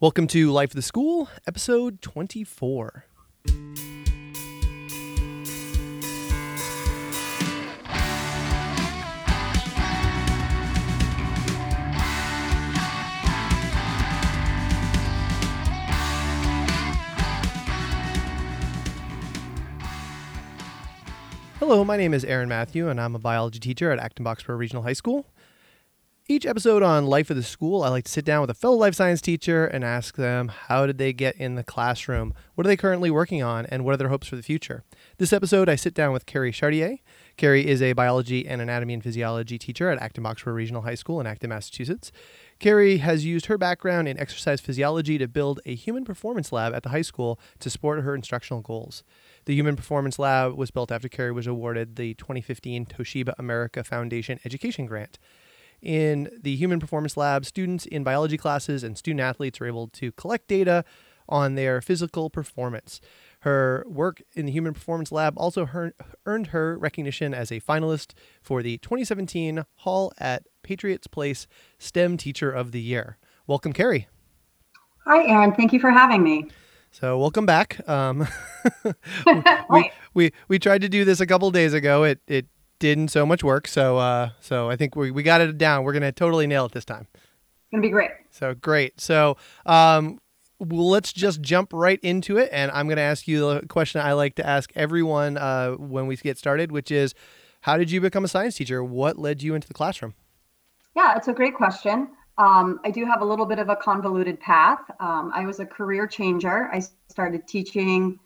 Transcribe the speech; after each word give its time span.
Welcome 0.00 0.28
to 0.28 0.52
Life 0.52 0.70
of 0.70 0.76
the 0.76 0.82
School, 0.82 1.28
episode 1.44 2.00
24. 2.02 3.04
Hello, 21.58 21.84
my 21.84 21.96
name 21.96 22.14
is 22.14 22.24
Aaron 22.24 22.48
Matthew, 22.48 22.88
and 22.88 23.00
I'm 23.00 23.16
a 23.16 23.18
biology 23.18 23.58
teacher 23.58 23.90
at 23.90 23.98
Acton 23.98 24.24
Boxborough 24.24 24.56
Regional 24.56 24.84
High 24.84 24.92
School. 24.92 25.26
Each 26.30 26.44
episode 26.44 26.82
on 26.82 27.06
Life 27.06 27.30
of 27.30 27.36
the 27.36 27.42
School, 27.42 27.82
I 27.82 27.88
like 27.88 28.04
to 28.04 28.12
sit 28.12 28.26
down 28.26 28.42
with 28.42 28.50
a 28.50 28.54
fellow 28.54 28.76
life 28.76 28.94
science 28.94 29.22
teacher 29.22 29.64
and 29.64 29.82
ask 29.82 30.16
them 30.16 30.48
how 30.48 30.84
did 30.84 30.98
they 30.98 31.14
get 31.14 31.34
in 31.36 31.54
the 31.54 31.64
classroom? 31.64 32.34
What 32.54 32.66
are 32.66 32.68
they 32.68 32.76
currently 32.76 33.10
working 33.10 33.42
on? 33.42 33.64
And 33.64 33.82
what 33.82 33.94
are 33.94 33.96
their 33.96 34.10
hopes 34.10 34.28
for 34.28 34.36
the 34.36 34.42
future? 34.42 34.84
This 35.16 35.32
episode, 35.32 35.70
I 35.70 35.76
sit 35.76 35.94
down 35.94 36.12
with 36.12 36.26
Carrie 36.26 36.52
Chartier. 36.52 36.98
Carrie 37.38 37.66
is 37.66 37.80
a 37.80 37.94
biology 37.94 38.46
and 38.46 38.60
anatomy 38.60 38.92
and 38.92 39.02
physiology 39.02 39.58
teacher 39.58 39.88
at 39.88 40.02
Acton 40.02 40.22
Boxborough 40.22 40.52
Regional 40.52 40.82
High 40.82 40.96
School 40.96 41.18
in 41.18 41.26
Acton, 41.26 41.48
Massachusetts. 41.48 42.12
Carrie 42.58 42.98
has 42.98 43.24
used 43.24 43.46
her 43.46 43.56
background 43.56 44.06
in 44.06 44.20
exercise 44.20 44.60
physiology 44.60 45.16
to 45.16 45.28
build 45.28 45.62
a 45.64 45.74
human 45.74 46.04
performance 46.04 46.52
lab 46.52 46.74
at 46.74 46.82
the 46.82 46.90
high 46.90 47.00
school 47.00 47.40
to 47.60 47.70
support 47.70 48.02
her 48.02 48.14
instructional 48.14 48.60
goals. 48.60 49.02
The 49.46 49.54
Human 49.54 49.76
Performance 49.76 50.18
Lab 50.18 50.58
was 50.58 50.70
built 50.70 50.92
after 50.92 51.08
Carrie 51.08 51.32
was 51.32 51.46
awarded 51.46 51.96
the 51.96 52.12
2015 52.12 52.84
Toshiba 52.84 53.32
America 53.38 53.82
Foundation 53.82 54.38
Education 54.44 54.84
Grant. 54.84 55.18
In 55.80 56.30
the 56.40 56.56
Human 56.56 56.80
Performance 56.80 57.16
Lab, 57.16 57.44
students 57.44 57.86
in 57.86 58.02
biology 58.02 58.36
classes 58.36 58.82
and 58.82 58.98
student 58.98 59.20
athletes 59.20 59.60
are 59.60 59.66
able 59.66 59.88
to 59.88 60.12
collect 60.12 60.48
data 60.48 60.84
on 61.28 61.54
their 61.54 61.80
physical 61.80 62.30
performance. 62.30 63.00
Her 63.40 63.84
work 63.86 64.22
in 64.34 64.46
the 64.46 64.52
Human 64.52 64.74
Performance 64.74 65.12
Lab 65.12 65.34
also 65.36 65.92
earned 66.26 66.48
her 66.48 66.76
recognition 66.78 67.32
as 67.32 67.52
a 67.52 67.60
finalist 67.60 68.12
for 68.42 68.62
the 68.62 68.78
2017 68.78 69.64
Hall 69.76 70.12
at 70.18 70.44
Patriots 70.62 71.06
Place 71.06 71.46
STEM 71.78 72.16
Teacher 72.16 72.50
of 72.50 72.72
the 72.72 72.80
Year. 72.80 73.18
Welcome, 73.46 73.72
Carrie. 73.72 74.08
Hi, 75.06 75.26
Aaron. 75.26 75.54
Thank 75.54 75.72
you 75.72 75.80
for 75.80 75.90
having 75.90 76.22
me. 76.22 76.48
So 76.90 77.18
welcome 77.18 77.46
back. 77.46 77.86
Um, 77.88 78.26
we, 79.70 79.90
we 80.14 80.32
we 80.48 80.58
tried 80.58 80.80
to 80.80 80.88
do 80.88 81.04
this 81.04 81.20
a 81.20 81.26
couple 81.26 81.50
days 81.50 81.74
ago. 81.74 82.02
It 82.04 82.20
it 82.26 82.46
didn't 82.78 83.08
so 83.08 83.26
much 83.26 83.42
work. 83.42 83.68
So 83.68 83.98
uh, 83.98 84.30
so 84.40 84.70
I 84.70 84.76
think 84.76 84.96
we, 84.96 85.10
we 85.10 85.22
got 85.22 85.40
it 85.40 85.58
down. 85.58 85.84
We're 85.84 85.92
gonna 85.92 86.12
totally 86.12 86.46
nail 86.46 86.66
it 86.66 86.72
this 86.72 86.84
time. 86.84 87.06
It's 87.14 87.70
gonna 87.72 87.82
be 87.82 87.90
great. 87.90 88.10
So 88.30 88.54
great. 88.54 89.00
So 89.00 89.36
um, 89.66 90.20
well, 90.58 90.88
let's 90.88 91.12
just 91.12 91.40
jump 91.40 91.72
right 91.72 92.00
into 92.02 92.36
it, 92.38 92.48
and 92.52 92.70
I'm 92.72 92.88
gonna 92.88 93.00
ask 93.00 93.28
you 93.28 93.40
the 93.40 93.66
question 93.68 94.00
I 94.00 94.12
like 94.12 94.34
to 94.36 94.46
ask 94.46 94.70
everyone 94.74 95.36
uh, 95.36 95.72
when 95.72 96.06
we 96.06 96.16
get 96.16 96.38
started, 96.38 96.72
which 96.72 96.90
is, 96.90 97.14
how 97.62 97.76
did 97.76 97.90
you 97.90 98.00
become 98.00 98.24
a 98.24 98.28
science 98.28 98.56
teacher? 98.56 98.82
What 98.82 99.18
led 99.18 99.42
you 99.42 99.54
into 99.54 99.68
the 99.68 99.74
classroom? 99.74 100.14
Yeah, 100.96 101.16
it's 101.16 101.28
a 101.28 101.32
great 101.32 101.54
question. 101.54 102.08
Um, 102.38 102.80
I 102.84 102.90
do 102.90 103.04
have 103.04 103.20
a 103.20 103.24
little 103.24 103.46
bit 103.46 103.58
of 103.58 103.68
a 103.68 103.76
convoluted 103.76 104.40
path. 104.40 104.80
Um, 105.00 105.32
I 105.34 105.44
was 105.44 105.60
a 105.60 105.66
career 105.66 106.06
changer. 106.06 106.68
I 106.72 106.82
started 107.08 107.46
teaching 107.48 108.18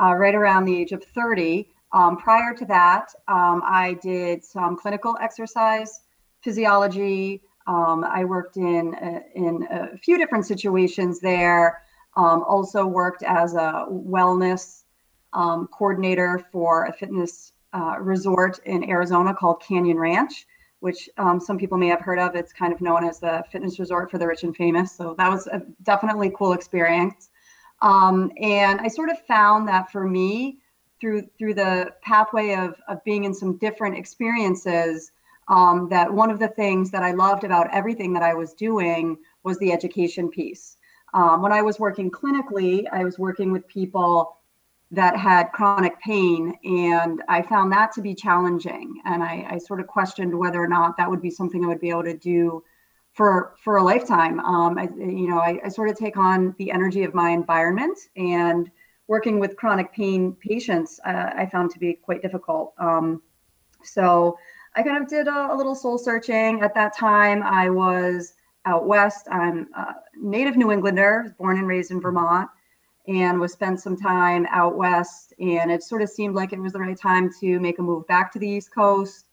uh, 0.00 0.14
right 0.14 0.34
around 0.34 0.64
the 0.64 0.78
age 0.78 0.92
of 0.92 1.04
30. 1.04 1.68
Um, 1.92 2.16
prior 2.16 2.54
to 2.54 2.64
that, 2.66 3.14
um, 3.28 3.62
I 3.64 3.98
did 4.02 4.44
some 4.44 4.76
clinical 4.76 5.16
exercise 5.20 6.02
physiology. 6.42 7.42
Um, 7.66 8.04
I 8.04 8.24
worked 8.24 8.56
in 8.56 8.94
a, 8.94 9.22
in 9.34 9.66
a 9.70 9.96
few 9.98 10.18
different 10.18 10.46
situations 10.46 11.20
there. 11.20 11.82
Um, 12.16 12.42
also 12.42 12.86
worked 12.86 13.22
as 13.22 13.54
a 13.54 13.86
wellness 13.90 14.84
coordinator 15.32 16.44
for 16.50 16.86
a 16.86 16.92
fitness 16.92 17.52
uh, 17.74 17.96
resort 18.00 18.58
in 18.64 18.88
Arizona 18.88 19.34
called 19.34 19.62
Canyon 19.62 19.98
Ranch 19.98 20.46
which 20.80 21.08
um, 21.18 21.40
some 21.40 21.58
people 21.58 21.76
may 21.76 21.88
have 21.88 22.00
heard 22.00 22.18
of. 22.18 22.36
It's 22.36 22.52
kind 22.52 22.72
of 22.72 22.80
known 22.80 23.04
as 23.04 23.18
the 23.18 23.42
fitness 23.50 23.78
resort 23.78 24.10
for 24.10 24.18
the 24.18 24.26
rich 24.26 24.44
and 24.44 24.54
famous. 24.56 24.92
So 24.92 25.14
that 25.18 25.28
was 25.28 25.46
a 25.48 25.62
definitely 25.82 26.32
cool 26.36 26.52
experience. 26.52 27.30
Um, 27.82 28.30
and 28.40 28.80
I 28.80 28.88
sort 28.88 29.10
of 29.10 29.20
found 29.26 29.68
that 29.68 29.90
for 29.90 30.06
me, 30.06 30.58
through 31.00 31.28
through 31.38 31.54
the 31.54 31.92
pathway 32.02 32.54
of 32.54 32.74
of 32.88 33.02
being 33.04 33.24
in 33.24 33.34
some 33.34 33.56
different 33.56 33.96
experiences, 33.96 35.12
um, 35.48 35.88
that 35.90 36.12
one 36.12 36.30
of 36.30 36.38
the 36.38 36.48
things 36.48 36.90
that 36.90 37.02
I 37.02 37.12
loved 37.12 37.44
about 37.44 37.72
everything 37.72 38.12
that 38.14 38.22
I 38.22 38.34
was 38.34 38.52
doing 38.54 39.18
was 39.44 39.58
the 39.58 39.72
education 39.72 40.28
piece. 40.28 40.76
Um, 41.14 41.40
when 41.40 41.52
I 41.52 41.62
was 41.62 41.78
working 41.78 42.10
clinically, 42.10 42.84
I 42.92 43.04
was 43.04 43.18
working 43.18 43.50
with 43.52 43.66
people 43.66 44.38
that 44.90 45.16
had 45.16 45.52
chronic 45.52 46.00
pain 46.00 46.54
and 46.64 47.22
i 47.28 47.42
found 47.42 47.70
that 47.70 47.92
to 47.92 48.00
be 48.00 48.14
challenging 48.14 49.00
and 49.04 49.22
I, 49.22 49.46
I, 49.50 49.58
sort 49.58 49.80
of 49.80 49.86
questioned 49.86 50.36
whether 50.36 50.62
or 50.62 50.68
not 50.68 50.96
that 50.96 51.10
would 51.10 51.20
be 51.20 51.30
something 51.30 51.64
i 51.64 51.68
would 51.68 51.80
be 51.80 51.90
able 51.90 52.04
to 52.04 52.16
do 52.16 52.64
for 53.12 53.54
for 53.62 53.76
a 53.76 53.82
lifetime 53.82 54.40
um, 54.40 54.78
I, 54.78 54.88
you 54.96 55.28
know 55.28 55.38
I, 55.38 55.60
I, 55.64 55.68
sort 55.68 55.90
of 55.90 55.96
take 55.96 56.16
on 56.16 56.54
the 56.58 56.70
energy 56.70 57.04
of 57.04 57.14
my 57.14 57.30
environment 57.30 57.98
and 58.16 58.70
working 59.08 59.40
with 59.40 59.56
chronic 59.56 59.92
pain 59.92 60.32
patients 60.34 61.00
uh, 61.04 61.30
i 61.36 61.46
found 61.46 61.70
to 61.70 61.78
be 61.78 61.94
quite 61.94 62.22
difficult 62.22 62.74
um, 62.78 63.20
so 63.82 64.38
i 64.76 64.82
kind 64.82 65.02
of 65.02 65.08
did 65.08 65.26
a, 65.26 65.52
a, 65.52 65.56
little 65.56 65.74
soul 65.74 65.98
searching 65.98 66.60
at 66.62 66.74
that 66.74 66.96
time 66.96 67.42
i 67.42 67.68
was 67.68 68.34
out 68.64 68.86
west 68.86 69.26
i'm 69.30 69.66
a 69.74 69.94
native 70.16 70.56
new 70.56 70.70
englander 70.70 71.34
born 71.38 71.58
and 71.58 71.66
raised 71.66 71.90
in 71.90 72.00
vermont 72.00 72.48
and 73.08 73.40
was 73.40 73.52
spent 73.52 73.80
some 73.80 73.96
time 73.96 74.46
out 74.50 74.76
west. 74.76 75.32
And 75.40 75.72
it 75.72 75.82
sort 75.82 76.02
of 76.02 76.10
seemed 76.10 76.34
like 76.34 76.52
it 76.52 76.60
was 76.60 76.74
the 76.74 76.78
right 76.78 76.96
time 76.96 77.30
to 77.40 77.58
make 77.58 77.78
a 77.78 77.82
move 77.82 78.06
back 78.06 78.30
to 78.32 78.38
the 78.38 78.46
East 78.46 78.72
Coast. 78.72 79.24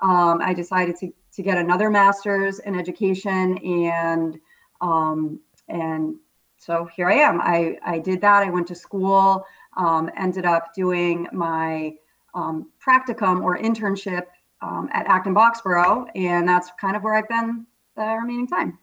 Um, 0.00 0.40
I 0.42 0.52
decided 0.52 0.96
to, 0.96 1.12
to 1.34 1.42
get 1.42 1.56
another 1.56 1.90
master's 1.90 2.58
in 2.58 2.78
education, 2.78 3.58
and 3.58 4.38
um, 4.80 5.38
and 5.68 6.16
so 6.60 6.88
here 6.94 7.08
I 7.08 7.14
am. 7.14 7.40
I, 7.40 7.78
I 7.84 7.98
did 7.98 8.20
that. 8.20 8.42
I 8.42 8.50
went 8.50 8.68
to 8.68 8.74
school, 8.74 9.46
um, 9.78 10.10
ended 10.16 10.44
up 10.44 10.74
doing 10.74 11.26
my 11.32 11.94
um, 12.34 12.68
practicum 12.86 13.42
or 13.42 13.58
internship 13.58 14.26
um, 14.60 14.90
at 14.92 15.06
Acton 15.06 15.34
Boxborough, 15.34 16.06
and 16.14 16.46
that's 16.46 16.70
kind 16.78 16.96
of 16.96 17.02
where 17.02 17.14
I've 17.14 17.28
been 17.28 17.66
the 17.96 18.18
remaining 18.20 18.46
time. 18.46 18.78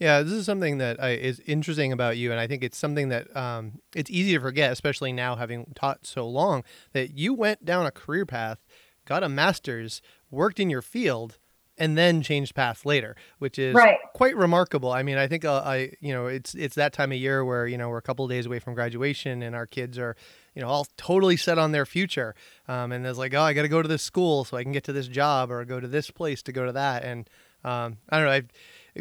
Yeah, 0.00 0.22
this 0.22 0.32
is 0.32 0.46
something 0.46 0.78
that 0.78 1.00
I, 1.00 1.10
is 1.10 1.38
interesting 1.46 1.92
about 1.92 2.16
you, 2.16 2.32
and 2.32 2.40
I 2.40 2.48
think 2.48 2.64
it's 2.64 2.76
something 2.76 3.10
that 3.10 3.34
um, 3.36 3.78
it's 3.94 4.10
easy 4.10 4.32
to 4.32 4.40
forget, 4.40 4.72
especially 4.72 5.12
now 5.12 5.36
having 5.36 5.72
taught 5.76 6.04
so 6.04 6.26
long. 6.26 6.64
That 6.92 7.16
you 7.16 7.34
went 7.34 7.64
down 7.64 7.86
a 7.86 7.92
career 7.92 8.26
path, 8.26 8.58
got 9.06 9.22
a 9.22 9.28
master's, 9.28 10.02
worked 10.28 10.58
in 10.58 10.70
your 10.70 10.82
field, 10.82 11.38
and 11.78 11.96
then 11.96 12.22
changed 12.22 12.54
paths 12.54 12.84
later, 12.84 13.16
which 13.38 13.58
is 13.58 13.74
right. 13.74 13.96
quite 14.14 14.36
remarkable. 14.36 14.92
I 14.92 15.02
mean, 15.02 15.18
I 15.18 15.26
think 15.26 15.44
uh, 15.44 15.62
I, 15.64 15.92
you 16.00 16.12
know, 16.12 16.26
it's 16.26 16.54
it's 16.54 16.74
that 16.74 16.92
time 16.92 17.12
of 17.12 17.18
year 17.18 17.44
where 17.44 17.66
you 17.66 17.78
know 17.78 17.88
we're 17.88 17.98
a 17.98 18.02
couple 18.02 18.26
days 18.28 18.46
away 18.46 18.58
from 18.58 18.74
graduation, 18.74 19.42
and 19.42 19.56
our 19.56 19.66
kids 19.66 19.98
are, 19.98 20.16
you 20.54 20.62
know, 20.62 20.68
all 20.68 20.86
totally 20.96 21.36
set 21.36 21.58
on 21.58 21.72
their 21.72 21.86
future, 21.86 22.34
um, 22.68 22.92
and 22.92 23.06
it's 23.06 23.18
like, 23.18 23.34
oh, 23.34 23.42
I 23.42 23.52
got 23.52 23.62
to 23.62 23.68
go 23.68 23.82
to 23.82 23.88
this 23.88 24.02
school 24.02 24.44
so 24.44 24.56
I 24.56 24.62
can 24.62 24.72
get 24.72 24.84
to 24.84 24.92
this 24.92 25.08
job, 25.08 25.50
or 25.50 25.64
go 25.64 25.80
to 25.80 25.88
this 25.88 26.10
place 26.10 26.42
to 26.42 26.52
go 26.52 26.66
to 26.66 26.72
that, 26.72 27.04
and 27.04 27.28
um, 27.64 27.98
I 28.08 28.18
don't 28.18 28.26
know. 28.26 28.32
I've 28.32 28.48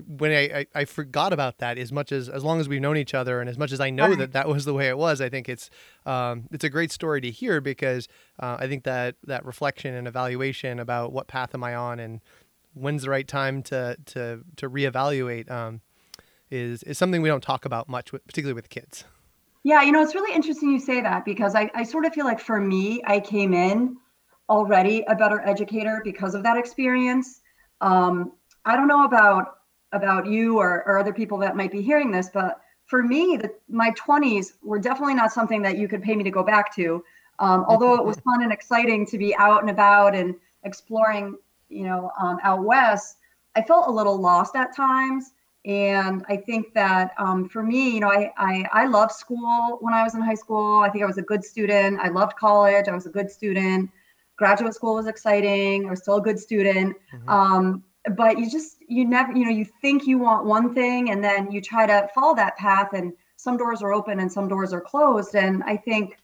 when 0.08 0.32
I, 0.32 0.60
I, 0.60 0.66
I, 0.74 0.86
forgot 0.86 1.34
about 1.34 1.58
that 1.58 1.78
as 1.78 1.92
much 1.92 2.14
as 2.14 2.30
as 2.30 2.46
long 2.46 2.62
as 2.62 2.70
we've 2.70 2.80
known 2.80 2.96
each 2.96 3.14
other 3.14 3.42
and 3.42 3.50
as 3.50 3.58
much 3.58 3.74
as 3.74 3.82
I 3.82 3.90
know 3.90 4.08
right. 4.08 4.18
that 4.20 4.32
that 4.34 4.48
was 4.48 4.64
the 4.64 4.74
way 4.74 4.88
it 4.88 4.98
was 4.98 5.20
I 5.20 5.28
think 5.28 5.50
it's 5.50 5.70
um, 6.06 6.48
it's 6.52 6.64
a 6.64 6.70
great 6.70 6.92
story 6.92 7.20
to 7.22 7.30
hear 7.30 7.60
because 7.60 8.08
uh, 8.40 8.56
I 8.58 8.68
think 8.68 8.86
that 8.86 9.16
that 9.26 9.46
reflection 9.46 9.94
and 9.94 10.08
evaluation 10.08 10.80
about 10.80 11.12
what 11.12 11.28
path 11.28 11.54
am 11.54 11.64
I 11.64 11.76
on 11.76 12.00
and 12.00 12.22
when's 12.74 13.04
the 13.04 13.10
right 13.10 13.28
time 13.28 13.62
to 13.64 13.98
to 14.06 14.44
to 14.56 14.70
reevaluate 14.70 15.50
um, 15.50 15.82
is 16.50 16.84
is 16.84 16.98
something 16.98 17.22
we 17.22 17.30
don't 17.30 17.44
talk 17.44 17.66
about 17.66 17.90
much 17.90 18.12
with, 18.12 18.26
particularly 18.26 18.54
with 18.54 18.70
kids 18.70 19.04
yeah 19.64 19.82
you 19.82 19.92
know 19.92 20.02
it's 20.02 20.16
really 20.16 20.34
interesting 20.36 20.72
you 20.72 20.80
say 20.80 21.02
that 21.02 21.26
because 21.26 21.56
I, 21.56 21.70
I 21.74 21.84
sort 21.84 22.06
of 22.06 22.14
feel 22.14 22.26
like 22.26 22.40
for 22.40 22.60
me 22.60 23.02
I 23.06 23.20
came 23.20 23.54
in 23.54 23.98
already 24.50 25.04
a 25.08 25.16
better 25.16 25.42
educator 25.42 26.02
because 26.04 26.36
of 26.36 26.44
that 26.44 26.58
experience 26.58 27.42
um, 27.82 28.34
I 28.66 28.76
don't 28.76 28.88
know 28.88 29.06
about 29.06 29.58
about 29.92 30.26
you 30.26 30.58
or, 30.58 30.84
or 30.86 30.98
other 30.98 31.14
people 31.14 31.38
that 31.40 31.56
might 31.56 31.72
be 31.72 31.82
hearing 31.82 32.12
this, 32.12 32.30
but 32.34 32.62
for 32.86 33.04
me, 33.04 33.38
the, 33.38 33.52
my 33.70 33.92
20s 33.92 34.54
were 34.64 34.80
definitely 34.80 35.16
not 35.16 35.32
something 35.32 35.62
that 35.62 35.78
you 35.78 35.88
could 35.88 36.02
pay 36.02 36.16
me 36.16 36.24
to 36.24 36.32
go 36.32 36.44
back 36.44 36.74
to. 36.76 37.04
Um, 37.40 37.66
although 37.68 37.96
it 37.96 38.06
was 38.06 38.18
fun 38.26 38.44
and 38.44 38.52
exciting 38.52 39.06
to 39.08 39.18
be 39.18 39.36
out 39.36 39.62
and 39.62 39.70
about 39.70 40.16
and 40.16 40.36
exploring, 40.64 41.38
you 41.72 41.84
know, 41.84 42.12
um, 42.22 42.40
out 42.44 42.64
west, 42.64 43.18
I 43.56 43.62
felt 43.62 43.88
a 43.88 43.92
little 43.92 44.20
lost 44.20 44.56
at 44.56 44.76
times. 44.76 45.32
And 45.66 46.26
I 46.28 46.38
think 46.38 46.74
that 46.74 47.12
um, 47.20 47.48
for 47.48 47.62
me, 47.62 47.92
you 47.92 48.00
know, 48.00 48.10
I, 48.10 48.32
I 48.38 48.66
I 48.74 48.86
loved 48.88 49.12
school 49.12 49.78
when 49.82 49.94
I 49.94 50.02
was 50.04 50.16
in 50.16 50.22
high 50.22 50.34
school. 50.36 50.80
I 50.80 50.90
think 50.90 51.04
I 51.04 51.08
was 51.08 51.20
a 51.20 51.22
good 51.22 51.44
student. 51.44 52.00
I 52.02 52.08
loved 52.10 52.36
college. 52.36 52.88
I 52.88 52.96
was 52.96 53.06
a 53.06 53.12
good 53.12 53.30
student. 53.30 53.92
Graduate 54.38 54.74
school 54.74 54.96
was 54.96 55.06
exciting. 55.06 55.86
I 55.86 55.92
was 55.92 56.02
still 56.02 56.16
a 56.16 56.22
good 56.22 56.40
student. 56.40 56.98
Mm-hmm. 57.14 57.30
Um, 57.30 57.84
but 58.16 58.40
you 58.40 58.50
just 58.50 58.78
you 58.88 59.06
never 59.06 59.32
you 59.34 59.46
know 59.46 59.52
you 59.52 59.66
think 59.82 60.08
you 60.08 60.18
want 60.18 60.46
one 60.46 60.74
thing 60.74 61.12
and 61.12 61.24
then 61.24 61.52
you 61.52 61.62
try 61.62 61.86
to 61.86 62.08
follow 62.14 62.36
that 62.36 62.58
path 62.58 62.94
and 62.94 63.14
some 63.36 63.58
doors 63.58 63.82
are 63.82 63.94
open 63.94 64.20
and 64.20 64.32
some 64.32 64.48
doors 64.48 64.74
are 64.74 64.82
closed 64.82 65.36
and 65.36 65.64
i 65.64 65.78
think 65.78 66.18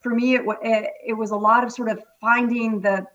for 0.00 0.14
me 0.14 0.34
it, 0.34 0.42
it, 0.62 0.90
it 1.06 1.12
was 1.12 1.30
a 1.30 1.36
lot 1.36 1.62
of 1.62 1.70
sort 1.70 1.88
of 1.88 2.02
finding 2.20 2.80
the 2.80 3.06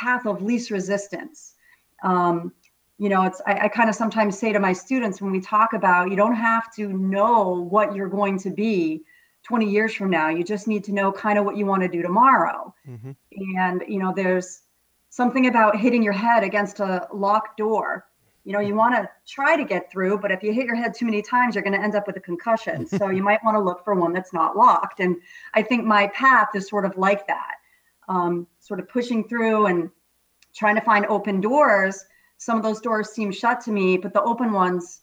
path 0.00 0.26
of 0.26 0.42
least 0.42 0.70
resistance 0.70 1.54
um, 2.02 2.52
you 2.98 3.08
know 3.08 3.22
it's 3.22 3.40
I, 3.46 3.52
I 3.64 3.68
kind 3.68 3.88
of 3.88 3.94
sometimes 3.94 4.38
say 4.38 4.52
to 4.52 4.60
my 4.60 4.72
students 4.72 5.20
when 5.20 5.32
we 5.32 5.40
talk 5.40 5.72
about 5.72 6.10
you 6.10 6.16
don't 6.16 6.36
have 6.36 6.72
to 6.76 6.88
know 6.88 7.68
what 7.74 7.94
you're 7.94 8.08
going 8.08 8.38
to 8.40 8.50
be 8.50 9.02
20 9.42 9.70
years 9.70 9.94
from 9.94 10.10
now 10.10 10.28
you 10.28 10.44
just 10.44 10.66
need 10.68 10.84
to 10.84 10.92
know 10.92 11.10
kind 11.10 11.38
of 11.38 11.44
what 11.44 11.56
you 11.56 11.66
want 11.66 11.82
to 11.82 11.88
do 11.88 12.02
tomorrow 12.02 12.74
mm-hmm. 12.88 13.12
and 13.56 13.82
you 13.88 13.98
know 13.98 14.12
there's 14.14 14.62
something 15.10 15.48
about 15.48 15.76
hitting 15.76 16.02
your 16.02 16.12
head 16.12 16.42
against 16.42 16.80
a 16.80 17.06
locked 17.12 17.58
door. 17.58 18.06
You 18.44 18.54
know, 18.54 18.60
you 18.60 18.74
want 18.74 18.94
to 18.94 19.08
try 19.26 19.54
to 19.56 19.64
get 19.64 19.90
through, 19.92 20.18
but 20.18 20.30
if 20.30 20.42
you 20.42 20.52
hit 20.52 20.64
your 20.64 20.76
head 20.76 20.94
too 20.94 21.04
many 21.04 21.20
times, 21.20 21.54
you're 21.54 21.62
going 21.62 21.78
to 21.78 21.82
end 21.82 21.94
up 21.94 22.06
with 22.06 22.16
a 22.16 22.20
concussion. 22.20 22.86
So 22.98 23.10
you 23.10 23.22
might 23.22 23.44
want 23.44 23.56
to 23.56 23.60
look 23.60 23.84
for 23.84 23.94
one 23.94 24.12
that's 24.12 24.32
not 24.32 24.56
locked. 24.56 25.00
And 25.00 25.16
I 25.52 25.62
think 25.62 25.84
my 25.84 26.06
path 26.08 26.48
is 26.54 26.68
sort 26.68 26.86
of 26.86 26.96
like 26.96 27.26
that, 27.26 27.56
um, 28.08 28.46
sort 28.70 28.78
of 28.78 28.88
pushing 28.88 29.26
through 29.26 29.66
and 29.66 29.90
trying 30.54 30.76
to 30.76 30.80
find 30.80 31.04
open 31.06 31.40
doors. 31.40 32.04
Some 32.38 32.56
of 32.56 32.62
those 32.62 32.80
doors 32.80 33.10
seem 33.10 33.32
shut 33.32 33.60
to 33.62 33.72
me, 33.72 33.96
but 33.96 34.12
the 34.14 34.22
open 34.22 34.52
ones, 34.52 35.00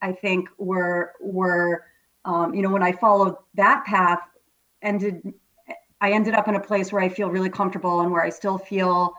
I 0.00 0.12
think, 0.12 0.48
were 0.58 1.14
were 1.20 1.86
um, 2.24 2.54
you 2.54 2.62
know 2.62 2.70
when 2.70 2.84
I 2.84 2.92
followed 2.92 3.34
that 3.54 3.84
path, 3.84 4.20
ended 4.80 5.34
I 6.00 6.12
ended 6.12 6.34
up 6.34 6.46
in 6.46 6.54
a 6.54 6.60
place 6.60 6.92
where 6.92 7.02
I 7.02 7.08
feel 7.08 7.30
really 7.30 7.50
comfortable 7.50 8.00
and 8.02 8.12
where 8.12 8.22
I 8.22 8.30
still 8.30 8.58
feel 8.58 9.14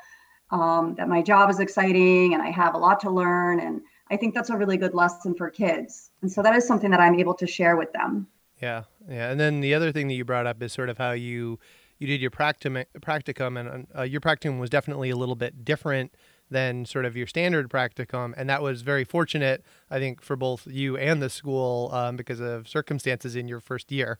um, 0.52 0.96
that 0.96 1.10
my 1.10 1.22
job 1.22 1.50
is 1.50 1.60
exciting 1.60 2.34
and 2.34 2.42
I 2.42 2.50
have 2.50 2.74
a 2.74 2.78
lot 2.78 3.00
to 3.02 3.10
learn. 3.12 3.60
And 3.60 3.82
I 4.10 4.18
think 4.18 4.34
that's 4.34 4.50
a 4.50 4.58
really 4.58 4.78
good 4.78 4.94
lesson 4.94 5.36
for 5.36 5.50
kids. 5.50 6.12
And 6.22 6.32
so 6.32 6.42
that 6.42 6.56
is 6.56 6.66
something 6.66 6.92
that 6.92 7.00
I'm 7.00 7.20
able 7.20 7.36
to 7.36 7.46
share 7.46 7.76
with 7.76 7.92
them. 7.94 8.28
Yeah. 8.62 8.84
Yeah. 9.10 9.32
And 9.32 9.40
then 9.40 9.62
the 9.62 9.74
other 9.74 9.92
thing 9.92 10.08
that 10.08 10.16
you 10.16 10.26
brought 10.26 10.48
up 10.48 10.62
is 10.62 10.74
sort 10.74 10.90
of 10.90 10.98
how 10.98 11.12
you, 11.12 11.60
you 12.01 12.07
did 12.07 12.19
your 12.19 12.31
practicum, 12.31 12.83
practicum 13.00 13.59
and 13.59 13.88
uh, 13.95 14.01
your 14.01 14.21
practicum 14.21 14.59
was 14.59 14.71
definitely 14.71 15.12
a 15.12 15.15
little 15.15 15.36
bit 15.36 15.63
different 15.63 16.15
than 16.50 16.83
sort 16.83 17.06
of 17.06 17.15
your 17.15 17.27
standard 17.27 17.69
practicum. 17.69 18.33
And 18.36 18.50
that 18.50 18.63
was 18.63 18.81
very 18.81 19.03
fortunate, 19.03 19.63
I 19.92 20.00
think, 20.00 20.24
for 20.24 20.36
both 20.36 20.65
you 20.65 20.98
and 20.98 21.21
the 21.21 21.30
school 21.30 21.92
um, 21.94 22.18
because 22.18 22.39
of 22.39 22.68
circumstances 22.68 23.36
in 23.36 23.48
your 23.48 23.59
first 23.59 23.92
year. 23.92 24.18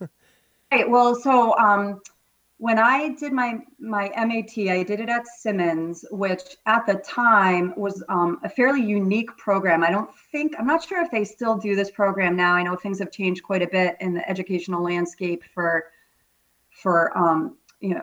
right. 0.72 0.88
Well, 0.88 1.14
so 1.14 1.54
um, 1.58 2.00
when 2.56 2.78
I 2.78 3.10
did 3.10 3.34
my 3.34 3.58
my 3.78 4.10
MAT, 4.16 4.56
I 4.56 4.82
did 4.82 4.98
it 4.98 5.10
at 5.10 5.26
Simmons, 5.26 6.06
which 6.10 6.56
at 6.64 6.86
the 6.86 6.94
time 6.94 7.74
was 7.76 8.02
um, 8.08 8.40
a 8.42 8.48
fairly 8.48 8.82
unique 8.82 9.36
program. 9.36 9.84
I 9.84 9.90
don't 9.90 10.10
think 10.32 10.54
I'm 10.58 10.66
not 10.66 10.82
sure 10.82 11.02
if 11.02 11.10
they 11.10 11.24
still 11.24 11.58
do 11.58 11.76
this 11.76 11.90
program 11.90 12.34
now. 12.34 12.54
I 12.54 12.62
know 12.62 12.76
things 12.76 12.98
have 13.00 13.12
changed 13.12 13.42
quite 13.42 13.60
a 13.60 13.68
bit 13.68 13.98
in 14.00 14.14
the 14.14 14.26
educational 14.28 14.82
landscape 14.82 15.44
for 15.52 15.84
for 16.82 17.16
um, 17.16 17.56
you 17.80 17.94
know 17.94 18.02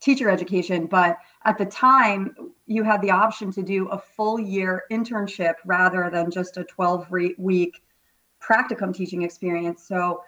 teacher 0.00 0.28
education, 0.28 0.86
but 0.86 1.18
at 1.44 1.56
the 1.56 1.64
time 1.64 2.34
you 2.66 2.82
had 2.82 3.00
the 3.00 3.10
option 3.10 3.50
to 3.52 3.62
do 3.62 3.88
a 3.88 3.98
full 3.98 4.38
year 4.38 4.84
internship 4.90 5.54
rather 5.64 6.10
than 6.10 6.30
just 6.30 6.56
a 6.56 6.64
12 6.64 7.10
week 7.38 7.82
practicum 8.40 8.94
teaching 8.94 9.22
experience. 9.22 9.82
So 9.86 10.22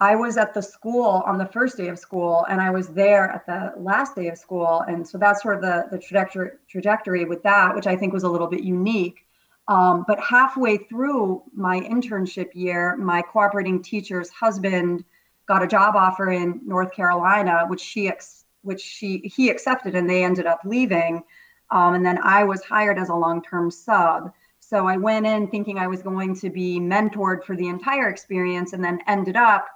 I 0.00 0.16
was 0.16 0.36
at 0.36 0.54
the 0.54 0.62
school 0.62 1.22
on 1.26 1.38
the 1.38 1.46
first 1.46 1.76
day 1.76 1.88
of 1.88 1.98
school 1.98 2.46
and 2.48 2.60
I 2.60 2.70
was 2.70 2.88
there 2.88 3.28
at 3.30 3.46
the 3.46 3.72
last 3.76 4.16
day 4.16 4.28
of 4.28 4.38
school. 4.38 4.82
And 4.88 5.06
so 5.06 5.18
that's 5.18 5.42
sort 5.42 5.56
of 5.56 5.62
the, 5.62 5.86
the 5.90 5.98
trajectory 5.98 6.50
trajectory 6.68 7.24
with 7.24 7.42
that, 7.42 7.74
which 7.74 7.86
I 7.86 7.96
think 7.96 8.12
was 8.12 8.24
a 8.24 8.28
little 8.28 8.48
bit 8.48 8.62
unique. 8.62 9.26
Um, 9.68 10.04
but 10.06 10.20
halfway 10.20 10.76
through 10.76 11.42
my 11.54 11.80
internship 11.80 12.54
year, 12.54 12.96
my 12.96 13.22
cooperating 13.22 13.82
teacher's 13.82 14.30
husband 14.30 15.04
got 15.46 15.62
a 15.62 15.66
job 15.66 15.94
offer 15.96 16.30
in 16.30 16.60
North 16.64 16.92
Carolina, 16.92 17.64
which 17.68 17.80
she 17.80 18.08
ex- 18.08 18.44
which 18.62 18.80
she 18.80 19.18
he 19.36 19.50
accepted, 19.50 19.94
and 19.94 20.08
they 20.08 20.24
ended 20.24 20.46
up 20.46 20.60
leaving. 20.64 21.22
Um, 21.70 21.94
and 21.94 22.04
then 22.04 22.18
I 22.22 22.44
was 22.44 22.62
hired 22.62 22.98
as 22.98 23.08
a 23.08 23.14
long-term 23.14 23.70
sub. 23.70 24.32
So 24.60 24.86
I 24.86 24.96
went 24.96 25.26
in 25.26 25.48
thinking 25.48 25.78
I 25.78 25.86
was 25.86 26.02
going 26.02 26.34
to 26.36 26.50
be 26.50 26.78
mentored 26.80 27.44
for 27.44 27.56
the 27.56 27.68
entire 27.68 28.08
experience, 28.08 28.72
and 28.72 28.82
then 28.82 29.00
ended 29.06 29.36
up 29.36 29.66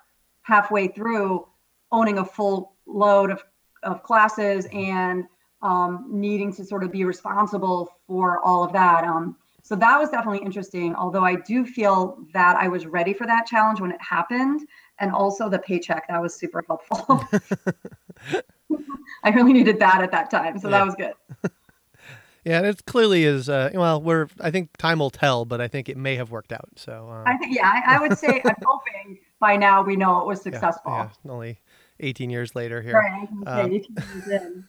halfway 0.42 0.88
through 0.88 1.46
owning 1.92 2.18
a 2.18 2.24
full 2.24 2.74
load 2.86 3.30
of, 3.30 3.42
of 3.82 4.02
classes 4.02 4.66
and 4.72 5.24
um, 5.62 6.06
needing 6.08 6.52
to 6.54 6.64
sort 6.64 6.84
of 6.84 6.92
be 6.92 7.04
responsible 7.04 7.90
for 8.06 8.44
all 8.44 8.64
of 8.64 8.72
that. 8.72 9.04
Um, 9.04 9.36
so 9.62 9.76
that 9.76 9.98
was 9.98 10.08
definitely 10.08 10.44
interesting. 10.44 10.94
Although 10.94 11.24
I 11.24 11.34
do 11.34 11.66
feel 11.66 12.24
that 12.32 12.56
I 12.56 12.68
was 12.68 12.86
ready 12.86 13.12
for 13.12 13.26
that 13.26 13.46
challenge 13.46 13.80
when 13.80 13.90
it 13.90 14.00
happened, 14.00 14.66
and 15.00 15.12
also 15.12 15.48
the 15.48 15.58
paycheck 15.58 16.08
that 16.08 16.20
was 16.20 16.34
super 16.34 16.64
helpful. 16.66 17.24
I 19.24 19.30
really 19.30 19.52
needed 19.52 19.78
that 19.80 20.02
at 20.02 20.10
that 20.12 20.30
time, 20.30 20.58
so 20.58 20.68
yeah. 20.68 20.78
that 20.78 20.86
was 20.86 20.94
good. 20.94 21.14
Yeah, 22.44 22.58
and 22.58 22.66
it 22.66 22.86
clearly 22.86 23.24
is. 23.24 23.50
Uh, 23.50 23.70
well, 23.74 24.00
we're. 24.00 24.28
I 24.40 24.50
think 24.50 24.74
time 24.78 25.00
will 25.00 25.10
tell, 25.10 25.44
but 25.44 25.60
I 25.60 25.68
think 25.68 25.90
it 25.90 25.98
may 25.98 26.16
have 26.16 26.30
worked 26.30 26.50
out. 26.50 26.70
So 26.76 27.10
um... 27.10 27.24
I 27.26 27.36
think, 27.36 27.54
yeah, 27.54 27.68
I, 27.68 27.96
I 27.96 28.00
would 28.00 28.16
say 28.16 28.40
I'm 28.42 28.54
hoping 28.64 29.18
by 29.38 29.56
now 29.56 29.82
we 29.82 29.96
know 29.96 30.20
it 30.20 30.26
was 30.26 30.40
successful. 30.40 30.92
Yeah, 30.92 31.10
yeah 31.24 31.30
only 31.30 31.60
18 32.00 32.30
years 32.30 32.54
later 32.54 32.80
here. 32.80 32.94
Right. 32.94 33.28
Um, 33.46 33.72
18 33.72 33.96
years. 34.26 34.64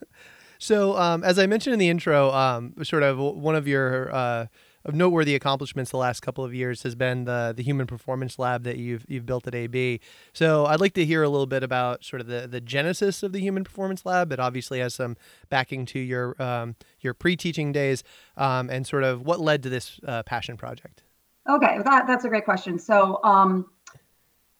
So, 0.57 0.97
um, 0.97 1.23
as 1.23 1.39
I 1.39 1.45
mentioned 1.45 1.73
in 1.73 1.79
the 1.79 1.87
intro, 1.87 2.31
um, 2.31 2.73
sort 2.83 3.03
of 3.03 3.17
one 3.17 3.55
of 3.55 3.65
your 3.65 4.13
uh, 4.13 4.47
of 4.85 4.95
noteworthy 4.95 5.35
accomplishments 5.35 5.91
the 5.91 5.97
last 5.97 6.21
couple 6.21 6.43
of 6.43 6.53
years 6.53 6.83
has 6.83 6.95
been 6.95 7.25
the 7.25 7.53
the 7.55 7.63
Human 7.63 7.87
Performance 7.87 8.39
Lab 8.39 8.63
that 8.63 8.77
you've 8.77 9.05
you've 9.07 9.25
built 9.25 9.47
at 9.47 9.55
AB. 9.55 9.99
So, 10.33 10.65
I'd 10.65 10.79
like 10.79 10.93
to 10.93 11.05
hear 11.05 11.23
a 11.23 11.29
little 11.29 11.47
bit 11.47 11.63
about 11.63 12.03
sort 12.03 12.21
of 12.21 12.27
the, 12.27 12.47
the 12.47 12.61
genesis 12.61 13.23
of 13.23 13.31
the 13.31 13.39
Human 13.39 13.63
Performance 13.63 14.05
Lab. 14.05 14.31
It 14.31 14.39
obviously 14.39 14.79
has 14.79 14.93
some 14.93 15.17
backing 15.49 15.85
to 15.87 15.99
your 15.99 16.41
um, 16.41 16.75
your 17.01 17.13
pre 17.13 17.35
teaching 17.35 17.71
days, 17.71 18.03
um, 18.37 18.69
and 18.69 18.85
sort 18.87 19.03
of 19.03 19.21
what 19.25 19.39
led 19.39 19.63
to 19.63 19.69
this 19.69 19.99
uh, 20.07 20.23
passion 20.23 20.57
project. 20.57 21.03
Okay, 21.49 21.79
that, 21.83 22.05
that's 22.07 22.25
a 22.25 22.29
great 22.29 22.45
question. 22.45 22.79
So. 22.79 23.19
Um, 23.23 23.69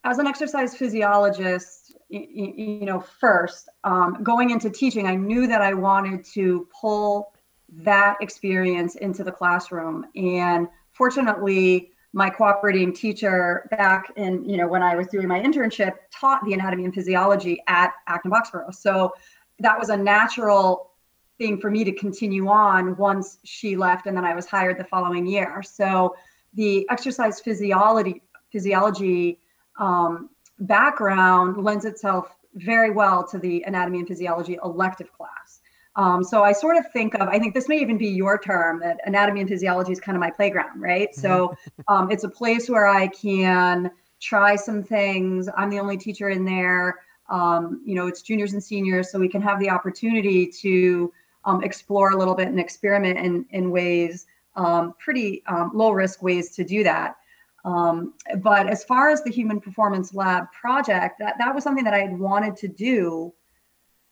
as 0.06 0.18
an 0.18 0.28
exercise 0.28 0.76
physiologist, 0.76 1.94
you, 2.10 2.54
you 2.56 2.86
know, 2.86 3.00
first 3.00 3.70
um, 3.84 4.24
going 4.24 4.50
into 4.50 4.70
teaching, 4.70 5.08
I 5.08 5.16
knew 5.16 5.48
that 5.48 5.62
I 5.62 5.74
wanted 5.74 6.24
to 6.34 6.68
pull 6.80 7.34
that 7.78 8.18
experience 8.22 8.96
into 8.96 9.24
the 9.24 9.32
classroom. 9.32 10.06
And 10.16 10.68
fortunately, 10.92 11.92
my 12.14 12.30
cooperating 12.30 12.94
teacher 12.94 13.68
back 13.70 14.12
in, 14.16 14.44
you 14.48 14.58
know, 14.58 14.68
when 14.68 14.82
I 14.82 14.96
was 14.96 15.08
doing 15.08 15.28
my 15.28 15.40
internship 15.40 15.94
taught 16.12 16.44
the 16.44 16.54
anatomy 16.54 16.86
and 16.86 16.94
physiology 16.94 17.62
at 17.68 17.94
Acton 18.08 18.32
Boxborough. 18.32 18.74
So 18.74 19.14
that 19.60 19.78
was 19.78 19.90
a 19.90 19.98
natural 19.98 20.92
thing 21.38 21.60
for 21.60 21.70
me 21.70 21.84
to 21.84 21.92
continue 21.92 22.48
on 22.50 22.96
once 22.98 23.38
she 23.44 23.76
left 23.76 24.08
and 24.08 24.18
then 24.18 24.26
I 24.26 24.34
was 24.34 24.46
hired 24.46 24.78
the 24.78 24.84
following 24.84 25.26
year. 25.26 25.62
So 25.64 26.16
the 26.54 26.88
exercise 26.90 27.40
physiology 27.40 28.24
physiology 28.52 29.40
um, 29.80 30.30
background 30.60 31.64
lends 31.64 31.86
itself 31.86 32.36
very 32.56 32.92
well 32.92 33.26
to 33.28 33.38
the 33.38 33.64
anatomy 33.68 34.00
and 34.00 34.08
physiology 34.08 34.58
elective 34.64 35.14
class. 35.14 35.49
Um, 35.96 36.24
so 36.24 36.44
I 36.44 36.52
sort 36.52 36.78
of 36.78 36.92
think 36.92 37.16
of, 37.16 37.28
I 37.28 37.40
think 37.40 37.54
this 37.54 37.68
may 37.68 37.80
even 37.80 37.98
be 37.98 38.08
your 38.08 38.38
term 38.38 38.80
that 38.80 39.00
anatomy 39.06 39.42
and 39.42 39.50
physiology 39.50 39.92
is 39.92 40.00
kind 40.00 40.16
of 40.16 40.20
my 40.20 40.32
playground, 40.32 40.80
right? 40.80 41.10
Mm-hmm. 41.12 41.22
So 41.22 41.56
um, 41.88 42.12
it's 42.12 42.24
a 42.24 42.30
place 42.30 42.70
where 42.70 42.88
I 42.88 43.08
can 43.08 43.92
try 44.20 44.56
some 44.56 44.84
things. 44.84 45.50
I'm 45.58 45.70
the 45.70 45.80
only 45.80 45.98
teacher 45.98 46.30
in 46.30 46.46
there. 46.46 47.00
Um, 47.30 47.82
you 47.86 47.96
know, 47.96 48.08
it's 48.08 48.22
juniors 48.22 48.54
and 48.54 48.64
seniors, 48.64 49.12
so 49.12 49.20
we 49.20 49.30
can 49.30 49.42
have 49.42 49.60
the 49.60 49.70
opportunity 49.70 50.48
to 50.62 51.14
um, 51.46 51.64
explore 51.64 52.12
a 52.12 52.18
little 52.18 52.36
bit 52.36 52.48
and 52.48 52.60
experiment 52.60 53.20
in, 53.20 53.46
in 53.52 53.72
ways, 53.72 54.26
um, 54.56 54.96
pretty 55.00 55.44
um, 55.46 55.72
low 55.74 55.92
risk 55.92 56.22
ways 56.22 56.56
to 56.56 56.64
do 56.64 56.84
that. 56.84 57.18
Um, 57.66 58.14
but 58.38 58.68
as 58.68 58.84
far 58.84 59.10
as 59.10 59.24
the 59.24 59.32
Human 59.32 59.60
Performance 59.60 60.14
Lab 60.14 60.52
project, 60.52 61.20
that, 61.20 61.36
that 61.40 61.54
was 61.54 61.64
something 61.64 61.84
that 61.84 61.94
I 61.94 62.00
had 62.00 62.18
wanted 62.18 62.56
to 62.58 62.68
do 62.68 63.34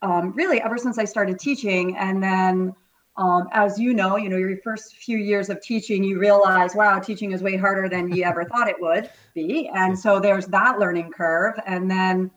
um, 0.02 0.34
really 0.34 0.62
ever 0.62 0.78
since 0.78 0.98
I 0.98 1.06
started 1.06 1.40
teaching. 1.40 1.96
And 1.98 2.22
then, 2.22 2.76
um, 3.16 3.48
as 3.52 3.80
you 3.80 3.94
know, 3.94 4.16
you 4.16 4.30
know, 4.30 4.38
your 4.38 4.58
first 4.58 4.96
few 4.96 5.18
years 5.18 5.50
of 5.50 5.62
teaching, 5.62 6.04
you 6.04 6.20
realize, 6.20 6.76
wow, 6.76 7.00
teaching 7.00 7.32
is 7.32 7.42
way 7.42 7.58
harder 7.58 7.90
than 7.90 8.12
you 8.14 8.24
ever 8.24 8.46
thought 8.52 8.68
it 8.68 8.80
would 8.80 9.10
be. 9.34 9.70
And 9.74 9.98
so 9.98 10.20
there's 10.20 10.46
that 10.48 10.80
learning 10.80 11.12
curve. 11.12 11.60
And 11.66 11.90
then 11.90 12.32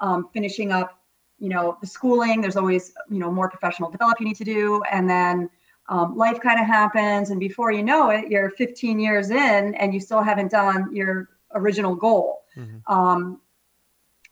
um, 0.00 0.28
finishing 0.32 0.72
up, 0.72 0.98
you 1.38 1.48
know, 1.48 1.78
the 1.80 1.86
schooling, 1.86 2.40
there's 2.40 2.56
always, 2.56 2.92
you 3.10 3.18
know, 3.18 3.30
more 3.30 3.48
professional 3.48 3.90
develop 3.90 4.20
you 4.20 4.26
need 4.26 4.36
to 4.36 4.44
do. 4.44 4.82
And 4.90 5.08
then 5.08 5.50
um, 5.88 6.16
life 6.16 6.40
kind 6.40 6.60
of 6.60 6.66
happens 6.66 7.30
and 7.30 7.38
before 7.38 7.70
you 7.70 7.82
know 7.82 8.10
it 8.10 8.30
you're 8.30 8.50
15 8.50 8.98
years 8.98 9.30
in 9.30 9.74
and 9.74 9.92
you 9.92 10.00
still 10.00 10.22
haven't 10.22 10.50
done 10.50 10.94
your 10.94 11.28
original 11.54 11.94
goal 11.94 12.44
mm-hmm. 12.56 12.92
um, 12.92 13.40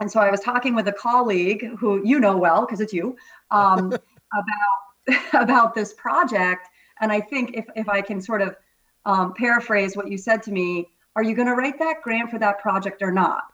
and 0.03 0.11
so 0.11 0.21
i 0.21 0.31
was 0.31 0.41
talking 0.41 0.75
with 0.75 0.87
a 0.89 0.93
colleague 0.93 1.65
who 1.79 2.07
you 2.07 2.21
know 2.21 2.37
well 2.37 2.61
because 2.67 2.81
it's 2.81 2.93
you 2.93 3.17
um, 3.51 3.87
about 4.41 4.83
about 5.33 5.75
this 5.75 5.95
project 5.95 6.69
And 7.03 7.13
I 7.13 7.21
think 7.21 7.51
if, 7.55 7.67
if 7.75 7.89
I 7.89 8.01
can 8.01 8.21
sort 8.21 8.41
of 8.41 8.57
um, 9.05 9.35
paraphrase 9.35 9.97
what 9.97 10.11
you 10.11 10.17
said 10.17 10.43
to 10.45 10.53
me, 10.53 10.89
are 11.17 11.23
you 11.23 11.35
going 11.35 11.49
to 11.49 11.55
write 11.55 11.79
that 11.81 11.97
grant 12.03 12.31
for 12.31 12.39
that 12.39 12.61
project 12.61 13.03
or 13.03 13.11
not? 13.11 13.45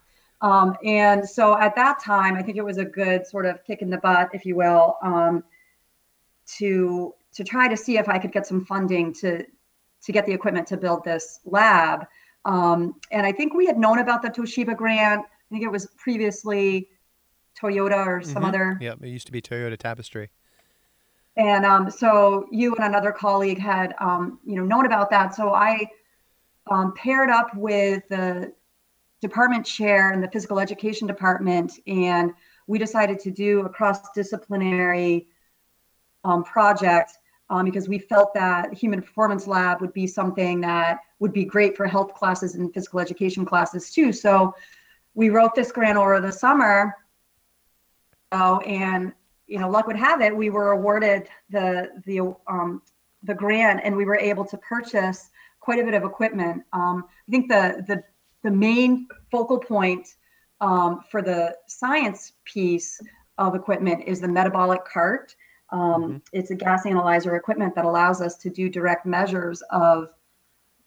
Um, 0.41 0.77
and 0.85 1.29
so 1.29 1.59
at 1.59 1.75
that 1.75 1.99
time, 1.99 2.37
I 2.37 2.43
think 2.43 2.59
it 2.59 2.65
was 2.65 2.77
a 2.77 2.85
good 2.85 3.27
sort 3.27 3.47
of 3.47 3.65
kick 3.65 3.83
in 3.83 3.91
the 3.91 3.97
butt, 3.97 4.29
if 4.35 4.45
you 4.45 4.55
will, 4.55 4.99
um, 5.03 5.43
to 6.59 7.15
to 7.35 7.45
try 7.45 7.69
to 7.69 7.77
see 7.77 7.99
if 7.99 8.09
I 8.09 8.19
could 8.19 8.33
get 8.33 8.47
some 8.47 8.65
funding 8.65 9.13
to 9.15 9.45
to 10.03 10.13
get 10.13 10.27
the 10.27 10.33
equipment 10.33 10.69
to 10.69 10.77
build 10.77 11.03
this 11.03 11.41
lab. 11.45 12.07
Um, 12.45 12.95
and 13.11 13.27
I 13.27 13.33
think 13.33 13.55
we 13.55 13.67
had 13.67 13.79
known 13.79 13.99
about 13.99 14.23
the 14.23 14.29
Toshiba 14.29 14.77
grant. 14.77 15.25
I 15.51 15.55
think 15.55 15.65
it 15.65 15.71
was 15.71 15.87
previously 15.97 16.89
Toyota 17.61 18.07
or 18.07 18.23
some 18.23 18.37
mm-hmm. 18.37 18.45
other. 18.45 18.79
Yeah, 18.81 18.95
it 19.01 19.09
used 19.09 19.27
to 19.27 19.33
be 19.33 19.41
Toyota 19.41 19.77
Tapestry. 19.77 20.31
And 21.37 21.65
um, 21.65 21.91
so 21.91 22.47
you 22.51 22.75
and 22.75 22.85
another 22.85 23.13
colleague 23.13 23.59
had, 23.59 23.95
um, 24.01 24.41
you 24.45 24.57
know, 24.57 24.65
known 24.65 24.87
about 24.87 25.09
that. 25.11 25.35
So 25.35 25.55
I 25.55 25.89
um, 26.69 26.93
paired 26.95 27.31
up 27.31 27.55
with 27.55 28.03
the 28.09 28.53
department 29.21 29.65
chair 29.65 30.13
in 30.13 30.21
the 30.21 30.29
physical 30.29 30.59
education 30.59 31.07
department, 31.07 31.73
and 31.87 32.33
we 32.67 32.79
decided 32.79 33.19
to 33.21 33.31
do 33.31 33.63
a 33.63 33.69
cross-disciplinary 33.69 35.29
um, 36.25 36.45
project 36.45 37.13
um, 37.51 37.65
because 37.65 37.89
we 37.89 37.99
felt 37.99 38.35
that 38.35 38.75
human 38.75 39.01
performance 39.01 39.47
lab 39.47 39.81
would 39.81 39.93
be 39.93 40.07
something 40.07 40.61
that 40.61 40.99
would 41.21 41.33
be 41.33 41.45
great 41.45 41.77
for 41.77 41.87
health 41.87 42.15
classes 42.15 42.55
and 42.57 42.75
physical 42.75 43.01
education 43.01 43.45
classes 43.45 43.91
too. 43.91 44.13
So 44.13 44.55
we 45.15 45.31
wrote 45.31 45.55
this 45.55 45.73
grant 45.73 45.99
over 45.99 46.21
the 46.21 46.33
summer. 46.33 46.95
Oh, 48.33 48.59
and 48.61 49.13
you 49.47 49.59
know, 49.59 49.71
luck 49.71 49.87
would 49.87 49.97
have 49.97 50.21
it, 50.21 50.37
we 50.37 50.51
were 50.51 50.73
awarded 50.73 51.29
the 51.51 51.89
the 52.05 52.35
um, 52.47 52.83
the 53.23 53.35
grant, 53.35 53.81
and 53.83 53.97
we 53.97 54.05
were 54.05 54.19
able 54.19 54.45
to 54.45 54.59
purchase 54.59 55.31
quite 55.61 55.81
a 55.81 55.85
bit 55.85 55.95
of 55.95 56.05
equipment. 56.05 56.63
Um, 56.73 57.05
I 57.29 57.31
think 57.31 57.49
the 57.49 57.85
the 57.87 58.03
the 58.43 58.51
main 58.51 59.09
focal 59.31 59.59
point 59.59 60.17
um, 60.61 61.03
for 61.11 61.23
the 61.23 61.57
science 61.67 62.33
piece 62.45 63.01
of 63.39 63.55
equipment 63.55 64.05
is 64.07 64.21
the 64.21 64.29
metabolic 64.29 64.85
cart. 64.85 65.35
Um, 65.71 65.81
mm-hmm. 65.81 66.17
It's 66.33 66.51
a 66.51 66.55
gas 66.55 66.87
analyzer 66.87 67.37
equipment 67.37 67.75
that 67.75 67.85
allows 67.85 68.21
us 68.21 68.37
to 68.39 68.51
do 68.51 68.69
direct 68.69 69.07
measures 69.07 69.63
of 69.71 70.11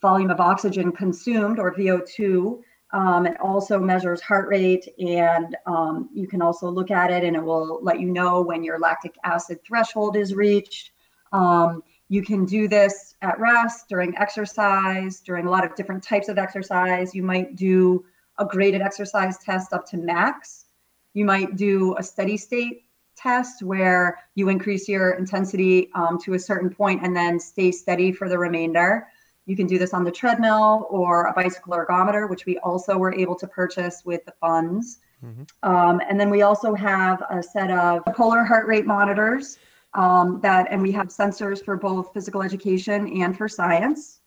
volume 0.01 0.32
of 0.32 0.40
oxygen 0.40 0.92
consumed 0.92 1.60
or 1.60 1.74
VO2. 1.74 2.60
Um, 2.93 3.25
it 3.25 3.39
also 3.39 3.79
measures 3.79 4.21
heart 4.21 4.50
rate, 4.50 4.88
and 5.00 5.55
um, 5.65 6.10
you 6.13 6.27
can 6.27 6.41
also 6.41 6.69
look 6.69 6.91
at 6.91 7.10
it 7.10 7.24
and 7.24 7.36
it 7.36 7.43
will 7.43 7.79
let 7.81 8.00
you 8.00 8.10
know 8.10 8.41
when 8.41 8.63
your 8.63 8.79
lactic 8.79 9.15
acid 9.24 9.60
threshold 9.65 10.17
is 10.17 10.33
reached. 10.33 10.91
Um, 11.31 11.83
you 12.10 12.21
can 12.21 12.43
do 12.43 12.67
this 12.67 13.15
at 13.21 13.39
rest, 13.39 13.88
during 13.88 14.17
exercise, 14.17 15.21
during 15.21 15.48
a 15.48 15.50
lot 15.50 15.63
of 15.63 15.75
different 15.75 16.03
types 16.03 16.27
of 16.27 16.38
exercise. 16.38 17.15
You 17.15 17.24
might 17.24 17.55
do 17.55 18.03
a 18.38 18.45
graded 18.45 18.81
exercise 18.81 19.38
test 19.38 19.71
up 19.71 19.86
to 19.88 19.98
max. 19.98 20.65
You 21.13 21.24
might 21.24 21.55
do 21.55 21.95
a 21.98 22.03
steady 22.03 22.36
state 22.36 22.83
test 23.15 23.63
where 23.63 24.17
you 24.36 24.50
increase 24.50 24.89
your 24.89 25.12
intensity 25.12 25.89
um, 25.93 26.19
to 26.24 26.33
a 26.33 26.39
certain 26.39 26.69
point 26.69 27.01
and 27.03 27.15
then 27.15 27.39
stay 27.39 27.71
steady 27.71 28.12
for 28.12 28.27
the 28.27 28.38
remainder. 28.38 29.07
You 29.45 29.55
can 29.55 29.67
do 29.67 29.77
this 29.77 29.93
on 29.93 30.03
the 30.03 30.12
treadmill 30.12 30.88
or 30.89 31.25
a 31.25 31.33
bicycle 31.33 31.74
ergometer, 31.74 32.29
which 32.29 32.45
we 32.45 32.57
also 32.60 32.98
were 32.98 33.13
able 33.13 33.36
to 33.36 33.48
purchase 33.48 34.03
with 34.05 34.24
the 34.25 34.33
funds. 34.39 35.00
Mm-hmm. 35.25 35.43
Um, 35.69 36.01
and 36.07 36.19
then 36.19 36.29
we 36.29 36.41
also 36.41 36.74
have 36.74 37.24
a 37.29 37.41
set 37.41 37.71
of 37.71 38.03
polar 38.15 38.43
heart 38.43 38.67
rate 38.67 38.86
monitors 38.86 39.57
um, 39.93 40.39
that, 40.41 40.67
and 40.71 40.81
we 40.81 40.91
have 40.93 41.07
sensors 41.07 41.63
for 41.63 41.75
both 41.75 42.13
physical 42.13 42.41
education 42.41 43.21
and 43.21 43.38
for 43.38 43.48
science. 43.48 44.21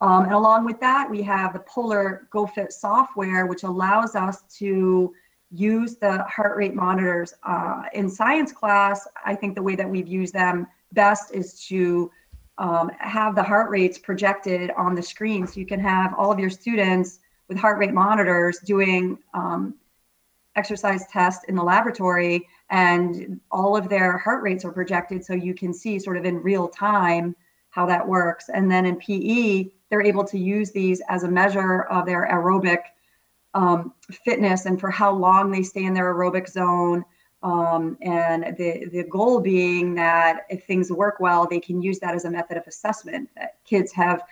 Um, 0.00 0.24
and 0.24 0.32
along 0.32 0.64
with 0.64 0.80
that, 0.80 1.08
we 1.08 1.22
have 1.22 1.52
the 1.52 1.60
Polar 1.60 2.26
GoFit 2.32 2.72
software, 2.72 3.46
which 3.46 3.62
allows 3.62 4.16
us 4.16 4.42
to 4.58 5.14
use 5.52 5.96
the 5.96 6.24
heart 6.24 6.56
rate 6.56 6.74
monitors 6.74 7.34
uh, 7.44 7.82
in 7.92 8.10
science 8.10 8.50
class. 8.50 9.06
I 9.24 9.36
think 9.36 9.54
the 9.54 9.62
way 9.62 9.76
that 9.76 9.88
we've 9.88 10.08
used 10.08 10.34
them 10.34 10.66
best 10.92 11.32
is 11.32 11.64
to 11.68 12.10
um, 12.58 12.90
have 12.98 13.34
the 13.34 13.42
heart 13.42 13.70
rates 13.70 13.98
projected 13.98 14.70
on 14.76 14.94
the 14.94 15.02
screen. 15.02 15.46
So 15.46 15.60
you 15.60 15.66
can 15.66 15.80
have 15.80 16.14
all 16.14 16.30
of 16.30 16.38
your 16.38 16.50
students 16.50 17.20
with 17.48 17.58
heart 17.58 17.78
rate 17.78 17.92
monitors 17.92 18.58
doing 18.60 19.18
um, 19.34 19.74
exercise 20.56 21.06
tests 21.08 21.44
in 21.48 21.54
the 21.54 21.62
laboratory 21.62 22.46
and 22.70 23.40
all 23.50 23.76
of 23.76 23.88
their 23.88 24.18
heart 24.18 24.42
rates 24.42 24.64
are 24.64 24.72
projected 24.72 25.24
so 25.24 25.34
you 25.34 25.54
can 25.54 25.72
see 25.72 25.98
sort 25.98 26.16
of 26.16 26.24
in 26.24 26.42
real 26.42 26.68
time 26.68 27.34
how 27.70 27.86
that 27.86 28.06
works. 28.06 28.50
And 28.52 28.70
then 28.70 28.84
in 28.84 28.96
PE, 28.96 29.70
they're 29.88 30.02
able 30.02 30.24
to 30.24 30.38
use 30.38 30.70
these 30.70 31.02
as 31.08 31.22
a 31.22 31.30
measure 31.30 31.82
of 31.82 32.06
their 32.06 32.28
aerobic 32.30 32.80
um, 33.54 33.92
fitness 34.24 34.66
and 34.66 34.80
for 34.80 34.90
how 34.90 35.12
long 35.12 35.50
they 35.50 35.62
stay 35.62 35.84
in 35.84 35.94
their 35.94 36.14
aerobic 36.14 36.48
zone. 36.48 37.04
Um, 37.42 37.98
and 38.00 38.56
the, 38.56 38.86
the 38.92 39.04
goal 39.04 39.40
being 39.40 39.94
that 39.94 40.46
if 40.48 40.64
things 40.64 40.92
work 40.92 41.18
well, 41.18 41.46
they 41.48 41.60
can 41.60 41.82
use 41.82 41.98
that 42.00 42.14
as 42.14 42.24
a 42.24 42.30
method 42.30 42.56
of 42.56 42.66
assessment. 42.66 43.28
That 43.36 43.56
kids 43.64 43.92
have 43.92 44.22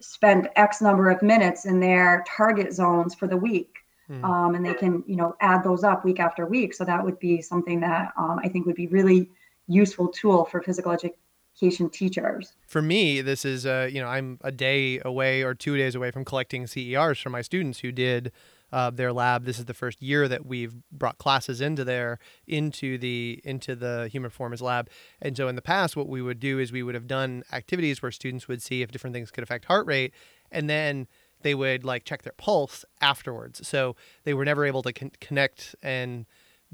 spent 0.00 0.48
X 0.56 0.80
number 0.80 1.10
of 1.10 1.22
minutes 1.22 1.64
in 1.64 1.80
their 1.80 2.24
target 2.26 2.72
zones 2.72 3.14
for 3.14 3.26
the 3.26 3.36
week. 3.36 3.78
Hmm. 4.08 4.24
Um, 4.24 4.54
and 4.54 4.66
they 4.66 4.74
can, 4.74 5.02
you 5.06 5.16
know, 5.16 5.36
add 5.40 5.64
those 5.64 5.84
up 5.84 6.04
week 6.04 6.20
after 6.20 6.46
week. 6.46 6.74
So 6.74 6.84
that 6.84 7.02
would 7.02 7.18
be 7.18 7.40
something 7.40 7.80
that 7.80 8.12
um, 8.16 8.40
I 8.42 8.48
think 8.48 8.66
would 8.66 8.76
be 8.76 8.88
really 8.88 9.30
useful 9.68 10.08
tool 10.08 10.44
for 10.44 10.60
physical 10.60 10.92
education 10.92 11.88
teachers. 11.90 12.52
For 12.66 12.82
me, 12.82 13.20
this 13.20 13.44
is, 13.44 13.64
uh, 13.64 13.88
you 13.90 14.00
know, 14.00 14.08
I'm 14.08 14.38
a 14.42 14.50
day 14.50 15.00
away 15.04 15.42
or 15.42 15.54
two 15.54 15.76
days 15.76 15.94
away 15.94 16.10
from 16.10 16.24
collecting 16.24 16.66
CERs 16.66 17.20
for 17.20 17.30
my 17.30 17.42
students 17.42 17.80
who 17.80 17.92
did 17.92 18.32
uh, 18.72 18.90
their 18.90 19.12
lab. 19.12 19.44
This 19.44 19.58
is 19.58 19.66
the 19.66 19.74
first 19.74 20.02
year 20.02 20.28
that 20.28 20.46
we've 20.46 20.74
brought 20.90 21.18
classes 21.18 21.60
into 21.60 21.84
there 21.84 22.18
into 22.46 22.98
the 22.98 23.40
into 23.44 23.76
the 23.76 24.08
human 24.10 24.30
performance 24.30 24.60
lab. 24.60 24.88
And 25.20 25.36
so 25.36 25.48
in 25.48 25.56
the 25.56 25.62
past, 25.62 25.96
what 25.96 26.08
we 26.08 26.22
would 26.22 26.40
do 26.40 26.58
is 26.58 26.72
we 26.72 26.82
would 26.82 26.94
have 26.94 27.06
done 27.06 27.44
activities 27.52 28.02
where 28.02 28.10
students 28.10 28.48
would 28.48 28.62
see 28.62 28.82
if 28.82 28.90
different 28.90 29.14
things 29.14 29.30
could 29.30 29.44
affect 29.44 29.66
heart 29.66 29.86
rate, 29.86 30.12
and 30.50 30.68
then 30.68 31.06
they 31.42 31.54
would 31.54 31.84
like 31.84 32.04
check 32.04 32.22
their 32.22 32.34
pulse 32.36 32.84
afterwards. 33.00 33.66
So 33.66 33.96
they 34.24 34.34
were 34.34 34.44
never 34.44 34.64
able 34.64 34.82
to 34.82 34.92
con- 34.92 35.12
connect 35.20 35.74
and 35.82 36.26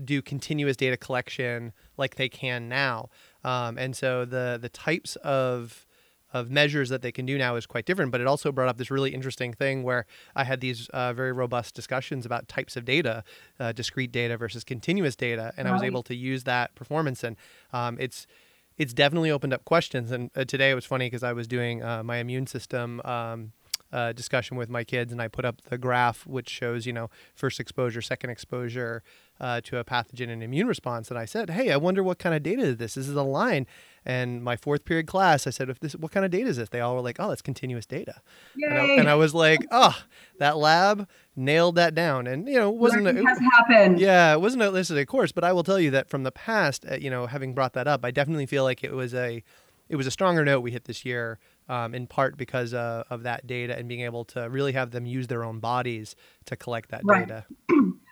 do 0.03 0.23
continuous 0.23 0.77
data 0.77 0.97
collection 0.97 1.73
like 1.97 2.15
they 2.15 2.29
can 2.29 2.69
now. 2.69 3.09
Um, 3.43 3.79
and 3.79 3.97
so 3.97 4.25
the 4.25 4.59
the 4.61 4.69
types 4.69 5.17
of 5.17 5.87
of 6.33 6.51
measures 6.51 6.89
that 6.89 7.03
they 7.03 7.13
can 7.13 7.27
do 7.27 7.39
now 7.39 7.57
is 7.57 7.67
quite 7.67 7.87
different. 7.87 8.13
But 8.13 8.21
it 8.21 8.27
also 8.27 8.53
brought 8.53 8.69
up 8.69 8.79
this 8.79 8.91
really 8.91 9.15
interesting 9.15 9.53
thing 9.53 9.83
where 9.83 10.07
I 10.35 10.45
had 10.45 10.61
these 10.61 10.89
uh, 10.91 11.13
very 11.13 11.33
robust 11.33 11.75
discussions 11.75 12.27
about 12.27 12.49
types 12.49 12.77
of 12.77 12.85
data, 12.85 13.25
uh, 13.59 13.73
discrete 13.73 14.13
data 14.13 14.37
versus 14.37 14.65
continuous 14.65 15.17
data, 15.17 15.53
and 15.57 15.67
right. 15.67 15.71
I 15.71 15.75
was 15.75 15.83
able 15.83 16.03
to 16.05 16.15
use 16.15 16.45
that 16.45 16.75
performance. 16.75 17.25
And 17.25 17.37
um, 17.73 17.97
it's 18.01 18.27
it's 18.77 18.95
definitely 18.95 19.31
opened 19.31 19.53
up 19.53 19.65
questions. 19.65 20.13
And 20.13 20.31
uh, 20.37 20.45
today 20.45 20.71
it 20.71 20.75
was 20.75 20.85
funny 20.85 21.07
because 21.07 21.23
I 21.23 21.33
was 21.33 21.49
doing 21.49 21.83
uh, 21.83 22.03
my 22.03 22.19
immune 22.19 22.47
system. 22.47 23.01
Um, 23.05 23.53
uh, 23.91 24.13
discussion 24.13 24.59
with 24.59 24.69
my 24.69 24.85
kids, 24.85 25.13
and 25.13 25.23
I 25.23 25.29
put 25.29 25.47
up 25.47 25.63
the 25.63 25.79
graph 25.79 26.27
which 26.27 26.51
shows, 26.51 26.85
you 26.85 26.93
know, 26.93 27.09
first 27.35 27.59
exposure, 27.59 28.03
second 28.03 28.29
exposure 28.29 29.03
uh, 29.41 29.61
to 29.63 29.79
a 29.79 29.85
pathogen 29.85 30.29
and 30.31 30.43
immune 30.43 30.67
response. 30.67 31.11
And 31.11 31.19
I 31.19 31.25
said, 31.25 31.51
"Hey, 31.51 31.71
I 31.71 31.77
wonder 31.77 32.03
what 32.03 32.19
kind 32.19 32.35
of 32.35 32.43
data 32.43 32.63
is 32.63 32.77
this? 32.77 32.95
This 32.95 33.09
is 33.09 33.15
a 33.15 33.23
line." 33.23 33.67
And 34.05 34.43
my 34.43 34.57
fourth 34.57 34.85
period 34.85 35.07
class, 35.07 35.47
I 35.47 35.51
said, 35.51 35.69
"If 35.69 35.81
this, 35.81 35.95
what 35.95 36.13
kind 36.13 36.25
of 36.25 36.31
data 36.31 36.49
is 36.49 36.57
this?" 36.57 36.69
They 36.69 36.81
all 36.81 36.95
were 36.95 37.01
like, 37.01 37.17
"Oh, 37.19 37.29
that's 37.29 37.43
continuous 37.43 37.87
data." 37.87 38.21
And 38.57 38.79
I, 38.79 38.85
and 38.95 39.09
I, 39.09 39.15
was 39.15 39.35
like, 39.35 39.61
"Oh, 39.71 39.97
that 40.39 40.57
lab 40.57 41.09
nailed 41.37 41.77
that 41.77 41.95
down." 41.95 42.27
And 42.27 42.49
you 42.49 42.59
know, 42.59 42.71
wasn't 42.71 43.07
it 43.07 43.17
has 43.17 43.39
happened? 43.39 44.01
Yeah, 44.01 44.33
it 44.33 44.41
wasn't 44.41 44.63
a 44.63 44.71
listed 44.71 45.07
course, 45.09 45.33
but 45.33 45.45
I 45.45 45.53
will 45.53 45.65
tell 45.65 45.79
you 45.79 45.91
that 45.93 46.09
from 46.09 46.23
the 46.23 46.33
past, 46.33 46.85
uh, 46.91 46.97
you 46.97 47.11
know, 47.11 47.27
having 47.27 47.55
brought 47.55 47.75
that 47.75 47.87
up, 47.87 48.05
I 48.05 48.11
definitely 48.11 48.47
feel 48.47 48.65
like 48.65 48.83
it 48.83 48.93
was 48.93 49.15
a 49.15 49.43
it 49.89 49.97
was 49.97 50.07
a 50.07 50.11
stronger 50.11 50.45
note 50.45 50.61
we 50.61 50.71
hit 50.71 50.85
this 50.85 51.05
year, 51.05 51.39
um, 51.69 51.95
in 51.95 52.07
part 52.07 52.37
because 52.37 52.75
uh, 52.75 53.05
of 53.11 53.23
that 53.23 53.47
data 53.47 53.77
and 53.77 53.89
being 53.89 54.03
able 54.03 54.25
to 54.27 54.49
really 54.49 54.73
have 54.73 54.91
them 54.91 55.07
use 55.07 55.27
their 55.27 55.45
own 55.45 55.61
bodies 55.61 56.15
to 56.47 56.57
collect 56.57 56.91
that 56.91 57.03
right. 57.05 57.27
data. 57.27 57.47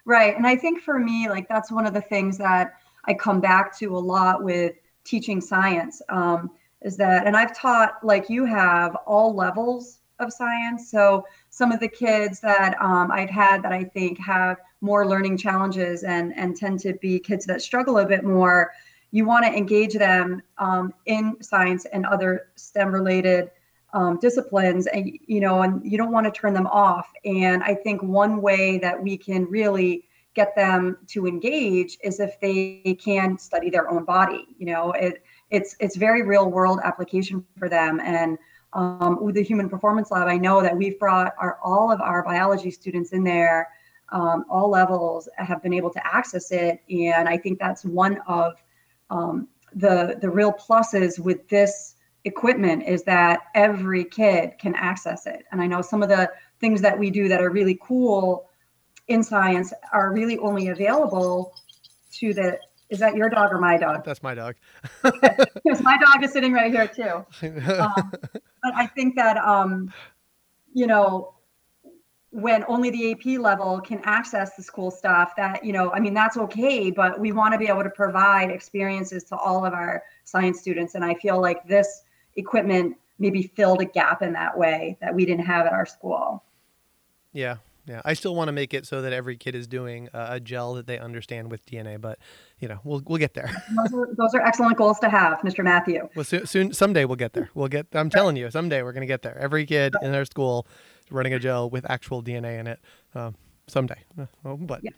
Right, 0.07 0.35
and 0.35 0.47
I 0.47 0.57
think 0.57 0.81
for 0.81 0.99
me, 0.99 1.29
like 1.29 1.49
that's 1.49 1.71
one 1.71 1.85
of 1.85 1.93
the 1.93 2.01
things 2.01 2.39
that 2.39 2.75
I 3.05 3.13
come 3.13 3.41
back 3.41 3.77
to 3.79 3.95
a 3.95 3.99
lot 3.99 4.43
with 4.43 4.77
teaching 5.05 5.41
science 5.41 6.01
um, 6.09 6.51
is 6.81 6.97
that, 6.97 7.27
and 7.27 7.37
I've 7.37 7.55
taught 7.55 8.03
like 8.03 8.31
you 8.31 8.47
have 8.47 8.97
all 9.07 9.35
levels 9.35 9.99
of 10.19 10.33
science. 10.33 10.91
So 10.91 11.27
some 11.51 11.73
of 11.73 11.81
the 11.81 11.89
kids 11.89 12.41
that 12.41 12.81
um, 12.81 13.11
I've 13.11 13.29
had 13.29 13.63
that 13.63 13.73
I 13.73 13.85
think 13.85 14.19
have 14.19 14.59
more 14.81 15.07
learning 15.07 15.37
challenges 15.37 16.05
and 16.05 16.35
and 16.37 16.57
tend 16.57 16.81
to 16.81 16.95
be 16.95 17.19
kids 17.19 17.45
that 17.47 17.61
struggle 17.61 17.99
a 17.99 18.07
bit 18.07 18.25
more. 18.25 18.73
You 19.11 19.25
want 19.25 19.45
to 19.45 19.53
engage 19.53 19.95
them 19.95 20.43
um, 20.59 20.93
in 21.07 21.37
science 21.43 21.87
and 21.87 22.07
other 22.07 22.49
STEM 22.57 22.93
related 22.93 23.51
um, 23.93 24.19
disciplines, 24.19 24.87
and 24.87 25.19
you 25.27 25.41
know, 25.41 25.63
and 25.63 25.85
you 25.85 25.97
don't 25.97 26.13
want 26.13 26.27
to 26.27 26.33
turn 26.33 26.55
them 26.55 26.67
off. 26.67 27.11
And 27.25 27.63
I 27.63 27.75
think 27.75 28.03
one 28.03 28.43
way 28.43 28.79
that 28.79 29.01
we 29.03 29.17
can 29.17 29.45
really 29.45 30.07
get 30.35 30.55
them 30.55 30.99
to 31.09 31.27
engage 31.27 31.97
is 32.05 32.21
if 32.21 32.39
they 32.41 32.97
can 33.03 33.39
study 33.39 33.71
their 33.71 33.91
own 33.91 34.05
body. 34.05 34.47
You 34.59 34.67
know, 34.67 34.93
it 34.93 35.23
it's 35.51 35.77
it's 35.81 35.97
very 35.97 36.23
real 36.23 36.51
world 36.51 36.81
application 36.85 37.45
for 37.59 37.69
them. 37.69 38.01
And 38.01 38.39
um, 38.73 39.25
with 39.25 39.35
the 39.35 39.43
Human 39.43 39.69
Performance 39.69 40.11
Lab, 40.11 40.29
I 40.29 40.37
know 40.37 40.61
that 40.61 40.77
we've 40.77 40.99
brought 40.99 41.33
our 41.39 41.59
all 41.65 41.91
of 41.91 42.01
our 42.01 42.23
biology 42.23 42.71
students 42.71 43.13
in 43.13 43.25
there. 43.25 43.71
Um, 44.13 44.45
all 44.49 44.71
levels 44.71 45.29
have 45.37 45.63
been 45.63 45.73
able 45.73 45.91
to 45.91 46.07
access 46.07 46.53
it, 46.53 46.81
and 46.91 47.29
I 47.29 47.37
think 47.39 47.59
that's 47.59 47.85
one 47.85 48.19
of 48.29 48.55
um, 49.11 49.49
the 49.75 50.19
the 50.21 50.31
real 50.31 50.53
pluses 50.53 51.19
with 51.19 51.49
this 51.49 51.96
equipment 52.27 52.83
is 52.83 53.05
that 53.05 53.41
every 53.55 54.05
kid 54.05 54.59
can 54.59 54.75
access 54.75 55.27
it. 55.27 55.45
And 55.53 55.63
I 55.63 55.67
know 55.67 55.81
some 55.81 56.03
of 56.03 56.09
the 56.09 56.31
things 56.61 56.81
that 56.83 56.99
we 56.99 57.09
do 57.11 57.29
that 57.29 57.41
are 57.41 57.51
really 57.51 57.79
cool 57.81 58.51
in 59.09 59.23
science 59.23 59.73
are 59.93 60.13
really 60.13 60.37
only 60.39 60.69
available 60.69 61.55
to 62.15 62.35
the 62.35 62.59
is 62.89 63.01
that 63.01 63.17
your 63.17 63.29
dog 63.29 63.53
or 63.53 63.59
my 63.59 63.77
dog? 63.77 64.05
That's 64.05 64.23
my 64.23 64.35
dog. 64.35 64.55
because 65.03 65.83
my 65.83 65.99
dog 65.99 66.23
is 66.23 66.33
sitting 66.33 66.53
right 66.53 66.71
here 66.73 66.87
too. 66.87 67.25
Um, 67.67 68.13
but 68.63 68.75
I 68.75 68.87
think 68.87 69.17
that 69.17 69.37
um, 69.37 69.93
you 70.73 70.87
know 70.87 71.35
when 72.31 72.65
only 72.69 72.91
the 72.91 73.13
AP 73.13 73.41
level 73.41 73.81
can 73.81 74.01
access 74.05 74.57
this 74.57 74.69
cool 74.69 74.91
stuff 74.91 75.35
that 75.37 75.65
you 75.65 75.73
know 75.73 75.93
I 75.93 76.01
mean 76.01 76.15
that's 76.15 76.37
okay 76.37 76.91
but 76.91 77.19
we 77.19 77.33
want 77.33 77.53
to 77.55 77.59
be 77.59 77.69
able 77.69 77.85
to 77.85 77.91
provide 77.91 78.51
experiences 78.51 79.25
to 79.25 79.37
all 79.37 79.65
of 79.65 79.73
our 79.73 80.03
science 80.25 80.61
students 80.61 80.97
and 80.97 81.05
I 81.05 81.15
feel 81.15 81.41
like 81.41 81.67
this 81.67 82.03
equipment 82.37 82.97
maybe 83.19 83.51
filled 83.57 83.81
a 83.81 83.85
gap 83.85 84.23
in 84.23 84.33
that 84.35 84.59
way 84.59 84.99
that 85.01 85.15
we 85.15 85.25
didn't 85.25 85.47
have 85.47 85.67
at 85.67 85.73
our 85.73 85.87
school. 85.87 86.45
Yeah, 87.33 87.57
yeah. 87.87 88.03
I 88.05 88.15
still 88.15 88.35
want 88.35 88.49
to 88.49 88.53
make 88.53 88.75
it 88.75 88.87
so 88.87 89.03
that 89.03 89.13
every 89.13 89.37
kid 89.37 89.55
is 89.55 89.67
doing 89.67 90.09
a, 90.13 90.41
gel 90.41 90.75
that 90.75 90.87
they 90.87 90.99
understand 90.99 91.51
with 91.51 91.65
DNA, 91.67 92.01
but 92.01 92.19
you 92.59 92.69
know, 92.69 92.81
we'll 92.85 93.03
we'll 93.07 93.19
get 93.19 93.35
there. 93.35 93.51
those, 93.77 93.95
are, 93.95 94.15
those 94.17 94.35
are 94.35 94.41
excellent 94.41 94.77
goals 94.77 94.99
to 95.01 95.09
have, 95.09 95.39
Mr. 95.41 95.63
Matthew. 95.63 96.09
Well, 96.15 96.25
soon, 96.25 96.47
soon 96.47 96.73
someday 96.73 97.05
we'll 97.05 97.17
get 97.17 97.33
there. 97.33 97.51
We'll 97.55 97.69
get. 97.69 97.87
I'm 97.93 98.11
telling 98.11 98.37
you, 98.37 98.51
someday 98.51 98.83
we're 98.83 98.93
gonna 98.93 99.07
get 99.07 99.23
there. 99.23 99.37
Every 99.39 99.67
kid 99.67 99.95
in 100.03 100.15
our 100.15 100.25
school 100.25 100.67
is 101.05 101.13
running 101.13 101.35
a 101.35 101.39
gel 101.39 101.71
with 101.71 101.89
actual 101.91 102.23
DNA 102.23 102.59
in 102.61 102.67
it. 102.67 102.81
Um, 103.15 103.35
someday. 103.67 104.05
Oh, 104.45 104.57
but 104.57 104.83
yeah. 104.83 104.91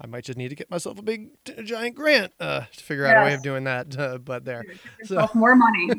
I 0.00 0.06
might 0.06 0.24
just 0.24 0.38
need 0.38 0.48
to 0.48 0.54
get 0.54 0.70
myself 0.70 0.98
a 0.98 1.02
big 1.02 1.30
a 1.56 1.62
giant 1.62 1.94
grant 1.94 2.32
uh, 2.38 2.62
to 2.76 2.84
figure 2.84 3.04
yes. 3.04 3.16
out 3.16 3.22
a 3.22 3.24
way 3.24 3.34
of 3.34 3.42
doing 3.42 3.64
that. 3.64 3.98
Uh, 3.98 4.18
but 4.18 4.44
there, 4.44 4.64
so 5.04 5.28
more 5.34 5.56
money. 5.56 5.90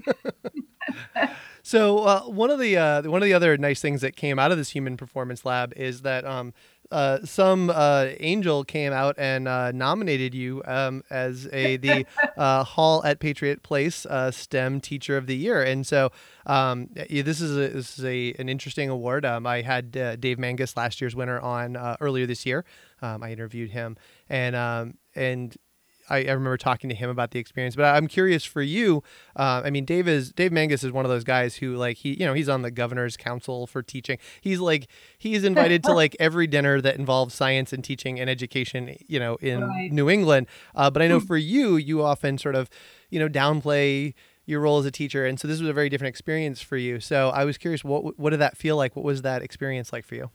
So 1.67 2.05
uh, 2.05 2.21
one 2.21 2.49
of 2.49 2.59
the 2.59 2.77
uh, 2.77 3.01
one 3.01 3.21
of 3.21 3.25
the 3.25 3.33
other 3.33 3.57
nice 3.57 3.81
things 3.81 3.99
that 3.99 4.15
came 4.15 4.39
out 4.39 4.53
of 4.53 4.57
this 4.57 4.69
human 4.69 4.95
performance 4.95 5.43
lab 5.43 5.73
is 5.75 6.03
that 6.03 6.23
um, 6.23 6.53
uh, 6.91 7.19
some 7.23 7.69
uh, 7.69 8.07
angel 8.19 8.63
came 8.63 8.93
out 8.93 9.15
and 9.17 9.47
uh, 9.47 9.71
nominated 9.71 10.33
you 10.33 10.61
um, 10.65 11.03
as 11.09 11.47
a 11.51 11.77
the 11.77 12.05
uh, 12.37 12.63
Hall 12.63 13.03
at 13.03 13.19
Patriot 13.19 13.63
Place 13.63 14.05
STEM 14.31 14.81
Teacher 14.81 15.17
of 15.17 15.27
the 15.27 15.35
Year, 15.35 15.61
and 15.63 15.85
so 15.85 16.11
um, 16.45 16.89
this 16.93 17.41
is 17.41 17.51
a, 17.57 17.69
this 17.69 17.99
is 17.99 18.05
a 18.05 18.33
an 18.39 18.49
interesting 18.49 18.89
award. 18.89 19.25
Um, 19.25 19.45
I 19.45 19.61
had 19.61 19.91
Dave 19.91 20.39
Mangus, 20.39 20.77
last 20.77 21.01
year's 21.01 21.15
winner, 21.15 21.39
on 21.39 21.77
earlier 21.99 22.25
this 22.25 22.45
year. 22.45 22.65
Um, 23.01 23.21
I 23.23 23.31
interviewed 23.31 23.71
him, 23.71 23.97
and 24.29 24.55
um, 24.55 24.97
and 25.15 25.55
I, 26.09 26.17
I, 26.17 26.31
remember 26.31 26.57
talking 26.57 26.89
to 26.89 26.95
him 26.95 27.09
about 27.09 27.31
the 27.31 27.39
experience, 27.39 27.75
but 27.75 27.85
I'm 27.85 28.07
curious 28.07 28.45
for 28.45 28.61
you. 28.61 29.03
Uh, 29.35 29.61
I 29.63 29.69
mean, 29.69 29.85
Dave 29.85 30.07
is 30.07 30.31
Dave 30.31 30.51
Mangus 30.51 30.83
is 30.83 30.91
one 30.91 31.05
of 31.05 31.09
those 31.09 31.23
guys 31.23 31.55
who 31.55 31.75
like 31.75 31.97
he 31.97 32.13
you 32.19 32.25
know 32.25 32.33
he's 32.33 32.49
on 32.49 32.61
the 32.61 32.71
governor's 32.71 33.17
council 33.17 33.67
for 33.67 33.81
teaching. 33.81 34.17
He's 34.41 34.59
like 34.59 34.87
he's 35.17 35.43
invited 35.45 35.83
to 35.85 35.93
like 35.93 36.15
every 36.19 36.47
dinner 36.47 36.81
that 36.81 36.95
involves 36.95 37.33
science 37.33 37.73
and 37.73 37.83
teaching 37.83 38.19
and 38.19 38.29
education. 38.29 38.95
You 39.07 39.19
know, 39.19 39.35
in 39.35 39.63
right. 39.63 39.91
New 39.91 40.09
England. 40.09 40.47
Uh, 40.75 40.89
but 40.89 41.01
I 41.01 41.07
know 41.07 41.19
hmm. 41.19 41.25
for 41.25 41.37
you, 41.37 41.77
you 41.77 42.03
often 42.03 42.37
sort 42.37 42.55
of 42.55 42.69
you 43.09 43.19
know 43.19 43.29
downplay 43.29 44.13
your 44.45 44.61
role 44.61 44.79
as 44.79 44.85
a 44.85 44.91
teacher, 44.91 45.25
and 45.25 45.39
so 45.39 45.47
this 45.47 45.59
was 45.59 45.69
a 45.69 45.73
very 45.73 45.89
different 45.89 46.09
experience 46.09 46.61
for 46.61 46.77
you. 46.77 46.99
So 46.99 47.29
I 47.29 47.45
was 47.45 47.57
curious, 47.57 47.83
what 47.83 48.17
what 48.17 48.31
did 48.31 48.39
that 48.39 48.57
feel 48.57 48.77
like? 48.77 48.95
What 48.95 49.05
was 49.05 49.21
that 49.23 49.41
experience 49.41 49.91
like 49.91 50.05
for 50.05 50.15
you? 50.15 50.29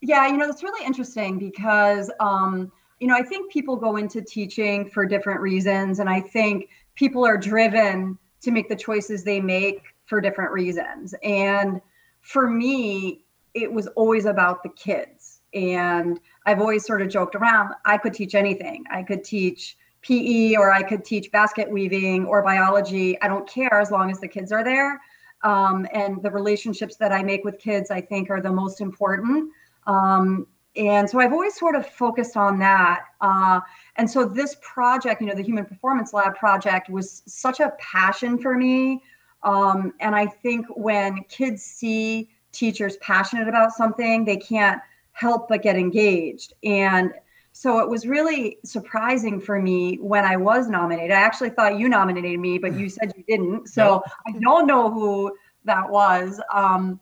Yeah, 0.00 0.26
you 0.28 0.38
know, 0.38 0.48
it's 0.48 0.62
really 0.62 0.84
interesting 0.84 1.38
because. 1.38 2.10
Um, 2.20 2.72
you 3.00 3.06
know, 3.06 3.14
I 3.14 3.22
think 3.22 3.50
people 3.50 3.76
go 3.76 3.96
into 3.96 4.20
teaching 4.20 4.88
for 4.88 5.06
different 5.06 5.40
reasons. 5.40 5.98
And 5.98 6.08
I 6.08 6.20
think 6.20 6.68
people 6.94 7.26
are 7.26 7.38
driven 7.38 8.18
to 8.42 8.50
make 8.50 8.68
the 8.68 8.76
choices 8.76 9.24
they 9.24 9.40
make 9.40 9.82
for 10.04 10.20
different 10.20 10.52
reasons. 10.52 11.14
And 11.22 11.80
for 12.20 12.48
me, 12.48 13.24
it 13.54 13.72
was 13.72 13.86
always 13.88 14.26
about 14.26 14.62
the 14.62 14.68
kids. 14.68 15.40
And 15.54 16.20
I've 16.46 16.60
always 16.60 16.84
sort 16.84 17.02
of 17.02 17.08
joked 17.08 17.34
around 17.34 17.74
I 17.84 17.96
could 17.96 18.14
teach 18.14 18.34
anything. 18.34 18.84
I 18.90 19.02
could 19.02 19.24
teach 19.24 19.76
PE 20.02 20.54
or 20.54 20.70
I 20.70 20.82
could 20.82 21.04
teach 21.04 21.32
basket 21.32 21.70
weaving 21.70 22.26
or 22.26 22.42
biology. 22.42 23.20
I 23.20 23.28
don't 23.28 23.48
care 23.48 23.80
as 23.80 23.90
long 23.90 24.10
as 24.10 24.20
the 24.20 24.28
kids 24.28 24.52
are 24.52 24.62
there. 24.62 25.00
Um, 25.42 25.86
and 25.92 26.22
the 26.22 26.30
relationships 26.30 26.96
that 26.96 27.12
I 27.12 27.22
make 27.22 27.44
with 27.44 27.58
kids, 27.58 27.90
I 27.90 28.02
think, 28.02 28.30
are 28.30 28.42
the 28.42 28.52
most 28.52 28.80
important. 28.80 29.50
Um, 29.86 30.46
and 30.76 31.08
so 31.10 31.18
I've 31.18 31.32
always 31.32 31.56
sort 31.56 31.74
of 31.74 31.86
focused 31.86 32.36
on 32.36 32.58
that. 32.60 33.04
Uh, 33.20 33.60
and 33.96 34.08
so 34.08 34.24
this 34.24 34.56
project, 34.60 35.20
you 35.20 35.26
know, 35.26 35.34
the 35.34 35.42
Human 35.42 35.64
Performance 35.64 36.12
Lab 36.12 36.36
project 36.36 36.88
was 36.88 37.22
such 37.26 37.60
a 37.60 37.72
passion 37.78 38.38
for 38.38 38.56
me. 38.56 39.02
Um, 39.42 39.94
and 40.00 40.14
I 40.14 40.26
think 40.26 40.66
when 40.76 41.24
kids 41.24 41.62
see 41.62 42.28
teachers 42.52 42.96
passionate 42.98 43.48
about 43.48 43.72
something, 43.72 44.24
they 44.24 44.36
can't 44.36 44.80
help 45.12 45.48
but 45.48 45.62
get 45.62 45.76
engaged. 45.76 46.54
And 46.62 47.12
so 47.52 47.80
it 47.80 47.88
was 47.88 48.06
really 48.06 48.58
surprising 48.64 49.40
for 49.40 49.60
me 49.60 49.96
when 49.96 50.24
I 50.24 50.36
was 50.36 50.68
nominated. 50.68 51.10
I 51.10 51.20
actually 51.20 51.50
thought 51.50 51.78
you 51.78 51.88
nominated 51.88 52.38
me, 52.38 52.58
but 52.58 52.74
you 52.74 52.88
said 52.88 53.12
you 53.16 53.24
didn't. 53.26 53.68
So 53.68 54.02
I 54.26 54.32
don't 54.38 54.66
know 54.66 54.90
who 54.90 55.36
that 55.64 55.90
was. 55.90 56.40
Um, 56.52 57.00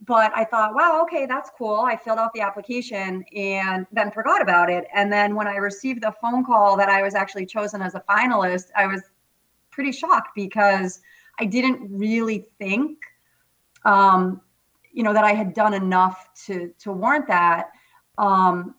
but 0.00 0.32
I 0.34 0.44
thought, 0.44 0.74
wow, 0.74 1.00
okay, 1.02 1.26
that's 1.26 1.50
cool. 1.56 1.80
I 1.80 1.96
filled 1.96 2.18
out 2.18 2.32
the 2.34 2.40
application 2.40 3.24
and 3.34 3.86
then 3.92 4.10
forgot 4.10 4.42
about 4.42 4.70
it. 4.70 4.86
And 4.94 5.12
then 5.12 5.34
when 5.34 5.46
I 5.46 5.56
received 5.56 6.02
the 6.02 6.12
phone 6.20 6.44
call 6.44 6.76
that 6.76 6.88
I 6.88 7.02
was 7.02 7.14
actually 7.14 7.46
chosen 7.46 7.80
as 7.80 7.94
a 7.94 8.04
finalist, 8.08 8.66
I 8.76 8.86
was 8.86 9.02
pretty 9.70 9.92
shocked 9.92 10.30
because 10.34 11.00
I 11.38 11.46
didn't 11.46 11.88
really 11.90 12.46
think, 12.58 12.98
um, 13.84 14.40
you 14.92 15.02
know, 15.02 15.12
that 15.12 15.24
I 15.24 15.32
had 15.32 15.54
done 15.54 15.74
enough 15.74 16.28
to 16.46 16.72
to 16.80 16.92
warrant 16.92 17.26
that. 17.28 17.70
Um, 18.18 18.74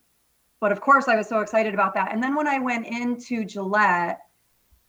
but 0.59 0.71
of 0.71 0.79
course, 0.79 1.07
I 1.07 1.15
was 1.15 1.27
so 1.27 1.41
excited 1.41 1.73
about 1.73 1.93
that. 1.95 2.13
And 2.13 2.23
then 2.23 2.35
when 2.35 2.47
I 2.47 2.59
went 2.59 2.87
into 2.87 3.45
Gillette 3.45 4.21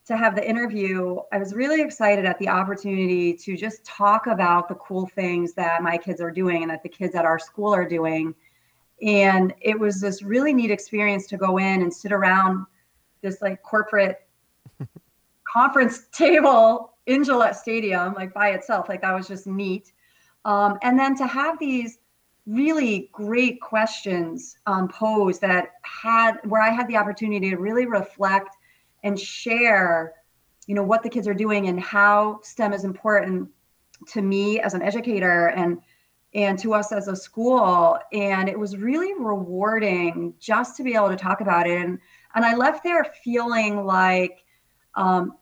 to 0.06 0.16
have 0.16 0.36
the 0.36 0.48
interview, 0.48 1.18
I 1.32 1.38
was 1.38 1.52
really 1.52 1.82
excited 1.82 2.24
at 2.24 2.38
the 2.38 2.48
opportunity 2.48 3.34
to 3.34 3.56
just 3.56 3.84
talk 3.84 4.28
about 4.28 4.68
the 4.68 4.76
cool 4.76 5.06
things 5.06 5.52
that 5.54 5.82
my 5.82 5.98
kids 5.98 6.20
are 6.20 6.30
doing 6.30 6.62
and 6.62 6.70
that 6.70 6.84
the 6.84 6.88
kids 6.88 7.16
at 7.16 7.24
our 7.24 7.40
school 7.40 7.74
are 7.74 7.88
doing. 7.88 8.34
And 9.02 9.52
it 9.60 9.78
was 9.78 10.00
this 10.00 10.22
really 10.22 10.54
neat 10.54 10.70
experience 10.70 11.26
to 11.28 11.36
go 11.36 11.58
in 11.58 11.82
and 11.82 11.92
sit 11.92 12.12
around 12.12 12.66
this 13.20 13.42
like 13.42 13.62
corporate 13.62 14.20
conference 15.52 16.06
table 16.12 16.94
in 17.06 17.24
Gillette 17.24 17.56
Stadium, 17.56 18.14
like 18.14 18.32
by 18.32 18.50
itself. 18.50 18.88
Like 18.88 19.02
that 19.02 19.12
was 19.12 19.26
just 19.26 19.48
neat. 19.48 19.92
Um, 20.44 20.78
and 20.82 20.96
then 20.96 21.16
to 21.16 21.26
have 21.26 21.58
these 21.58 21.98
really 22.46 23.10
great 23.12 23.60
questions 23.60 24.56
um, 24.66 24.86
posed 24.88 25.40
that 25.40 25.72
had 25.82 26.36
where 26.44 26.62
I 26.62 26.70
had 26.70 26.86
the 26.86 26.96
opportunity 26.96 27.50
to 27.50 27.56
really 27.56 27.86
reflect 27.86 28.55
and 29.02 29.18
share 29.18 30.14
you 30.66 30.74
know 30.74 30.82
what 30.82 31.02
the 31.02 31.08
kids 31.08 31.28
are 31.28 31.34
doing 31.34 31.68
and 31.68 31.80
how 31.80 32.40
stem 32.42 32.72
is 32.72 32.84
important 32.84 33.48
to 34.08 34.20
me 34.20 34.60
as 34.60 34.74
an 34.74 34.82
educator 34.82 35.48
and 35.48 35.78
and 36.34 36.58
to 36.58 36.74
us 36.74 36.92
as 36.92 37.08
a 37.08 37.16
school. 37.16 37.98
And 38.12 38.48
it 38.48 38.58
was 38.58 38.76
really 38.76 39.14
rewarding 39.18 40.34
just 40.38 40.76
to 40.76 40.82
be 40.82 40.94
able 40.94 41.08
to 41.08 41.16
talk 41.16 41.40
about 41.40 41.66
it. 41.66 41.80
And 41.80 41.98
and 42.34 42.44
i 42.44 42.54
left 42.54 42.84
there 42.84 43.04
feeling 43.24 43.86
like 43.86 44.44
um, 44.94 45.32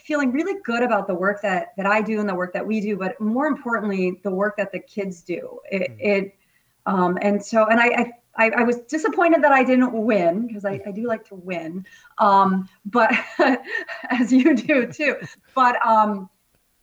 feeling 0.00 0.32
really 0.32 0.60
good 0.64 0.82
about 0.82 1.06
the 1.06 1.14
work 1.14 1.40
that 1.42 1.68
that 1.76 1.86
i 1.86 2.02
do 2.02 2.20
and 2.20 2.28
the 2.28 2.34
work 2.34 2.52
that 2.52 2.66
we 2.66 2.80
do 2.80 2.96
but 2.96 3.18
more 3.20 3.46
importantly 3.46 4.20
the 4.24 4.30
work 4.30 4.56
that 4.56 4.72
the 4.72 4.80
kids 4.80 5.22
do. 5.22 5.60
It, 5.70 5.82
mm-hmm. 5.82 6.00
it 6.00 6.38
um, 6.86 7.18
and 7.20 7.44
so 7.44 7.66
and 7.66 7.80
I, 7.80 7.86
I 7.86 8.12
I, 8.36 8.50
I, 8.50 8.62
was 8.62 8.80
disappointed 8.80 9.42
that 9.42 9.52
I 9.52 9.64
didn't 9.64 9.92
win 9.92 10.46
because 10.46 10.64
I, 10.64 10.80
I, 10.86 10.90
do 10.90 11.06
like 11.06 11.26
to 11.28 11.34
win, 11.34 11.86
um, 12.18 12.68
but 12.84 13.12
as 14.10 14.32
you 14.32 14.54
do 14.54 14.86
too. 14.86 15.16
But 15.54 15.84
um, 15.86 16.28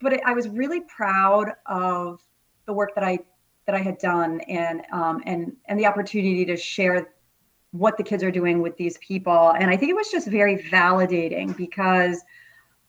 but 0.02 0.14
it, 0.14 0.22
I 0.26 0.34
was 0.34 0.50
really 0.50 0.82
proud 0.82 1.54
of 1.66 2.22
the 2.66 2.74
work 2.74 2.96
that 2.96 3.04
I 3.04 3.20
that 3.66 3.76
I 3.76 3.80
had 3.80 3.98
done 3.98 4.42
and 4.42 4.82
um, 4.92 5.24
and 5.26 5.56
and 5.66 5.80
the 5.80 5.86
opportunity 5.86 6.46
to 6.46 6.58
share 6.58 7.14
what 7.72 7.98
the 7.98 8.04
kids 8.04 8.24
are 8.24 8.32
doing 8.32 8.62
with 8.62 8.78
these 8.78 8.98
people. 9.00 9.54
And 9.58 9.70
I 9.72 9.78
think 9.78 9.90
it 9.90 9.96
was 9.96 10.10
just 10.10 10.28
very 10.28 10.58
validating 10.58 11.56
because 11.58 12.22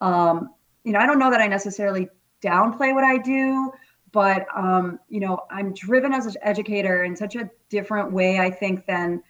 um, 0.00 0.50
you 0.85 0.92
know 0.92 0.98
I 0.98 1.07
don't 1.07 1.18
know 1.18 1.31
that 1.31 1.40
I 1.40 1.46
necessarily 1.46 2.09
downplay 2.42 2.92
what 2.92 3.05
I 3.05 3.18
do, 3.18 3.72
but 4.14 4.46
um, 4.57 4.98
you 5.11 5.20
know 5.20 5.40
i'm 5.50 5.74
driven 5.74 6.14
as 6.14 6.24
an 6.24 6.35
educator 6.40 7.05
in 7.05 7.14
such 7.14 7.37
a 7.37 7.50
different 7.68 8.11
way 8.12 8.38
i 8.38 8.50
think 8.50 8.87
than 8.87 9.22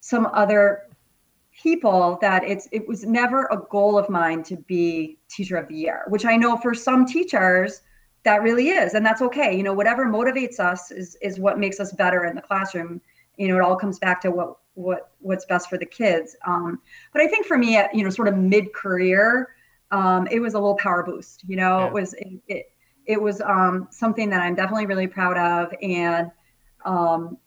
some 0.00 0.26
other 0.34 0.82
people 1.56 2.18
that 2.20 2.44
it's 2.44 2.68
it 2.70 2.86
was 2.86 3.04
never 3.04 3.46
a 3.46 3.58
goal 3.70 3.98
of 3.98 4.08
mine 4.08 4.42
to 4.42 4.56
be 4.56 5.18
teacher 5.28 5.56
of 5.56 5.68
the 5.68 5.74
year, 5.74 6.04
which 6.08 6.24
I 6.24 6.36
know 6.36 6.56
for 6.56 6.74
some 6.74 7.06
teachers 7.06 7.82
that 8.24 8.42
really 8.42 8.68
is, 8.68 8.94
and 8.94 9.04
that's 9.04 9.22
okay. 9.22 9.56
You 9.56 9.62
know, 9.62 9.72
whatever 9.72 10.06
motivates 10.06 10.60
us 10.60 10.90
is 10.90 11.16
is 11.22 11.38
what 11.38 11.58
makes 11.58 11.80
us 11.80 11.92
better 11.92 12.24
in 12.24 12.34
the 12.34 12.42
classroom. 12.42 13.00
You 13.36 13.48
know, 13.48 13.56
it 13.56 13.62
all 13.62 13.76
comes 13.76 13.98
back 13.98 14.20
to 14.22 14.30
what 14.30 14.58
what 14.74 15.10
what's 15.20 15.46
best 15.46 15.70
for 15.70 15.78
the 15.78 15.86
kids. 15.86 16.36
Um, 16.46 16.80
but 17.12 17.22
I 17.22 17.26
think 17.26 17.46
for 17.46 17.56
me, 17.56 17.76
at 17.76 17.94
you 17.94 18.04
know, 18.04 18.10
sort 18.10 18.28
of 18.28 18.36
mid 18.36 18.72
career, 18.74 19.48
um, 19.90 20.26
it 20.30 20.40
was 20.40 20.54
a 20.54 20.58
little 20.58 20.76
power 20.76 21.02
boost. 21.02 21.42
You 21.46 21.56
know, 21.56 21.78
yeah. 21.78 21.86
it 21.86 21.92
was 21.92 22.14
it, 22.14 22.40
it, 22.48 22.72
it 23.06 23.20
was 23.20 23.40
um, 23.40 23.88
something 23.90 24.30
that 24.30 24.42
I'm 24.42 24.54
definitely 24.54 24.86
really 24.86 25.06
proud 25.06 25.38
of, 25.38 25.72
and 25.82 26.30
um, 26.84 27.38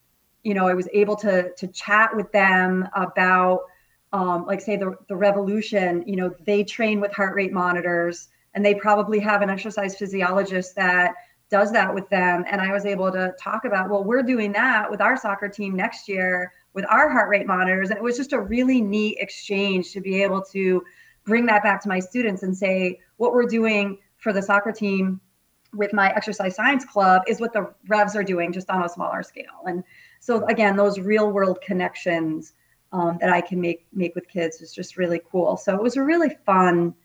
you 0.43 0.53
know, 0.53 0.67
I 0.67 0.73
was 0.73 0.87
able 0.93 1.15
to 1.17 1.51
to 1.53 1.67
chat 1.67 2.15
with 2.15 2.31
them 2.31 2.87
about 2.95 3.61
um, 4.11 4.45
like 4.45 4.61
say 4.61 4.75
the, 4.75 4.95
the 5.07 5.15
revolution 5.15 6.03
you 6.07 6.15
know 6.15 6.33
they 6.45 6.63
train 6.63 6.99
with 6.99 7.11
heart 7.11 7.35
rate 7.35 7.51
monitors 7.51 8.29
and 8.55 8.65
they 8.65 8.73
probably 8.73 9.19
have 9.19 9.41
an 9.41 9.49
exercise 9.49 9.95
physiologist 9.95 10.75
that 10.75 11.13
does 11.49 11.71
that 11.71 11.93
with 11.93 12.09
them. 12.09 12.43
And 12.49 12.61
i 12.61 12.71
was 12.71 12.85
able 12.85 13.11
to 13.11 13.33
talk 13.39 13.65
about 13.65 13.89
well 13.89 14.03
we're 14.03 14.23
doing 14.23 14.51
that 14.53 14.89
with 14.89 15.01
our 15.01 15.17
soccer 15.17 15.47
team 15.47 15.75
next 15.75 16.07
year 16.07 16.51
with 16.73 16.85
our 16.89 17.09
heart 17.09 17.29
rate 17.29 17.47
monitors. 17.47 17.89
And 17.89 17.97
it 17.97 18.03
was 18.03 18.17
just 18.17 18.33
a 18.33 18.39
really 18.39 18.81
neat 18.81 19.17
exchange 19.19 19.91
to 19.93 20.01
be 20.01 20.21
able 20.23 20.43
to 20.51 20.83
bring 21.25 21.45
that 21.47 21.63
back 21.63 21.81
to 21.83 21.89
my 21.89 21.99
students 21.99 22.43
and 22.43 22.55
say 22.55 22.99
what 23.17 23.33
we're 23.33 23.47
doing 23.47 23.97
for 24.17 24.33
the 24.33 24.41
soccer 24.41 24.71
team 24.71 25.19
with 25.73 25.93
my 25.93 26.11
exercise 26.13 26.55
science 26.55 26.83
club 26.85 27.21
is 27.27 27.39
what 27.39 27.53
the 27.53 27.71
revs 27.87 28.15
are 28.15 28.23
doing 28.23 28.51
just 28.51 28.69
on 28.69 28.83
a 28.83 28.89
smaller 28.89 29.21
scale 29.21 29.61
and 29.65 29.83
so 30.19 30.45
again 30.47 30.75
those 30.75 30.99
real 30.99 31.31
world 31.31 31.59
connections 31.61 32.53
um, 32.91 33.17
that 33.21 33.29
I 33.29 33.41
can 33.41 33.61
make 33.61 33.85
make 33.93 34.15
with 34.15 34.27
kids 34.27 34.61
is 34.61 34.73
just 34.73 34.97
really 34.97 35.21
cool. 35.31 35.57
So 35.57 35.75
it 35.75 35.81
was 35.81 35.97
a 35.97 36.03
really 36.03 36.35
fun 36.45 36.95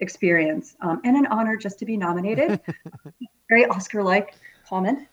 experience 0.00 0.76
um, 0.80 1.00
and 1.04 1.16
an 1.16 1.26
honor 1.26 1.56
just 1.56 1.78
to 1.80 1.86
be 1.86 1.96
nominated. 1.96 2.60
Very 3.48 3.66
Oscar-like 3.66 4.34
comment. 4.68 5.08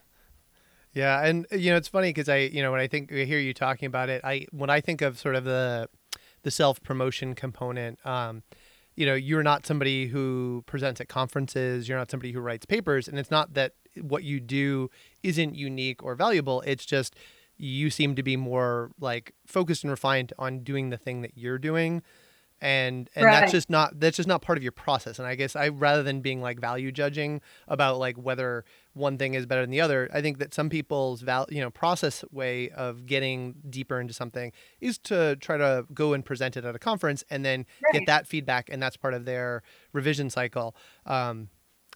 Yeah, 0.94 1.24
and 1.26 1.48
you 1.52 1.72
know 1.72 1.78
it's 1.78 1.88
funny 1.88 2.10
because 2.10 2.30
I, 2.30 2.38
you 2.38 2.62
know, 2.62 2.72
when 2.72 2.80
I 2.80 2.88
think 2.88 3.12
I 3.12 3.24
hear 3.24 3.40
you 3.40 3.54
talking 3.54 3.88
about 3.88 4.10
it, 4.10 4.22
I 4.24 4.46
when 4.52 4.70
I 4.70 4.82
think 4.82 5.02
of 5.02 5.18
sort 5.18 5.36
of 5.36 5.44
the 5.44 5.90
the 6.44 6.52
self 6.52 6.82
promotion 6.84 7.34
component, 7.34 8.06
um, 8.06 8.44
you 8.96 9.06
know, 9.06 9.16
you're 9.16 9.44
not 9.44 9.66
somebody 9.66 10.08
who 10.08 10.64
presents 10.66 11.02
at 11.02 11.08
conferences, 11.08 11.88
you're 11.88 11.98
not 11.98 12.12
somebody 12.12 12.32
who 12.32 12.40
writes 12.40 12.66
papers, 12.66 13.08
and 13.08 13.18
it's 13.18 13.32
not 13.32 13.54
that 13.54 13.74
what 14.02 14.24
you 14.24 14.40
do 14.40 14.90
isn't 15.22 15.56
unique 15.56 16.04
or 16.04 16.16
valuable. 16.16 16.62
It's 16.62 16.86
just 16.86 17.16
you 17.58 17.90
seem 17.90 18.16
to 18.16 18.24
be 18.24 18.36
more 18.36 18.92
like 19.00 19.34
focused 19.46 19.84
and 19.84 19.92
refined 19.92 20.34
on 20.40 20.60
doing 20.60 20.90
the 20.90 20.98
thing 20.98 21.22
that 21.22 21.38
you're 21.38 21.60
doing 21.60 22.02
and 22.63 23.10
and 23.13 23.26
right. 23.26 23.41
that's 23.41 23.52
just 23.52 23.69
not 23.69 23.99
that's 23.99 24.15
just 24.15 24.28
not 24.28 24.41
part 24.41 24.58
of 24.58 24.63
your 24.63 24.71
process 24.71 25.19
and 25.19 25.28
i 25.28 25.36
guess 25.36 25.54
i 25.54 25.67
rather 25.67 26.02
than 26.02 26.21
being 26.21 26.41
like 26.41 26.60
value 26.62 26.93
judging 26.93 27.41
about 27.67 27.99
like 27.99 28.15
whether 28.15 28.63
one 28.93 29.17
thing 29.17 29.34
is 29.34 29.45
better 29.45 29.62
than 29.62 29.69
the 29.69 29.82
other 29.82 30.10
i 30.13 30.21
think 30.21 30.39
that 30.39 30.54
some 30.54 30.69
people's 30.69 31.21
val 31.21 31.45
you 31.49 31.60
know 31.60 31.69
process 31.69 32.23
way 32.32 32.69
of 32.69 33.06
getting 33.06 33.54
deeper 33.69 33.99
into 33.99 34.13
something 34.13 34.49
is 34.80 34.97
to 34.97 35.36
try 35.36 35.58
to 35.58 35.86
go 35.93 36.13
and 36.13 36.23
present 36.23 36.56
it 36.56 36.63
at 36.63 36.73
a 36.73 36.80
conference 36.80 37.21
and 37.30 37.43
then 37.43 37.65
right. 37.84 37.93
get 37.93 38.06
that 38.06 38.26
feedback 38.26 38.69
and 38.71 38.82
that's 38.82 38.95
part 38.95 39.13
of 39.13 39.26
their 39.26 39.62
revision 39.91 40.30
cycle 40.30 40.73
um, 41.06 41.49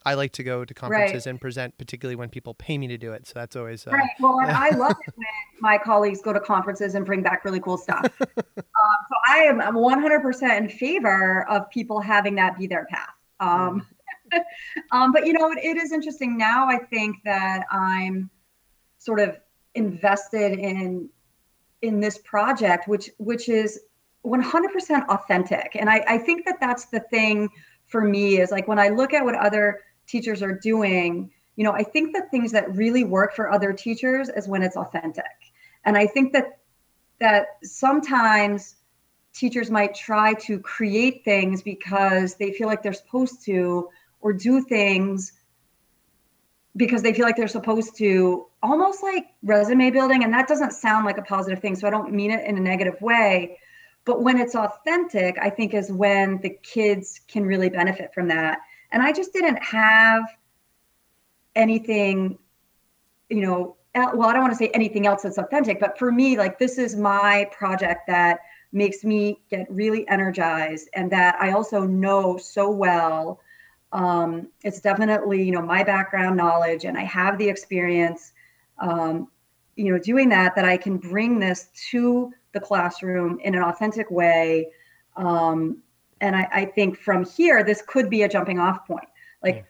I 0.04 0.14
like 0.14 0.32
to 0.32 0.42
go 0.42 0.64
to 0.64 0.74
conferences 0.74 1.26
right. 1.26 1.30
and 1.30 1.40
present, 1.40 1.76
particularly 1.76 2.16
when 2.16 2.28
people 2.28 2.54
pay 2.54 2.78
me 2.78 2.86
to 2.88 2.98
do 2.98 3.12
it. 3.12 3.26
So 3.26 3.32
that's 3.34 3.56
always 3.56 3.86
uh, 3.86 3.90
right. 3.90 4.10
Well, 4.20 4.38
I 4.40 4.70
love 4.70 4.96
it 5.06 5.14
when 5.16 5.26
my 5.60 5.78
colleagues 5.78 6.22
go 6.22 6.32
to 6.32 6.40
conferences 6.40 6.94
and 6.94 7.04
bring 7.04 7.22
back 7.22 7.44
really 7.44 7.60
cool 7.60 7.76
stuff. 7.76 8.04
uh, 8.20 8.24
so 8.56 9.14
I 9.26 9.38
am 9.38 9.60
100% 9.60 10.56
in 10.58 10.68
favor 10.68 11.48
of 11.48 11.68
people 11.70 12.00
having 12.00 12.36
that 12.36 12.58
be 12.58 12.66
their 12.66 12.86
path. 12.86 13.14
Um, 13.40 13.86
mm. 14.32 14.40
um, 14.92 15.12
but 15.12 15.26
you 15.26 15.32
know, 15.32 15.50
it, 15.50 15.58
it 15.58 15.76
is 15.76 15.92
interesting 15.92 16.36
now. 16.38 16.68
I 16.68 16.78
think 16.78 17.16
that 17.24 17.64
I'm 17.70 18.30
sort 18.98 19.20
of 19.20 19.36
invested 19.74 20.58
in 20.58 21.08
in 21.80 22.00
this 22.00 22.18
project, 22.18 22.88
which 22.88 23.10
which 23.18 23.48
is 23.48 23.80
100% 24.26 25.06
authentic, 25.08 25.76
and 25.76 25.88
I, 25.88 26.04
I 26.08 26.18
think 26.18 26.44
that 26.44 26.56
that's 26.60 26.86
the 26.86 27.00
thing 27.00 27.48
for 27.86 28.02
me 28.02 28.40
is 28.40 28.50
like 28.50 28.68
when 28.68 28.78
I 28.78 28.88
look 28.88 29.14
at 29.14 29.24
what 29.24 29.34
other 29.34 29.80
teachers 30.08 30.42
are 30.42 30.52
doing 30.52 31.30
you 31.56 31.64
know 31.64 31.72
i 31.72 31.82
think 31.82 32.14
that 32.14 32.30
things 32.30 32.52
that 32.52 32.74
really 32.74 33.04
work 33.04 33.34
for 33.34 33.50
other 33.50 33.72
teachers 33.72 34.28
is 34.28 34.48
when 34.48 34.62
it's 34.62 34.76
authentic. 34.76 35.24
And 35.84 35.96
i 35.96 36.06
think 36.06 36.32
that 36.32 36.58
that 37.20 37.46
sometimes 37.62 38.76
teachers 39.34 39.70
might 39.70 39.94
try 39.94 40.34
to 40.34 40.58
create 40.58 41.24
things 41.24 41.62
because 41.62 42.36
they 42.36 42.52
feel 42.52 42.66
like 42.66 42.82
they're 42.82 42.92
supposed 42.92 43.44
to 43.44 43.88
or 44.20 44.32
do 44.32 44.62
things 44.62 45.32
because 46.76 47.02
they 47.02 47.12
feel 47.12 47.24
like 47.24 47.36
they're 47.36 47.48
supposed 47.48 47.96
to 47.96 48.46
almost 48.62 49.02
like 49.02 49.26
resume 49.42 49.90
building. 49.90 50.22
And 50.22 50.32
that 50.32 50.46
doesn't 50.46 50.72
sound 50.72 51.06
like 51.06 51.18
a 51.18 51.22
positive 51.22 51.60
thing 51.60 51.74
so 51.74 51.86
i 51.86 51.90
don't 51.90 52.12
mean 52.12 52.30
it 52.30 52.46
in 52.46 52.56
a 52.56 52.60
negative 52.60 53.00
way. 53.00 53.58
But 54.04 54.22
when 54.22 54.38
it's 54.38 54.54
authentic 54.54 55.36
i 55.40 55.50
think 55.50 55.74
is 55.74 55.90
when 55.90 56.40
the 56.40 56.56
kids 56.62 57.20
can 57.28 57.44
really 57.44 57.68
benefit 57.68 58.14
from 58.14 58.28
that 58.28 58.58
and 58.92 59.02
I 59.02 59.12
just 59.12 59.32
didn't 59.32 59.62
have 59.62 60.24
anything, 61.54 62.38
you 63.28 63.40
know, 63.40 63.76
well, 63.94 64.28
I 64.28 64.32
don't 64.32 64.42
want 64.42 64.52
to 64.52 64.58
say 64.58 64.70
anything 64.74 65.06
else 65.06 65.22
that's 65.22 65.38
authentic, 65.38 65.80
but 65.80 65.98
for 65.98 66.12
me, 66.12 66.36
like 66.38 66.58
this 66.58 66.78
is 66.78 66.94
my 66.94 67.48
project 67.50 68.06
that 68.06 68.40
makes 68.72 69.02
me 69.02 69.40
get 69.50 69.66
really 69.70 70.06
energized 70.08 70.88
and 70.94 71.10
that 71.10 71.36
I 71.40 71.52
also 71.52 71.82
know 71.82 72.36
so 72.36 72.70
well. 72.70 73.40
Um, 73.92 74.48
it's 74.62 74.80
definitely, 74.80 75.42
you 75.42 75.52
know, 75.52 75.62
my 75.62 75.82
background 75.82 76.36
knowledge 76.36 76.84
and 76.84 76.96
I 76.96 77.04
have 77.04 77.38
the 77.38 77.48
experience, 77.48 78.32
um, 78.78 79.28
you 79.76 79.92
know, 79.92 79.98
doing 79.98 80.28
that, 80.28 80.54
that 80.54 80.64
I 80.64 80.76
can 80.76 80.98
bring 80.98 81.38
this 81.38 81.70
to 81.90 82.32
the 82.52 82.60
classroom 82.60 83.40
in 83.42 83.54
an 83.54 83.62
authentic 83.62 84.10
way. 84.10 84.68
Um, 85.16 85.78
and 86.20 86.36
I, 86.36 86.48
I 86.52 86.64
think 86.64 86.98
from 86.98 87.24
here 87.24 87.62
this 87.62 87.82
could 87.86 88.10
be 88.10 88.22
a 88.22 88.28
jumping 88.28 88.58
off 88.58 88.86
point 88.86 89.08
like 89.42 89.56
yeah. 89.56 89.62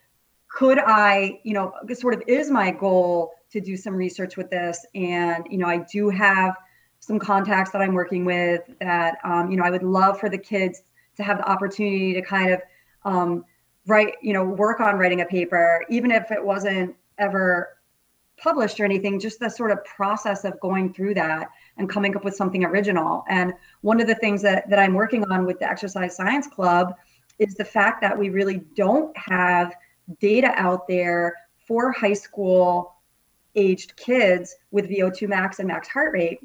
could 0.51 0.79
i 0.79 1.41
you 1.45 1.55
know 1.55 1.73
sort 1.95 2.15
of 2.15 2.23
is 2.27 2.51
my 2.51 2.71
goal 2.71 3.33
to 3.51 3.61
do 3.61 3.77
some 3.77 3.95
research 3.95 4.37
with 4.37 4.51
this 4.51 4.85
and 4.95 5.47
you 5.51 5.59
know 5.59 5.67
i 5.67 5.79
do 5.91 6.09
have 6.11 6.55
some 7.01 7.19
contacts 7.19 7.71
that 7.71 7.81
i'm 7.81 7.95
working 7.95 8.25
with 8.25 8.63
that 8.81 9.19
um, 9.25 9.51
you 9.51 9.57
know 9.57 9.65
i 9.65 9.71
would 9.71 9.83
love 9.83 10.19
for 10.19 10.29
the 10.29 10.39
kids 10.39 10.83
to 11.17 11.23
have 11.23 11.39
the 11.39 11.49
opportunity 11.49 12.13
to 12.15 12.23
kind 12.23 12.51
of 12.53 12.61
um, 13.05 13.45
write 13.87 14.15
you 14.23 14.33
know 14.33 14.45
work 14.45 14.81
on 14.81 14.97
writing 14.97 15.21
a 15.21 15.27
paper 15.27 15.85
even 15.89 16.11
if 16.11 16.31
it 16.31 16.45
wasn't 16.45 16.95
ever 17.19 17.77
published 18.37 18.79
or 18.79 18.85
anything 18.85 19.19
just 19.19 19.41
the 19.41 19.49
sort 19.49 19.71
of 19.71 19.85
process 19.85 20.45
of 20.45 20.59
going 20.61 20.93
through 20.93 21.15
that 21.15 21.49
and 21.79 21.89
coming 21.89 22.15
up 22.17 22.25
with 22.25 22.35
something 22.35 22.65
original 22.65 23.25
and 23.29 23.53
one 23.81 24.01
of 24.01 24.07
the 24.07 24.15
things 24.17 24.43
that, 24.43 24.69
that 24.69 24.79
i'm 24.79 24.95
working 24.95 25.25
on 25.31 25.47
with 25.47 25.59
the 25.59 25.69
exercise 25.69 26.15
science 26.17 26.47
club 26.47 26.95
is 27.39 27.55
the 27.55 27.65
fact 27.65 28.01
that 28.01 28.17
we 28.17 28.31
really 28.31 28.59
don't 28.75 29.17
have 29.17 29.75
data 30.21 30.53
out 30.57 30.87
there 30.89 31.35
for 31.67 31.93
high 31.93 32.13
school 32.13 32.95
aged 33.55 33.97
kids 33.97 34.57
with 34.71 34.89
vo2 34.89 35.29
max 35.29 35.59
and 35.59 35.69
max 35.69 35.89
heart 35.89 36.13
rate 36.13 36.41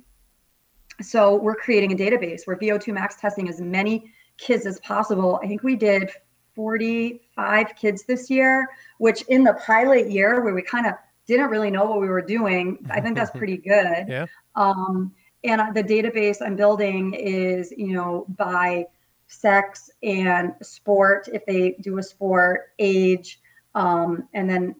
so 1.02 1.36
we're 1.36 1.56
creating 1.56 1.92
a 1.92 1.96
database 1.96 2.42
where 2.46 2.58
vo2 2.58 2.94
max 2.94 3.16
testing 3.16 3.50
as 3.50 3.60
many 3.60 4.12
kids 4.38 4.66
as 4.66 4.80
possible 4.80 5.40
i 5.44 5.48
think 5.48 5.64
we 5.64 5.76
did 5.76 6.10
45 6.56 7.76
kids 7.76 8.04
this 8.04 8.30
year 8.30 8.68
which 9.00 9.24
in 9.24 9.44
the 9.44 9.54
pilot 9.66 10.10
year 10.12 10.44
where 10.44 10.54
we 10.54 10.62
kind 10.62 10.86
of 10.86 10.94
didn't 11.26 11.50
really 11.50 11.72
know 11.72 11.86
what 11.86 12.02
we 12.02 12.08
were 12.08 12.22
doing. 12.22 12.78
I 12.90 13.02
think 13.02 13.16
that's 13.16 13.32
pretty 13.38 13.58
good. 13.58 14.06
yeah. 14.08 14.26
Um, 14.56 15.14
and 15.44 15.76
the 15.76 15.84
database 15.84 16.42
I'm 16.42 16.56
building 16.56 17.14
is, 17.14 17.74
you 17.76 17.94
know, 17.94 18.26
by 18.38 18.88
sex 19.28 19.90
and 20.02 20.54
sport, 20.62 21.28
if 21.34 21.46
they 21.46 21.72
do 21.82 21.98
a 21.98 22.04
sport, 22.04 22.72
age, 22.80 23.42
um, 23.76 24.28
and 24.34 24.50
then 24.50 24.76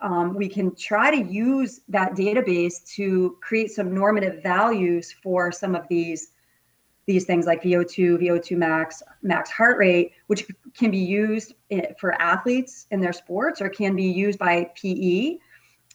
um, 0.00 0.34
we 0.34 0.48
can 0.48 0.74
try 0.74 1.10
to 1.10 1.22
use 1.22 1.80
that 1.88 2.14
database 2.14 2.84
to 2.96 3.36
create 3.40 3.70
some 3.70 3.94
normative 3.94 4.42
values 4.42 5.14
for 5.22 5.52
some 5.52 5.74
of 5.74 5.86
these 5.88 6.28
these 7.04 7.24
things 7.24 7.46
like 7.46 7.64
VO2, 7.64 8.22
VO2 8.22 8.56
max, 8.56 9.02
max 9.22 9.50
heart 9.50 9.76
rate, 9.76 10.12
which 10.28 10.46
can 10.72 10.92
be 10.92 10.98
used 10.98 11.54
for 11.98 12.20
athletes 12.22 12.86
in 12.92 13.00
their 13.00 13.12
sports 13.12 13.60
or 13.60 13.68
can 13.68 13.96
be 13.96 14.04
used 14.04 14.38
by 14.38 14.70
PE 14.80 15.38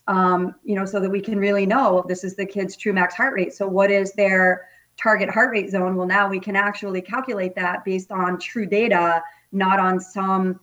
um, 0.08 0.56
you 0.64 0.76
know, 0.76 0.86
so 0.86 1.00
that 1.00 1.10
we 1.10 1.22
can 1.22 1.38
really 1.38 1.66
know 1.66 2.04
this 2.08 2.24
is 2.24 2.36
the 2.36 2.46
kid's 2.46 2.76
true 2.78 2.94
max 2.94 3.16
heart 3.16 3.34
rate. 3.34 3.54
So 3.54 3.68
what 3.68 3.92
is 3.92 4.14
their 4.14 4.68
target 4.98 5.30
heart 5.30 5.52
rate 5.52 5.70
zone? 5.70 5.96
Well, 5.96 6.08
now 6.08 6.30
we 6.30 6.40
can 6.40 6.56
actually 6.56 7.02
calculate 7.02 7.56
that 7.56 7.84
based 7.86 8.12
on 8.12 8.40
true 8.40 8.66
data, 8.66 9.22
not 9.52 9.80
on 9.80 10.00
some 10.00 10.60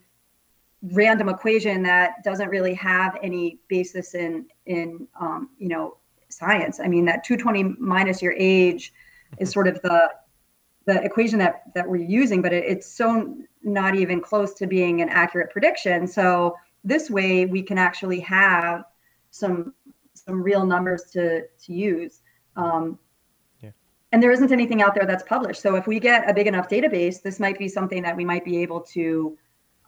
random 0.92 1.28
equation 1.28 1.83
that 1.83 2.22
doesn't 2.22 2.48
really 2.48 2.74
have 2.74 3.18
any 3.22 3.59
basis 3.68 4.14
in 4.14 4.46
in 4.66 5.07
um, 5.20 5.50
you 5.59 5.68
know 5.68 5.98
science. 6.28 6.80
I 6.80 6.88
mean, 6.88 7.04
that 7.04 7.24
220 7.24 7.76
minus 7.78 8.20
your 8.20 8.35
age 8.37 8.92
is 9.38 9.50
sort 9.50 9.68
of 9.68 9.80
the 9.83 10.11
the 10.87 11.02
equation 11.02 11.38
that 11.38 11.64
that 11.74 11.88
we're 11.88 11.96
using, 11.96 12.42
but 12.42 12.52
it, 12.52 12.64
it's 12.64 12.87
so 12.87 13.37
not 13.62 13.94
even 13.94 14.20
close 14.20 14.54
to 14.54 14.66
being 14.66 15.00
an 15.00 15.09
accurate 15.09 15.50
prediction. 15.50 16.07
So 16.07 16.57
this 16.83 17.11
way 17.11 17.46
we 17.46 17.62
can 17.62 17.78
actually 17.78 18.20
have 18.20 18.85
some 19.35 19.75
some 20.14 20.42
real 20.42 20.64
numbers 20.64 21.03
to 21.12 21.42
to 21.64 21.73
use. 21.73 22.23
Um, 22.57 22.99
yeah. 23.61 23.70
And 24.12 24.23
there 24.23 24.31
isn't 24.31 24.53
anything 24.53 24.81
out 24.81 24.94
there 24.94 25.07
that's 25.07 25.25
published. 25.25 25.61
So 25.61 25.75
if 25.75 25.87
we 25.87 25.99
get 25.99 26.29
a 26.31 26.33
big 26.33 26.47
enough 26.47 26.68
database, 26.68 27.20
this 27.20 27.40
might 27.40 27.59
be 27.59 27.68
something 27.68 28.03
that 28.03 28.16
we 28.16 28.25
might 28.25 28.44
be 28.44 28.62
able 28.62 28.81
to 28.97 29.37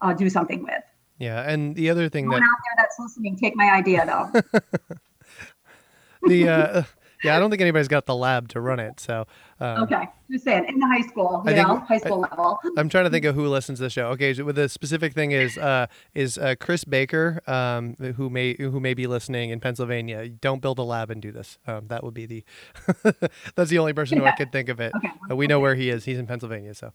uh, 0.03 0.13
do 0.13 0.29
something 0.29 0.63
with. 0.63 0.83
Yeah, 1.19 1.49
and 1.49 1.75
the 1.77 1.89
other 1.89 2.09
thing 2.09 2.25
Anyone 2.25 2.41
that 2.41 2.47
out 2.47 2.59
there 2.65 2.85
that's 2.85 2.97
listening, 2.99 3.37
take 3.37 3.57
my 3.57 3.71
idea 3.71 4.05
though. 4.05 4.99
the 6.29 6.49
uh, 6.49 6.83
yeah, 7.23 7.37
I 7.37 7.39
don't 7.39 7.51
think 7.51 7.63
anybody's 7.63 7.89
got 7.89 8.07
the 8.07 8.15
lab 8.15 8.49
to 8.49 8.61
run 8.61 8.79
it. 8.81 9.01
So 9.01 9.27
um, 9.61 9.85
okay, 9.85 10.09
just 10.31 10.45
saying 10.45 10.67
in 10.69 10.79
the 10.79 10.87
high 10.87 11.07
school, 11.07 11.43
you 11.47 11.53
I 11.53 11.55
know, 11.55 11.79
high 11.81 11.99
school 11.99 12.25
I, 12.25 12.29
level. 12.31 12.61
I'm 12.77 12.89
trying 12.89 13.05
to 13.05 13.11
think 13.11 13.25
of 13.25 13.35
who 13.35 13.47
listens 13.49 13.79
to 13.79 13.85
the 13.85 13.91
show. 13.91 14.09
Okay, 14.09 14.35
so 14.35 14.45
with 14.45 14.57
the 14.57 14.69
specific 14.69 15.15
thing 15.15 15.33
is 15.33 15.57
uh, 15.59 15.87
is 16.15 16.39
uh, 16.39 16.55
Chris 16.61 16.85
Baker, 16.85 17.41
um, 17.47 17.95
who 18.17 18.29
may 18.29 18.55
who 18.55 18.81
may 18.81 18.95
be 18.95 19.07
listening 19.07 19.51
in 19.51 19.61
Pennsylvania. 19.61 20.29
Don't 20.29 20.61
build 20.61 20.79
a 20.79 20.83
lab 20.83 21.11
and 21.11 21.23
do 21.23 21.33
this. 21.33 21.59
Um, 21.67 21.89
that 21.89 22.05
would 22.05 22.15
be 22.15 22.27
the 22.27 22.45
that's 23.55 23.71
the 23.71 23.79
only 23.79 23.93
person 23.93 24.19
yeah. 24.19 24.25
who 24.25 24.29
I 24.29 24.33
could 24.33 24.53
think 24.53 24.69
of 24.69 24.81
it. 24.81 24.93
Okay. 24.97 25.13
Uh, 25.31 25.37
we 25.37 25.47
know 25.47 25.61
where 25.61 25.75
he 25.75 25.91
is. 25.91 26.05
He's 26.05 26.19
in 26.19 26.27
Pennsylvania. 26.27 26.75
So. 26.75 26.93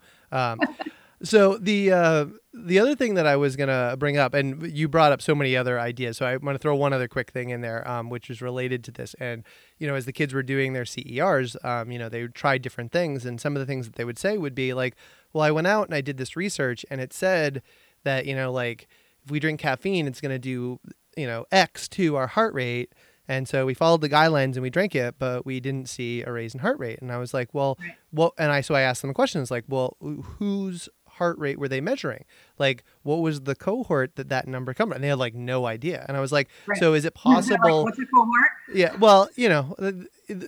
So 1.23 1.57
the 1.57 1.91
uh, 1.91 2.25
the 2.53 2.79
other 2.79 2.95
thing 2.95 3.13
that 3.13 3.27
I 3.27 3.35
was 3.35 3.55
gonna 3.55 3.95
bring 3.97 4.17
up, 4.17 4.33
and 4.33 4.75
you 4.75 4.87
brought 4.87 5.11
up 5.11 5.21
so 5.21 5.35
many 5.35 5.55
other 5.55 5.79
ideas, 5.79 6.17
so 6.17 6.25
I 6.25 6.37
want 6.37 6.55
to 6.55 6.59
throw 6.59 6.75
one 6.75 6.93
other 6.93 7.07
quick 7.07 7.31
thing 7.31 7.49
in 7.49 7.61
there, 7.61 7.87
um, 7.87 8.09
which 8.09 8.29
is 8.29 8.41
related 8.41 8.83
to 8.85 8.91
this. 8.91 9.13
And 9.19 9.43
you 9.77 9.87
know, 9.87 9.95
as 9.95 10.05
the 10.05 10.13
kids 10.13 10.33
were 10.33 10.43
doing 10.43 10.73
their 10.73 10.85
CERs, 10.85 11.55
um, 11.63 11.91
you 11.91 11.99
know, 11.99 12.09
they 12.09 12.27
tried 12.27 12.61
different 12.61 12.91
things, 12.91 13.25
and 13.25 13.39
some 13.39 13.55
of 13.55 13.59
the 13.59 13.65
things 13.65 13.85
that 13.85 13.95
they 13.95 14.05
would 14.05 14.17
say 14.17 14.37
would 14.37 14.55
be 14.55 14.73
like, 14.73 14.95
"Well, 15.31 15.43
I 15.43 15.51
went 15.51 15.67
out 15.67 15.87
and 15.87 15.95
I 15.95 16.01
did 16.01 16.17
this 16.17 16.35
research, 16.35 16.85
and 16.89 16.99
it 16.99 17.13
said 17.13 17.61
that 18.03 18.25
you 18.25 18.35
know, 18.35 18.51
like 18.51 18.87
if 19.23 19.31
we 19.31 19.39
drink 19.39 19.59
caffeine, 19.59 20.07
it's 20.07 20.21
gonna 20.21 20.39
do 20.39 20.79
you 21.15 21.27
know 21.27 21.45
X 21.51 21.87
to 21.89 22.15
our 22.15 22.27
heart 22.27 22.53
rate." 22.53 22.93
And 23.27 23.47
so 23.47 23.65
we 23.65 23.73
followed 23.73 24.01
the 24.01 24.09
guidelines 24.09 24.55
and 24.55 24.61
we 24.61 24.69
drank 24.69 24.93
it, 24.93 25.15
but 25.17 25.45
we 25.45 25.61
didn't 25.61 25.87
see 25.87 26.21
a 26.21 26.31
raise 26.33 26.53
in 26.53 26.59
heart 26.59 26.79
rate. 26.79 26.99
And 27.01 27.13
I 27.13 27.17
was 27.17 27.33
like, 27.33 27.53
well, 27.53 27.77
what? 28.09 28.33
And 28.37 28.51
I 28.51 28.59
so 28.59 28.75
I 28.75 28.81
asked 28.81 29.03
them 29.03 29.13
the 29.15 29.39
It's 29.39 29.51
like, 29.51 29.63
well, 29.69 29.95
whose 30.01 30.89
heart 31.21 31.37
rate 31.37 31.59
were 31.59 31.67
they 31.67 31.81
measuring? 31.81 32.25
Like, 32.57 32.83
what 33.03 33.17
was 33.17 33.41
the 33.41 33.53
cohort 33.53 34.15
that 34.15 34.29
that 34.29 34.47
number 34.47 34.73
come 34.73 34.89
from? 34.89 34.95
And 34.95 35.03
they 35.03 35.09
had 35.09 35.19
like 35.19 35.35
no 35.35 35.67
idea. 35.67 36.03
And 36.07 36.17
I 36.17 36.19
was 36.19 36.31
like, 36.31 36.49
right. 36.65 36.79
so 36.79 36.95
is 36.95 37.05
it 37.05 37.13
possible? 37.13 37.61
Like, 37.61 37.85
what's 37.85 37.99
a 37.99 38.05
cohort? 38.07 38.49
Yeah. 38.73 38.95
Well, 38.95 39.29
you 39.35 39.47
know, 39.47 39.75
uh, 39.77 39.91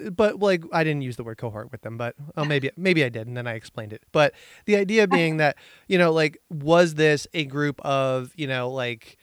but 0.09 0.39
like 0.39 0.63
I 0.73 0.83
didn't 0.83 1.03
use 1.03 1.15
the 1.15 1.23
word 1.23 1.37
cohort 1.37 1.71
with 1.71 1.83
them, 1.83 1.95
but 1.95 2.15
oh, 2.35 2.43
maybe 2.43 2.71
maybe 2.75 3.03
I 3.03 3.09
did, 3.09 3.27
and 3.27 3.37
then 3.37 3.45
I 3.45 3.53
explained 3.53 3.93
it. 3.93 4.01
But 4.11 4.33
the 4.65 4.75
idea 4.75 5.07
being 5.19 5.37
that 5.37 5.57
you 5.87 5.99
know, 5.99 6.11
like, 6.11 6.39
was 6.49 6.95
this 6.95 7.27
a 7.35 7.45
group 7.45 7.79
of 7.81 8.31
you 8.35 8.47
know, 8.47 8.69
like 8.69 9.17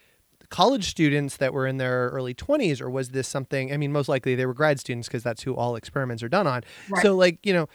college 0.50 0.88
students 0.88 1.36
that 1.38 1.52
were 1.52 1.66
in 1.66 1.78
their 1.78 2.10
early 2.10 2.34
20s 2.34 2.80
or 2.80 2.90
was 2.90 3.10
this 3.10 3.28
something 3.28 3.72
i 3.72 3.76
mean 3.76 3.92
most 3.92 4.08
likely 4.08 4.34
they 4.34 4.44
were 4.44 4.52
grad 4.52 4.80
students 4.80 5.06
because 5.06 5.22
that's 5.22 5.44
who 5.44 5.54
all 5.54 5.76
experiments 5.76 6.24
are 6.24 6.28
done 6.28 6.44
on 6.44 6.62
right. 6.88 7.02
so 7.02 7.14
like 7.14 7.38
you 7.44 7.52
know 7.52 7.68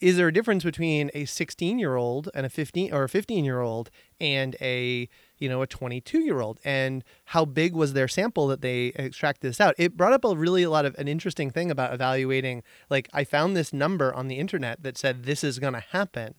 is 0.00 0.16
there 0.16 0.28
a 0.28 0.32
difference 0.32 0.64
between 0.64 1.10
a 1.14 1.24
16 1.24 1.78
year 1.78 1.96
old 1.96 2.28
and 2.34 2.46
a 2.46 2.48
15 2.48 2.92
or 2.92 3.04
a 3.04 3.08
15 3.08 3.44
year 3.44 3.60
old 3.60 3.90
and 4.20 4.56
a 4.60 5.08
you 5.38 5.48
know 5.48 5.62
a 5.62 5.66
22 5.66 6.20
year 6.20 6.40
old 6.40 6.58
and 6.64 7.04
how 7.26 7.44
big 7.44 7.74
was 7.74 7.92
their 7.92 8.08
sample 8.08 8.46
that 8.46 8.60
they 8.60 8.92
extracted 8.96 9.50
this 9.50 9.60
out? 9.60 9.74
It 9.78 9.96
brought 9.96 10.12
up 10.12 10.24
a 10.24 10.36
really 10.36 10.62
a 10.62 10.70
lot 10.70 10.84
of 10.84 10.94
an 10.96 11.08
interesting 11.08 11.50
thing 11.50 11.70
about 11.70 11.92
evaluating 11.92 12.62
like 12.88 13.08
i 13.12 13.24
found 13.24 13.56
this 13.56 13.72
number 13.72 14.14
on 14.14 14.28
the 14.28 14.38
internet 14.38 14.82
that 14.82 14.96
said 14.96 15.24
this 15.24 15.42
is 15.44 15.58
going 15.58 15.74
to 15.74 15.80
happen 15.80 16.34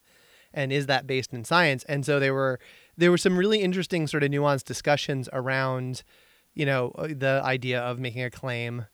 and 0.56 0.72
is 0.72 0.88
that 0.88 1.06
based 1.06 1.34
in 1.34 1.44
science? 1.44 1.84
And 1.84 2.04
so 2.04 2.20
there 2.20 2.34
were 2.34 2.60
there 2.98 3.12
were 3.12 3.18
some 3.18 3.38
really 3.38 3.60
interesting 3.60 4.08
sort 4.08 4.24
of 4.24 4.32
nuanced 4.32 4.64
discussions 4.64 5.30
around 5.34 6.02
you 6.56 6.66
know 6.66 6.92
uh, 6.98 7.08
the 7.08 7.42
idea 7.44 7.80
of 7.80 8.00
making 8.00 8.24
a 8.24 8.32
claim 8.32 8.88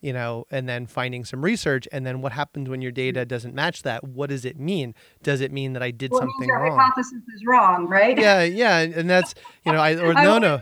you 0.00 0.12
know, 0.12 0.46
and 0.50 0.68
then 0.68 0.86
finding 0.86 1.24
some 1.24 1.42
research, 1.42 1.88
and 1.90 2.06
then 2.06 2.20
what 2.20 2.32
happens 2.32 2.68
when 2.68 2.80
your 2.80 2.92
data 2.92 3.24
doesn't 3.24 3.54
match 3.54 3.82
that? 3.82 4.04
What 4.04 4.30
does 4.30 4.44
it 4.44 4.58
mean? 4.58 4.94
Does 5.22 5.40
it 5.40 5.52
mean 5.52 5.72
that 5.72 5.82
I 5.82 5.90
did 5.90 6.12
well, 6.12 6.20
something 6.20 6.48
your 6.48 6.60
wrong? 6.60 6.78
hypothesis 6.78 7.22
is 7.34 7.44
wrong, 7.46 7.88
right? 7.88 8.18
Yeah, 8.18 8.42
yeah, 8.42 8.78
and 8.78 9.10
that's 9.10 9.34
you 9.64 9.72
know, 9.72 9.80
I 9.80 9.94
or 9.96 10.12
I 10.16 10.24
no, 10.24 10.38
no. 10.38 10.60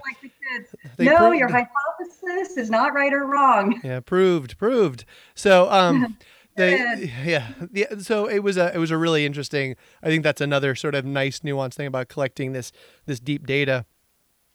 Like 0.99 1.09
no, 1.09 1.17
proved, 1.17 1.39
your 1.39 1.49
hypothesis 1.49 2.57
is 2.57 2.71
not 2.71 2.95
right 2.95 3.13
or 3.13 3.27
wrong. 3.27 3.81
Yeah, 3.85 4.01
proved, 4.01 4.59
proved. 4.59 5.05
So, 5.35 5.71
um. 5.71 6.17
They, 6.57 7.13
yeah, 7.23 7.49
yeah. 7.71 7.99
So 7.99 8.31
it 8.31 8.39
was 8.39 8.57
a 8.57 8.75
it 8.75 8.79
was 8.79 8.91
a 8.91 8.97
really 8.97 9.27
interesting. 9.27 9.77
I 10.03 10.07
think 10.07 10.23
that's 10.23 10.41
another 10.41 10.75
sort 10.75 10.95
of 10.95 11.05
nice 11.05 11.41
nuanced 11.41 11.75
thing 11.75 11.87
about 11.87 12.09
collecting 12.09 12.53
this 12.53 12.73
this 13.05 13.21
deep 13.21 13.47
data 13.47 13.85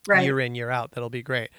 right. 0.07 0.23
year 0.23 0.39
in 0.39 0.55
year 0.55 0.69
out. 0.69 0.91
That'll 0.91 1.09
be 1.09 1.21
great. 1.21 1.51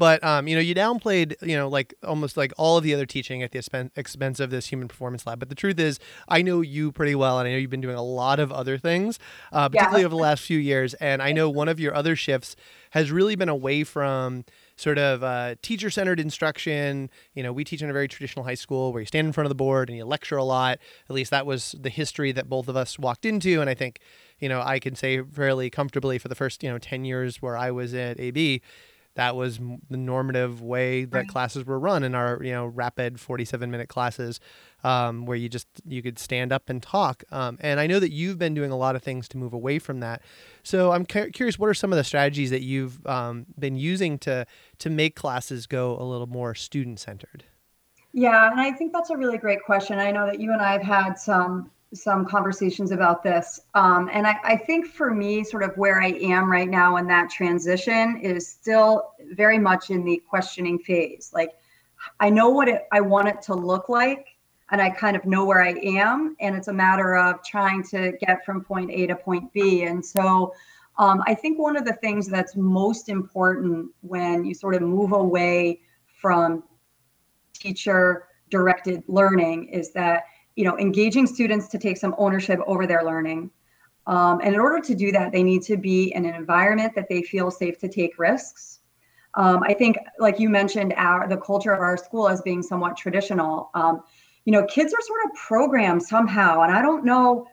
But 0.00 0.24
um, 0.24 0.48
you 0.48 0.54
know, 0.54 0.62
you 0.62 0.74
downplayed, 0.74 1.34
you 1.42 1.58
know, 1.58 1.68
like 1.68 1.92
almost 2.02 2.38
like 2.38 2.54
all 2.56 2.78
of 2.78 2.84
the 2.84 2.94
other 2.94 3.04
teaching 3.04 3.42
at 3.42 3.52
the 3.52 3.90
expense 3.94 4.40
of 4.40 4.48
this 4.48 4.68
human 4.68 4.88
performance 4.88 5.26
lab. 5.26 5.40
But 5.40 5.50
the 5.50 5.54
truth 5.54 5.78
is, 5.78 5.98
I 6.26 6.40
know 6.40 6.62
you 6.62 6.90
pretty 6.90 7.14
well, 7.14 7.38
and 7.38 7.46
I 7.46 7.52
know 7.52 7.58
you've 7.58 7.70
been 7.70 7.82
doing 7.82 7.96
a 7.96 8.02
lot 8.02 8.40
of 8.40 8.50
other 8.50 8.78
things, 8.78 9.18
uh, 9.52 9.68
particularly 9.68 10.00
yeah. 10.00 10.06
over 10.06 10.16
the 10.16 10.22
last 10.22 10.42
few 10.42 10.56
years. 10.58 10.94
And 10.94 11.20
I 11.20 11.32
know 11.32 11.50
one 11.50 11.68
of 11.68 11.78
your 11.78 11.94
other 11.94 12.16
shifts 12.16 12.56
has 12.92 13.12
really 13.12 13.36
been 13.36 13.50
away 13.50 13.84
from 13.84 14.46
sort 14.76 14.96
of 14.96 15.22
uh, 15.22 15.56
teacher 15.60 15.90
centered 15.90 16.18
instruction. 16.18 17.10
You 17.34 17.42
know, 17.42 17.52
we 17.52 17.62
teach 17.62 17.82
in 17.82 17.90
a 17.90 17.92
very 17.92 18.08
traditional 18.08 18.46
high 18.46 18.54
school 18.54 18.94
where 18.94 19.00
you 19.00 19.06
stand 19.06 19.26
in 19.26 19.34
front 19.34 19.44
of 19.44 19.50
the 19.50 19.54
board 19.54 19.90
and 19.90 19.98
you 19.98 20.06
lecture 20.06 20.38
a 20.38 20.44
lot. 20.44 20.78
At 21.10 21.14
least 21.14 21.30
that 21.30 21.44
was 21.44 21.74
the 21.78 21.90
history 21.90 22.32
that 22.32 22.48
both 22.48 22.68
of 22.68 22.76
us 22.76 22.98
walked 22.98 23.26
into. 23.26 23.60
And 23.60 23.68
I 23.68 23.74
think, 23.74 24.00
you 24.38 24.48
know, 24.48 24.62
I 24.62 24.78
can 24.78 24.94
say 24.94 25.20
fairly 25.22 25.68
comfortably 25.68 26.16
for 26.16 26.28
the 26.28 26.34
first, 26.34 26.62
you 26.62 26.70
know, 26.70 26.78
10 26.78 27.04
years 27.04 27.42
where 27.42 27.58
I 27.58 27.70
was 27.70 27.92
at 27.92 28.18
AB, 28.18 28.62
that 29.14 29.36
was 29.36 29.58
the 29.58 29.96
normative 29.96 30.62
way 30.62 31.04
that 31.04 31.18
right. 31.18 31.28
classes 31.28 31.64
were 31.64 31.78
run 31.78 32.02
in 32.02 32.14
our 32.14 32.42
you 32.42 32.52
know 32.52 32.66
rapid 32.66 33.20
47 33.20 33.70
minute 33.70 33.88
classes 33.88 34.40
um, 34.82 35.26
where 35.26 35.36
you 35.36 35.48
just 35.48 35.66
you 35.86 36.02
could 36.02 36.18
stand 36.18 36.52
up 36.52 36.68
and 36.68 36.82
talk 36.82 37.24
um, 37.30 37.58
and 37.60 37.80
i 37.80 37.86
know 37.86 37.98
that 37.98 38.12
you've 38.12 38.38
been 38.38 38.54
doing 38.54 38.70
a 38.70 38.76
lot 38.76 38.96
of 38.96 39.02
things 39.02 39.28
to 39.28 39.36
move 39.36 39.52
away 39.52 39.78
from 39.78 40.00
that. 40.00 40.22
So 40.62 40.92
i'm 40.92 41.06
cu- 41.06 41.30
curious 41.30 41.58
what 41.58 41.68
are 41.68 41.74
some 41.74 41.92
of 41.92 41.96
the 41.96 42.04
strategies 42.04 42.50
that 42.50 42.62
you've 42.62 43.04
um, 43.06 43.46
been 43.58 43.76
using 43.76 44.18
to 44.20 44.46
to 44.78 44.90
make 44.90 45.16
classes 45.16 45.66
go 45.66 45.96
a 45.98 46.04
little 46.04 46.26
more 46.26 46.54
student 46.54 47.00
centered 47.00 47.44
yeah 48.12 48.50
and 48.50 48.60
i 48.60 48.72
think 48.72 48.92
that's 48.92 49.10
a 49.10 49.16
really 49.16 49.38
great 49.38 49.62
question. 49.62 49.98
I 49.98 50.10
know 50.10 50.26
that 50.26 50.40
you 50.40 50.52
and 50.52 50.62
i 50.62 50.72
have 50.72 50.82
had 50.82 51.14
some 51.14 51.70
some 51.92 52.24
conversations 52.24 52.92
about 52.92 53.22
this. 53.22 53.60
Um, 53.74 54.08
and 54.12 54.26
I, 54.26 54.36
I, 54.44 54.56
think 54.56 54.86
for 54.86 55.10
me, 55.10 55.42
sort 55.42 55.64
of 55.64 55.76
where 55.76 56.00
I 56.00 56.12
am 56.20 56.50
right 56.50 56.68
now 56.68 56.96
in 56.98 57.06
that 57.08 57.30
transition 57.30 58.20
is 58.22 58.46
still 58.46 59.14
very 59.32 59.58
much 59.58 59.90
in 59.90 60.04
the 60.04 60.22
questioning 60.28 60.78
phase. 60.78 61.32
Like, 61.34 61.54
I 62.20 62.30
know 62.30 62.48
what 62.48 62.68
it, 62.68 62.86
I 62.92 63.00
want 63.00 63.28
it 63.28 63.42
to 63.42 63.54
look 63.54 63.88
like, 63.88 64.28
and 64.70 64.80
I 64.80 64.90
kind 64.90 65.16
of 65.16 65.24
know 65.24 65.44
where 65.44 65.62
I 65.62 65.74
am. 65.82 66.36
And 66.40 66.54
it's 66.54 66.68
a 66.68 66.72
matter 66.72 67.16
of 67.16 67.44
trying 67.44 67.82
to 67.88 68.12
get 68.24 68.44
from 68.44 68.62
point 68.62 68.90
A 68.92 69.08
to 69.08 69.16
point 69.16 69.52
B. 69.52 69.82
And 69.82 70.04
so 70.04 70.54
um, 70.96 71.22
I 71.26 71.34
think 71.34 71.58
one 71.58 71.76
of 71.76 71.84
the 71.84 71.94
things 71.94 72.28
that's 72.28 72.54
most 72.54 73.08
important 73.08 73.90
when 74.02 74.44
you 74.44 74.54
sort 74.54 74.76
of 74.76 74.82
move 74.82 75.12
away 75.12 75.80
from 76.20 76.62
teacher 77.52 78.26
directed 78.48 79.02
learning 79.08 79.68
is 79.68 79.92
that 79.92 80.24
you 80.56 80.64
know, 80.64 80.78
engaging 80.78 81.26
students 81.26 81.68
to 81.68 81.78
take 81.78 81.96
some 81.96 82.14
ownership 82.18 82.60
over 82.66 82.86
their 82.86 83.04
learning. 83.04 83.50
Um, 84.06 84.40
and 84.42 84.54
in 84.54 84.60
order 84.60 84.80
to 84.80 84.94
do 84.94 85.12
that, 85.12 85.32
they 85.32 85.42
need 85.42 85.62
to 85.62 85.76
be 85.76 86.12
in 86.14 86.24
an 86.24 86.34
environment 86.34 86.94
that 86.94 87.08
they 87.08 87.22
feel 87.22 87.50
safe 87.50 87.78
to 87.78 87.88
take 87.88 88.18
risks. 88.18 88.80
Um, 89.34 89.62
I 89.62 89.74
think, 89.74 89.96
like 90.18 90.40
you 90.40 90.48
mentioned, 90.48 90.92
our 90.96 91.28
the 91.28 91.36
culture 91.36 91.72
of 91.72 91.80
our 91.80 91.96
school 91.96 92.28
as 92.28 92.42
being 92.42 92.62
somewhat 92.62 92.96
traditional. 92.96 93.70
Um, 93.74 94.02
you 94.44 94.52
know, 94.52 94.64
kids 94.66 94.92
are 94.92 95.00
sort 95.02 95.20
of 95.26 95.34
programmed 95.34 96.02
somehow, 96.02 96.62
and 96.62 96.72
I 96.72 96.82
don't 96.82 97.04
know 97.04 97.46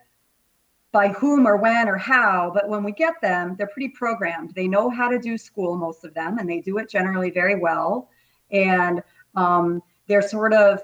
by 0.91 1.09
whom 1.09 1.45
or 1.45 1.57
when 1.57 1.87
or 1.87 1.97
how, 1.97 2.49
but 2.53 2.67
when 2.69 2.83
we 2.83 2.91
get 2.91 3.21
them, 3.21 3.55
they're 3.57 3.67
pretty 3.67 3.89
programmed. 3.89 4.55
They 4.55 4.67
know 4.67 4.89
how 4.89 5.09
to 5.09 5.19
do 5.19 5.37
school, 5.37 5.75
most 5.75 6.03
of 6.03 6.13
them, 6.13 6.39
and 6.39 6.49
they 6.49 6.59
do 6.59 6.77
it 6.79 6.89
generally 6.89 7.29
very 7.29 7.59
well. 7.59 8.09
And 8.51 9.03
um, 9.35 9.83
they're 10.07 10.27
sort 10.27 10.53
of 10.53 10.81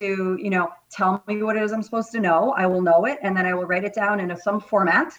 to, 0.00 0.38
you 0.40 0.50
know, 0.50 0.70
tell 0.90 1.22
me 1.26 1.42
what 1.42 1.56
it 1.56 1.62
is 1.62 1.72
I'm 1.72 1.82
supposed 1.82 2.10
to 2.12 2.20
know. 2.20 2.52
I 2.56 2.66
will 2.66 2.82
know 2.82 3.04
it, 3.04 3.18
and 3.22 3.36
then 3.36 3.46
I 3.46 3.54
will 3.54 3.64
write 3.64 3.84
it 3.84 3.94
down 3.94 4.20
in 4.20 4.30
a, 4.30 4.36
some 4.36 4.60
format 4.60 5.12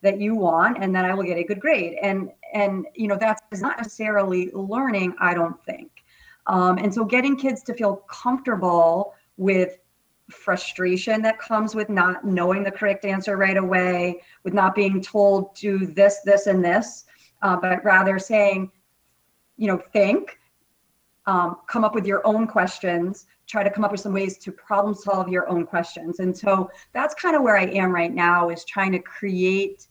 that 0.00 0.20
you 0.20 0.34
want, 0.34 0.78
and 0.82 0.94
then 0.94 1.04
I 1.04 1.14
will 1.14 1.22
get 1.22 1.38
a 1.38 1.44
good 1.44 1.60
grade. 1.60 1.96
And 2.02 2.30
and 2.54 2.86
you 2.94 3.08
know 3.08 3.16
that's 3.18 3.60
not 3.60 3.76
necessarily 3.76 4.50
learning, 4.52 5.14
I 5.20 5.34
don't 5.34 5.62
think. 5.64 5.90
Um, 6.46 6.78
and 6.78 6.92
so 6.92 7.04
getting 7.04 7.36
kids 7.36 7.62
to 7.64 7.74
feel 7.74 7.96
comfortable 8.08 9.14
with 9.36 9.78
frustration 10.30 11.22
that 11.22 11.38
comes 11.38 11.74
with 11.74 11.88
not 11.88 12.24
knowing 12.24 12.64
the 12.64 12.70
correct 12.70 13.04
answer 13.04 13.36
right 13.36 13.56
away, 13.56 14.22
with 14.44 14.54
not 14.54 14.74
being 14.74 15.00
told 15.00 15.54
do 15.54 15.86
this, 15.86 16.20
this, 16.24 16.46
and 16.46 16.64
this, 16.64 17.04
uh, 17.42 17.56
but 17.56 17.84
rather 17.84 18.18
saying, 18.18 18.70
you 19.56 19.68
know, 19.68 19.80
think, 19.92 20.38
um, 21.26 21.58
come 21.68 21.84
up 21.84 21.94
with 21.94 22.06
your 22.06 22.26
own 22.26 22.46
questions, 22.46 23.26
try 23.52 23.62
to 23.62 23.68
come 23.68 23.84
up 23.84 23.92
with 23.92 24.00
some 24.00 24.14
ways 24.14 24.38
to 24.38 24.50
problem 24.50 24.94
solve 24.94 25.28
your 25.28 25.46
own 25.46 25.66
questions. 25.66 26.20
And 26.20 26.34
so 26.36 26.70
that's 26.94 27.14
kind 27.14 27.36
of 27.36 27.42
where 27.42 27.58
I 27.58 27.66
am 27.66 27.92
right 27.92 28.12
now 28.12 28.48
is 28.48 28.64
trying 28.64 28.92
to 28.92 28.98
create, 28.98 29.88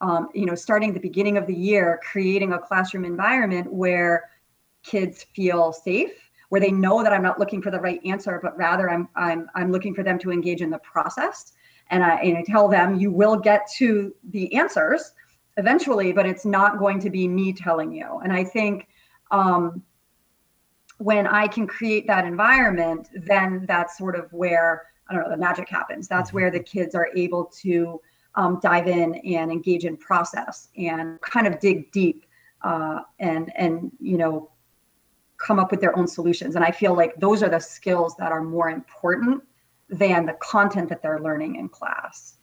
um, 0.00 0.28
you 0.32 0.46
know, 0.46 0.54
starting 0.54 0.94
the 0.94 1.00
beginning 1.00 1.36
of 1.36 1.48
the 1.48 1.54
year, 1.54 2.00
creating 2.08 2.52
a 2.52 2.58
classroom 2.60 3.04
environment 3.04 3.72
where 3.72 4.30
kids 4.84 5.26
feel 5.34 5.72
safe, 5.72 6.12
where 6.50 6.60
they 6.60 6.70
know 6.70 7.02
that 7.02 7.12
I'm 7.12 7.24
not 7.24 7.40
looking 7.40 7.60
for 7.60 7.72
the 7.72 7.80
right 7.80 8.00
answer, 8.04 8.38
but 8.40 8.56
rather 8.56 8.88
I'm 8.88 9.08
I'm 9.16 9.50
I'm 9.56 9.72
looking 9.72 9.92
for 9.92 10.04
them 10.04 10.16
to 10.20 10.30
engage 10.30 10.60
in 10.60 10.70
the 10.70 10.78
process. 10.78 11.54
And 11.90 12.04
I, 12.04 12.16
and 12.20 12.36
I 12.36 12.44
tell 12.46 12.68
them 12.68 13.00
you 13.00 13.10
will 13.10 13.36
get 13.36 13.68
to 13.78 14.14
the 14.30 14.54
answers 14.54 15.12
eventually, 15.56 16.12
but 16.12 16.24
it's 16.24 16.44
not 16.44 16.78
going 16.78 17.00
to 17.00 17.10
be 17.10 17.26
me 17.26 17.52
telling 17.52 17.90
you. 17.90 18.20
And 18.22 18.32
I 18.32 18.44
think 18.44 18.86
um, 19.32 19.82
when 20.98 21.26
I 21.26 21.46
can 21.46 21.66
create 21.66 22.06
that 22.08 22.24
environment, 22.24 23.08
then 23.14 23.64
that's 23.66 23.96
sort 23.96 24.16
of 24.16 24.32
where 24.32 24.86
I 25.08 25.14
don't 25.14 25.24
know 25.24 25.30
the 25.30 25.36
magic 25.36 25.68
happens. 25.68 26.06
That's 26.06 26.32
where 26.32 26.50
the 26.50 26.60
kids 26.60 26.94
are 26.94 27.08
able 27.16 27.46
to 27.62 28.00
um, 28.34 28.60
dive 28.62 28.86
in 28.88 29.14
and 29.14 29.50
engage 29.50 29.84
in 29.84 29.96
process 29.96 30.68
and 30.76 31.20
kind 31.22 31.46
of 31.46 31.58
dig 31.60 31.90
deep 31.92 32.26
uh, 32.62 33.00
and 33.18 33.50
and 33.56 33.92
you 34.00 34.18
know 34.18 34.50
come 35.38 35.58
up 35.58 35.70
with 35.70 35.80
their 35.80 35.96
own 35.96 36.06
solutions. 36.06 36.56
And 36.56 36.64
I 36.64 36.72
feel 36.72 36.94
like 36.94 37.14
those 37.16 37.42
are 37.42 37.48
the 37.48 37.60
skills 37.60 38.16
that 38.16 38.32
are 38.32 38.42
more 38.42 38.70
important 38.70 39.42
than 39.88 40.26
the 40.26 40.34
content 40.34 40.88
that 40.88 41.00
they're 41.00 41.20
learning 41.20 41.56
in 41.56 41.68
class. 41.68 42.34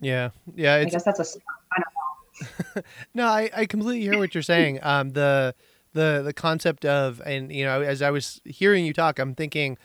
Yeah, 0.00 0.30
yeah. 0.54 0.74
I 0.76 0.84
guess 0.84 1.04
that's 1.04 1.20
a 1.20 1.38
I 1.72 1.82
don't 1.82 2.76
know. 2.76 2.82
no, 3.14 3.26
I, 3.26 3.50
I 3.54 3.66
completely 3.66 4.02
hear 4.02 4.18
what 4.18 4.34
you're 4.34 4.42
saying. 4.42 4.80
Um, 4.82 5.10
the 5.10 5.54
the 5.94 6.22
the 6.22 6.32
concept 6.32 6.84
of 6.84 7.22
and 7.24 7.50
you 7.50 7.64
know 7.64 7.80
as 7.80 8.02
I 8.02 8.10
was 8.10 8.40
hearing 8.44 8.84
you 8.84 8.92
talk, 8.92 9.18
I'm 9.18 9.34
thinking, 9.34 9.78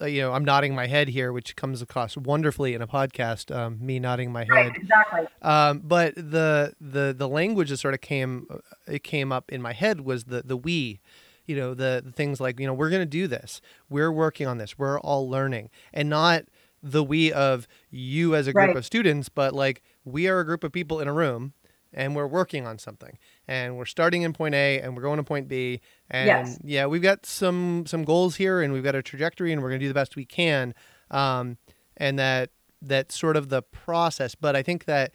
uh, 0.00 0.06
you 0.06 0.20
know, 0.20 0.32
I'm 0.32 0.44
nodding 0.44 0.74
my 0.74 0.86
head 0.86 1.08
here, 1.08 1.32
which 1.32 1.56
comes 1.56 1.82
across 1.82 2.16
wonderfully 2.16 2.74
in 2.74 2.82
a 2.82 2.86
podcast. 2.86 3.54
Um, 3.54 3.78
me 3.84 3.98
nodding 3.98 4.30
my 4.30 4.44
head, 4.44 4.50
right, 4.50 4.76
exactly. 4.76 5.26
Um, 5.42 5.80
but 5.80 6.14
the 6.14 6.74
the 6.80 7.14
the 7.16 7.28
language 7.28 7.70
that 7.70 7.78
sort 7.78 7.94
of 7.94 8.00
came 8.00 8.46
uh, 8.50 8.58
it 8.86 9.02
came 9.02 9.32
up 9.32 9.50
in 9.50 9.60
my 9.60 9.72
head 9.72 10.02
was 10.02 10.24
the 10.24 10.42
the 10.42 10.56
we. 10.56 11.00
You 11.46 11.56
know 11.56 11.72
the, 11.72 12.02
the 12.04 12.12
things 12.12 12.40
like 12.40 12.60
you 12.60 12.66
know 12.66 12.74
we're 12.74 12.90
going 12.90 13.00
to 13.00 13.06
do 13.06 13.26
this, 13.26 13.62
we're 13.88 14.12
working 14.12 14.46
on 14.46 14.58
this, 14.58 14.78
we're 14.78 15.00
all 15.00 15.30
learning, 15.30 15.70
and 15.94 16.10
not 16.10 16.44
the 16.82 17.02
we 17.02 17.32
of 17.32 17.66
you 17.90 18.34
as 18.34 18.46
a 18.46 18.52
group 18.52 18.68
right. 18.68 18.76
of 18.76 18.84
students, 18.84 19.30
but 19.30 19.54
like 19.54 19.82
we 20.04 20.28
are 20.28 20.40
a 20.40 20.44
group 20.44 20.62
of 20.62 20.72
people 20.72 21.00
in 21.00 21.08
a 21.08 21.12
room 21.12 21.54
and 21.92 22.14
we're 22.14 22.26
working 22.26 22.66
on 22.66 22.78
something. 22.78 23.18
And 23.46 23.76
we're 23.76 23.86
starting 23.86 24.22
in 24.22 24.32
point 24.32 24.54
A 24.54 24.80
and 24.80 24.96
we're 24.96 25.02
going 25.02 25.16
to 25.18 25.24
point 25.24 25.48
B. 25.48 25.80
And 26.10 26.26
yes. 26.26 26.58
yeah 26.62 26.86
we've 26.86 27.02
got 27.02 27.26
some 27.26 27.86
some 27.86 28.04
goals 28.04 28.36
here 28.36 28.60
and 28.60 28.72
we've 28.72 28.84
got 28.84 28.94
a 28.94 29.02
trajectory 29.02 29.52
and 29.52 29.62
we're 29.62 29.68
going 29.68 29.80
to 29.80 29.84
do 29.84 29.88
the 29.88 29.94
best 29.94 30.16
we 30.16 30.24
can 30.24 30.74
um, 31.10 31.58
and 31.96 32.18
that 32.18 32.50
that's 32.80 33.18
sort 33.18 33.36
of 33.36 33.48
the 33.48 33.62
process. 33.62 34.34
But 34.34 34.54
I 34.54 34.62
think 34.62 34.84
that 34.84 35.12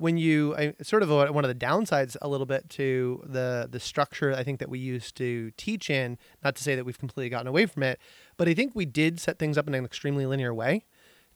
when 0.00 0.16
you 0.16 0.56
I, 0.56 0.74
sort 0.82 1.02
of 1.02 1.10
a, 1.10 1.30
one 1.30 1.44
of 1.44 1.48
the 1.48 1.54
downsides 1.66 2.16
a 2.22 2.28
little 2.28 2.46
bit 2.46 2.70
to 2.70 3.22
the 3.26 3.68
the 3.70 3.78
structure 3.78 4.32
I 4.32 4.42
think 4.42 4.58
that 4.60 4.70
we 4.70 4.78
used 4.78 5.14
to 5.16 5.50
teach 5.58 5.90
in 5.90 6.16
not 6.42 6.56
to 6.56 6.62
say 6.62 6.74
that 6.74 6.84
we've 6.84 6.98
completely 6.98 7.28
gotten 7.28 7.46
away 7.46 7.66
from 7.66 7.82
it 7.82 8.00
but 8.38 8.48
I 8.48 8.54
think 8.54 8.72
we 8.74 8.86
did 8.86 9.20
set 9.20 9.38
things 9.38 9.58
up 9.58 9.68
in 9.68 9.74
an 9.74 9.84
extremely 9.84 10.24
linear 10.24 10.54
way 10.54 10.86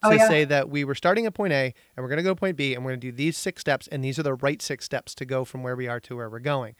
oh, 0.04 0.10
to 0.10 0.16
yeah. 0.16 0.28
say 0.28 0.44
that 0.44 0.68
we 0.68 0.84
were 0.84 0.94
starting 0.94 1.26
at 1.26 1.34
point 1.34 1.52
A 1.52 1.74
and 1.96 2.02
we're 2.02 2.08
going 2.08 2.18
to 2.18 2.22
go 2.22 2.30
to 2.30 2.36
point 2.36 2.56
B 2.56 2.74
and 2.74 2.84
we're 2.84 2.92
going 2.92 3.00
to 3.00 3.10
do 3.10 3.16
these 3.16 3.36
six 3.36 3.60
steps 3.60 3.86
and 3.88 4.04
these 4.04 4.18
are 4.18 4.22
the 4.22 4.34
right 4.34 4.60
six 4.60 4.84
steps 4.84 5.14
to 5.16 5.24
go 5.24 5.44
from 5.44 5.62
where 5.62 5.76
we 5.76 5.88
are 5.88 6.00
to 6.00 6.16
where 6.16 6.28
we're 6.28 6.38
going. 6.38 6.74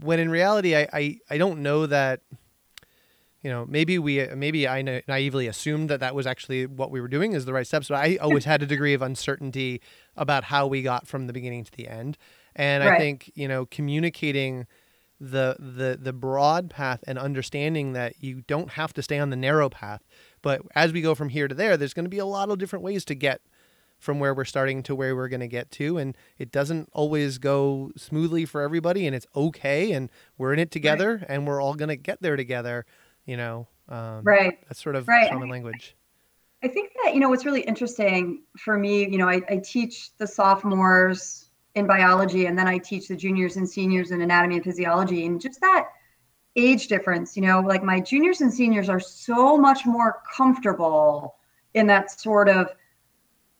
When 0.00 0.18
in 0.18 0.30
reality, 0.30 0.74
I 0.76 0.88
I, 0.92 1.18
I 1.30 1.38
don't 1.38 1.62
know 1.62 1.86
that. 1.86 2.20
You 3.42 3.50
know, 3.50 3.66
maybe 3.68 3.98
we 3.98 4.26
maybe 4.34 4.66
I 4.66 4.80
naively 4.80 5.48
assumed 5.48 5.90
that 5.90 6.00
that 6.00 6.14
was 6.14 6.26
actually 6.26 6.64
what 6.64 6.90
we 6.90 6.98
were 6.98 7.08
doing 7.08 7.34
is 7.34 7.44
the 7.44 7.52
right 7.52 7.66
steps, 7.66 7.88
but 7.88 7.96
I 7.96 8.16
always 8.22 8.46
had 8.46 8.62
a 8.62 8.66
degree 8.66 8.94
of 8.94 9.02
uncertainty 9.02 9.82
about 10.16 10.44
how 10.44 10.66
we 10.66 10.80
got 10.80 11.06
from 11.06 11.26
the 11.26 11.34
beginning 11.34 11.62
to 11.64 11.70
the 11.70 11.86
end. 11.86 12.16
And 12.56 12.82
right. 12.82 12.94
I 12.94 12.98
think 12.98 13.30
you 13.34 13.46
know 13.46 13.66
communicating 13.66 14.66
the 15.20 15.56
the 15.58 15.98
the 16.00 16.12
broad 16.12 16.70
path 16.70 17.02
and 17.06 17.18
understanding 17.18 17.92
that 17.92 18.22
you 18.22 18.42
don't 18.46 18.70
have 18.70 18.92
to 18.94 19.02
stay 19.02 19.18
on 19.18 19.30
the 19.30 19.36
narrow 19.36 19.68
path 19.68 20.02
but 20.44 20.60
as 20.74 20.92
we 20.92 21.00
go 21.00 21.14
from 21.14 21.30
here 21.30 21.48
to 21.48 21.54
there, 21.54 21.78
there's 21.78 21.94
going 21.94 22.04
to 22.04 22.10
be 22.10 22.18
a 22.18 22.26
lot 22.26 22.50
of 22.50 22.58
different 22.58 22.84
ways 22.84 23.02
to 23.06 23.14
get 23.14 23.40
from 23.98 24.20
where 24.20 24.34
we're 24.34 24.44
starting 24.44 24.82
to 24.82 24.94
where 24.94 25.16
we're 25.16 25.28
going 25.28 25.40
to 25.40 25.48
get 25.48 25.70
to. 25.70 25.96
And 25.96 26.14
it 26.36 26.52
doesn't 26.52 26.90
always 26.92 27.38
go 27.38 27.90
smoothly 27.96 28.44
for 28.44 28.60
everybody, 28.60 29.06
and 29.06 29.16
it's 29.16 29.26
okay. 29.34 29.92
And 29.92 30.10
we're 30.36 30.52
in 30.52 30.58
it 30.58 30.70
together, 30.70 31.16
right. 31.16 31.26
and 31.30 31.46
we're 31.46 31.62
all 31.62 31.74
going 31.74 31.88
to 31.88 31.96
get 31.96 32.20
there 32.20 32.36
together. 32.36 32.84
You 33.24 33.38
know, 33.38 33.68
um, 33.88 34.20
right? 34.22 34.58
That's 34.68 34.82
sort 34.82 34.96
of 34.96 35.08
right. 35.08 35.30
common 35.30 35.48
language. 35.48 35.96
I 36.62 36.68
think 36.68 36.92
that 37.02 37.14
you 37.14 37.20
know 37.20 37.30
what's 37.30 37.46
really 37.46 37.62
interesting 37.62 38.42
for 38.58 38.78
me. 38.78 39.08
You 39.08 39.16
know, 39.16 39.28
I, 39.28 39.40
I 39.48 39.56
teach 39.64 40.14
the 40.18 40.26
sophomores 40.26 41.48
in 41.74 41.86
biology, 41.86 42.44
and 42.44 42.58
then 42.58 42.68
I 42.68 42.76
teach 42.76 43.08
the 43.08 43.16
juniors 43.16 43.56
and 43.56 43.66
seniors 43.66 44.10
in 44.10 44.20
anatomy 44.20 44.56
and 44.56 44.64
physiology, 44.64 45.24
and 45.24 45.40
just 45.40 45.58
that 45.62 45.88
age 46.56 46.88
difference. 46.88 47.36
You 47.36 47.42
know, 47.42 47.60
like 47.60 47.82
my 47.82 48.00
juniors 48.00 48.40
and 48.40 48.52
seniors 48.52 48.88
are 48.88 49.00
so 49.00 49.56
much 49.56 49.86
more 49.86 50.22
comfortable 50.34 51.36
in 51.74 51.86
that 51.88 52.18
sort 52.20 52.48
of 52.48 52.68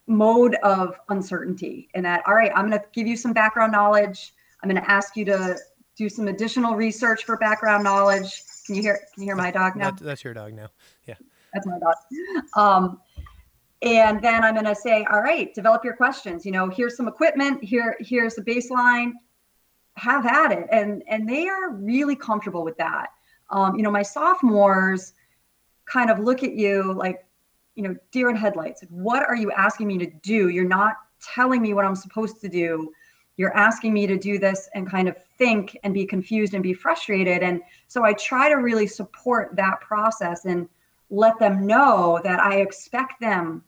mode 0.06 0.54
of 0.56 0.98
uncertainty 1.08 1.88
and 1.94 2.04
that 2.04 2.22
all 2.26 2.34
right 2.34 2.52
i'm 2.54 2.68
going 2.68 2.78
to 2.78 2.86
give 2.92 3.06
you 3.06 3.16
some 3.16 3.32
background 3.32 3.72
knowledge. 3.72 4.34
I'm 4.62 4.70
going 4.70 4.82
to 4.82 4.90
ask 4.90 5.16
you 5.16 5.24
to 5.26 5.58
do 5.96 6.08
some 6.08 6.28
additional 6.28 6.74
research 6.74 7.24
for 7.24 7.36
background 7.36 7.84
knowledge. 7.84 8.42
Can 8.66 8.74
you 8.74 8.82
hear 8.82 9.00
can 9.12 9.22
you 9.22 9.28
hear 9.28 9.36
my 9.36 9.50
dog 9.50 9.76
now? 9.76 9.90
That's 9.90 10.24
your 10.24 10.32
dog 10.32 10.54
now. 10.54 10.68
Yeah. 11.06 11.16
That's 11.52 11.66
my 11.66 11.78
dog. 11.78 11.94
Um, 12.56 13.00
and 13.82 14.22
then 14.22 14.42
i'm 14.42 14.54
going 14.54 14.64
to 14.64 14.74
say 14.74 15.04
all 15.12 15.20
right 15.20 15.52
develop 15.54 15.84
your 15.84 15.94
questions. 15.94 16.46
You 16.46 16.52
know 16.52 16.68
here's 16.68 16.96
some 16.96 17.08
equipment. 17.08 17.62
Here 17.62 17.96
here's 18.00 18.34
the 18.34 18.42
baseline 18.42 19.12
have 19.96 20.26
at 20.26 20.52
it 20.52 20.66
and 20.70 21.02
and 21.08 21.28
they 21.28 21.48
are 21.48 21.70
really 21.70 22.16
comfortable 22.16 22.64
with 22.64 22.76
that. 22.78 23.08
Um, 23.50 23.76
you 23.76 23.82
know 23.82 23.90
my 23.90 24.02
sophomores 24.02 25.14
kind 25.86 26.10
of 26.10 26.18
look 26.18 26.42
at 26.42 26.52
you 26.54 26.92
like 26.94 27.24
you 27.74 27.82
know 27.82 27.96
deer 28.10 28.30
in 28.30 28.36
headlights. 28.36 28.82
Like, 28.82 28.90
what 28.90 29.22
are 29.22 29.36
you 29.36 29.50
asking 29.52 29.86
me 29.86 29.98
to 29.98 30.06
do? 30.06 30.48
You're 30.48 30.68
not 30.68 30.96
telling 31.20 31.62
me 31.62 31.72
what 31.72 31.84
i'm 31.84 31.96
supposed 31.96 32.40
to 32.42 32.48
do. 32.48 32.92
You're 33.36 33.56
asking 33.56 33.92
me 33.94 34.06
to 34.06 34.18
do 34.18 34.38
this 34.38 34.68
and 34.74 34.88
kind 34.88 35.08
of 35.08 35.16
think 35.38 35.76
and 35.82 35.94
be 35.94 36.06
confused 36.06 36.54
and 36.54 36.62
be 36.62 36.74
frustrated. 36.74 37.42
And 37.42 37.62
so 37.88 38.04
i 38.04 38.12
try 38.12 38.48
to 38.48 38.56
really 38.56 38.86
support 38.86 39.56
that 39.56 39.80
process 39.80 40.44
and 40.44 40.68
let 41.10 41.38
them 41.38 41.66
know 41.66 42.20
that 42.24 42.40
i 42.40 42.56
expect 42.56 43.20
them 43.20 43.62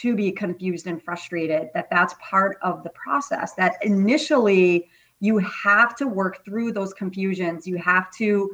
to 0.00 0.14
be 0.14 0.32
confused 0.32 0.86
and 0.86 1.02
frustrated 1.02 1.68
that 1.74 1.90
that's 1.90 2.14
part 2.20 2.58
of 2.62 2.82
the 2.82 2.90
process 2.90 3.52
that 3.54 3.76
initially 3.82 4.88
you 5.22 5.38
have 5.38 5.94
to 5.94 6.08
work 6.08 6.44
through 6.44 6.72
those 6.72 6.92
confusions. 6.92 7.64
You 7.64 7.76
have 7.78 8.10
to 8.18 8.50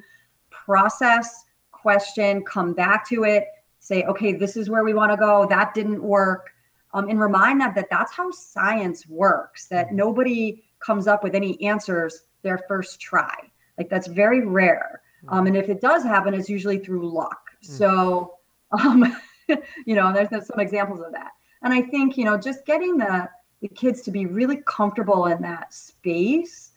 process, 0.50 1.46
question, 1.72 2.44
come 2.44 2.74
back 2.74 3.08
to 3.08 3.24
it, 3.24 3.46
say, 3.78 4.02
okay, 4.02 4.34
this 4.34 4.54
is 4.54 4.68
where 4.68 4.84
we 4.84 4.92
want 4.92 5.10
to 5.10 5.16
go. 5.16 5.46
That 5.48 5.72
didn't 5.72 6.02
work. 6.02 6.50
Um, 6.92 7.08
and 7.08 7.18
remind 7.18 7.62
them 7.62 7.72
that 7.74 7.88
that's 7.90 8.12
how 8.12 8.30
science 8.30 9.06
works, 9.08 9.66
that 9.68 9.86
mm-hmm. 9.86 9.96
nobody 9.96 10.62
comes 10.78 11.06
up 11.06 11.24
with 11.24 11.34
any 11.34 11.60
answers 11.62 12.24
their 12.42 12.58
first 12.68 13.00
try. 13.00 13.34
Like 13.78 13.88
that's 13.88 14.06
very 14.06 14.44
rare. 14.44 15.00
Mm-hmm. 15.24 15.34
Um, 15.34 15.46
and 15.46 15.56
if 15.56 15.70
it 15.70 15.80
does 15.80 16.02
happen, 16.02 16.34
it's 16.34 16.50
usually 16.50 16.78
through 16.78 17.10
luck. 17.10 17.40
Mm. 17.64 17.66
So, 17.66 18.34
um, 18.78 19.16
you 19.86 19.94
know, 19.94 20.12
there's, 20.12 20.28
there's 20.28 20.46
some 20.46 20.60
examples 20.60 21.00
of 21.00 21.12
that. 21.12 21.30
And 21.62 21.72
I 21.72 21.80
think, 21.80 22.18
you 22.18 22.26
know, 22.26 22.36
just 22.36 22.66
getting 22.66 22.98
the 22.98 23.30
the 23.60 23.68
kids 23.68 24.02
to 24.02 24.10
be 24.10 24.26
really 24.26 24.62
comfortable 24.66 25.26
in 25.26 25.42
that 25.42 25.74
space 25.74 26.72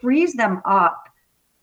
frees 0.00 0.34
them 0.34 0.60
up 0.64 1.08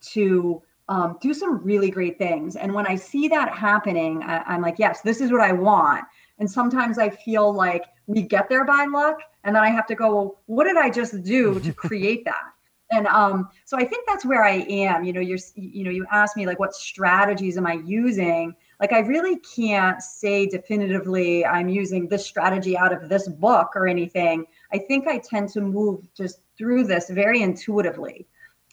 to 0.02 0.62
um, 0.90 1.18
do 1.22 1.34
some 1.34 1.64
really 1.64 1.90
great 1.90 2.18
things. 2.18 2.56
And 2.56 2.74
when 2.74 2.86
I 2.86 2.96
see 2.96 3.28
that 3.30 3.56
happening, 3.56 4.22
I, 4.24 4.56
am 4.56 4.62
like, 4.62 4.80
yes, 4.80 5.02
this 5.02 5.22
is 5.22 5.32
what 5.32 5.42
I 5.42 5.54
want. 5.54 6.04
And 6.40 6.50
sometimes 6.50 6.98
I 6.98 7.10
feel 7.10 7.54
like 7.54 7.86
we 8.08 8.22
get 8.22 8.50
there 8.50 8.66
by 8.66 8.86
luck, 8.86 9.18
and 9.44 9.56
then 9.56 9.64
I 9.64 9.70
have 9.70 9.88
to 9.88 9.96
go, 9.96 10.14
well, 10.14 10.42
what 10.48 10.66
did 10.66 10.78
I 10.78 10.90
just 10.90 11.24
do 11.24 11.60
to 11.60 11.74
create 11.86 12.26
that? 12.26 12.52
And 12.92 13.08
um, 13.08 13.50
so 13.66 13.78
I 13.78 13.86
think 13.86 14.06
that's 14.08 14.26
where 14.26 14.44
I 14.44 14.66
am. 14.70 15.04
You 15.04 15.14
know, 15.14 15.22
you're, 15.22 15.40
you 15.56 15.84
know, 15.84 15.92
you 15.92 16.06
asked 16.12 16.36
me 16.36 16.46
like, 16.46 16.60
what 16.60 16.76
strategies 16.76 17.58
am 17.58 17.66
I 17.66 17.74
using? 17.86 18.54
Like 18.84 18.92
I 18.92 19.00
really 19.00 19.38
can't 19.38 20.02
say 20.02 20.46
definitively 20.46 21.46
I'm 21.46 21.70
using 21.70 22.10
this 22.10 22.26
strategy 22.26 22.78
out 22.78 22.92
of 22.92 23.08
this 23.08 23.30
book 23.30 23.70
or 23.78 23.88
anything. 23.88 24.46
I 24.74 24.78
think 24.78 25.08
I 25.08 25.20
tend 25.20 25.48
to 25.52 25.62
move 25.62 26.02
just 26.14 26.42
through 26.58 26.84
this 26.84 27.10
very 27.10 27.44
intuitively. 27.44 28.28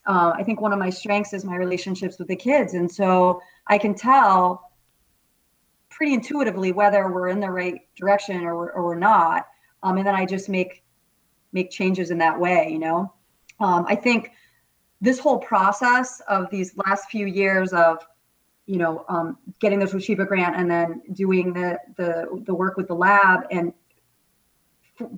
Uh, 0.05 0.33
I 0.35 0.43
think 0.43 0.61
one 0.61 0.73
of 0.73 0.81
my 0.81 0.91
strengths 0.91 1.33
is 1.33 1.45
my 1.45 1.55
relationships 1.55 2.19
with 2.19 2.27
the 2.27 2.35
kids. 2.35 2.75
And 2.75 2.91
so 2.91 3.41
I 3.69 3.79
can 3.79 3.95
tell 3.95 4.73
pretty 5.91 6.15
intuitively 6.15 6.73
whether 6.73 7.09
we're 7.09 7.29
in 7.29 7.39
the 7.39 7.53
right 7.53 7.81
direction 7.95 8.43
or, 8.43 8.73
or 8.73 8.87
we're 8.87 8.99
not. 8.99 9.47
Um, 9.85 9.97
and 9.97 10.05
then 10.05 10.17
I 10.17 10.27
just 10.27 10.49
make 10.49 10.83
make 11.53 11.71
changes 11.71 12.11
in 12.11 12.19
that 12.19 12.37
way, 12.37 12.69
you 12.73 12.81
know. 12.81 13.13
Um, 13.61 13.87
I 13.87 13.95
think 13.95 14.33
this 15.01 15.21
whole 15.21 15.39
process 15.39 16.21
of 16.29 16.51
these 16.51 16.77
last 16.85 17.09
few 17.11 17.27
years 17.27 17.73
of 17.73 18.05
you 18.71 18.79
know, 18.79 19.05
um, 19.09 19.37
getting 19.59 19.81
the 19.81 19.87
Toshiba 19.87 20.29
grant 20.29 20.55
and 20.55 20.71
then 20.71 21.03
doing 21.13 21.53
the 21.53 21.77
the 21.97 22.43
the 22.47 22.55
work 22.55 22.77
with 22.77 22.87
the 22.87 22.95
lab 22.95 23.41
and 23.51 23.73
f- 25.01 25.11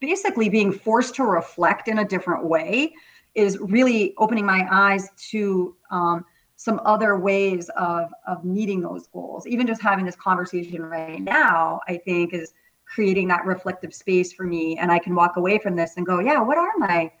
basically 0.00 0.48
being 0.48 0.72
forced 0.72 1.14
to 1.16 1.24
reflect 1.24 1.88
in 1.88 1.98
a 1.98 2.04
different 2.04 2.46
way 2.46 2.94
is 3.34 3.58
really 3.58 4.14
opening 4.16 4.46
my 4.46 4.66
eyes 4.70 5.10
to 5.30 5.76
um, 5.90 6.24
some 6.56 6.80
other 6.86 7.18
ways 7.18 7.68
of 7.76 8.08
of 8.26 8.42
meeting 8.42 8.80
those 8.80 9.06
goals. 9.08 9.46
Even 9.46 9.66
just 9.66 9.82
having 9.82 10.06
this 10.06 10.16
conversation 10.16 10.80
right 10.80 11.20
now, 11.20 11.80
I 11.86 11.98
think 11.98 12.32
is 12.32 12.54
creating 12.86 13.28
that 13.28 13.44
reflective 13.44 13.92
space 13.92 14.32
for 14.32 14.44
me. 14.44 14.78
And 14.78 14.90
i 14.90 14.98
can 14.98 15.14
walk 15.14 15.36
away 15.36 15.58
from 15.58 15.76
this 15.76 15.98
and 15.98 16.06
go 16.06 16.20
yeah 16.20 16.40
what 16.40 16.56
are 16.56 16.72
my 16.78 17.12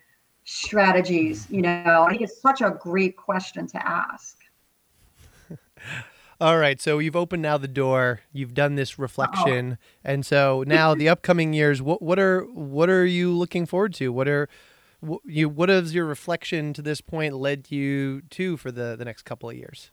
strategies? 0.44 1.46
You 1.50 1.60
know 1.60 2.04
i 2.06 2.10
think 2.10 2.22
it's 2.22 2.40
such 2.40 2.62
a 2.62 2.70
great 2.70 3.18
question 3.18 3.66
to 3.66 3.86
ask 3.86 4.37
all 6.40 6.58
right 6.58 6.80
so 6.80 6.98
you've 6.98 7.16
opened 7.16 7.42
now 7.42 7.58
the 7.58 7.68
door 7.68 8.20
you've 8.32 8.54
done 8.54 8.74
this 8.74 8.98
reflection 8.98 9.72
Uh-oh. 9.72 10.10
and 10.10 10.26
so 10.26 10.64
now 10.66 10.94
the 10.94 11.08
upcoming 11.14 11.52
years 11.52 11.82
what 11.82 12.02
what 12.02 12.18
are 12.18 12.42
what 12.52 12.88
are 12.88 13.06
you 13.06 13.32
looking 13.32 13.66
forward 13.66 13.94
to 13.94 14.12
what 14.12 14.28
are 14.28 14.48
what, 15.00 15.20
you 15.24 15.48
what 15.48 15.68
has 15.68 15.94
your 15.94 16.04
reflection 16.04 16.72
to 16.72 16.82
this 16.82 17.00
point 17.00 17.34
led 17.34 17.70
you 17.70 18.22
to 18.30 18.56
for 18.56 18.70
the 18.70 18.96
the 18.96 19.04
next 19.04 19.22
couple 19.22 19.48
of 19.48 19.56
years 19.56 19.90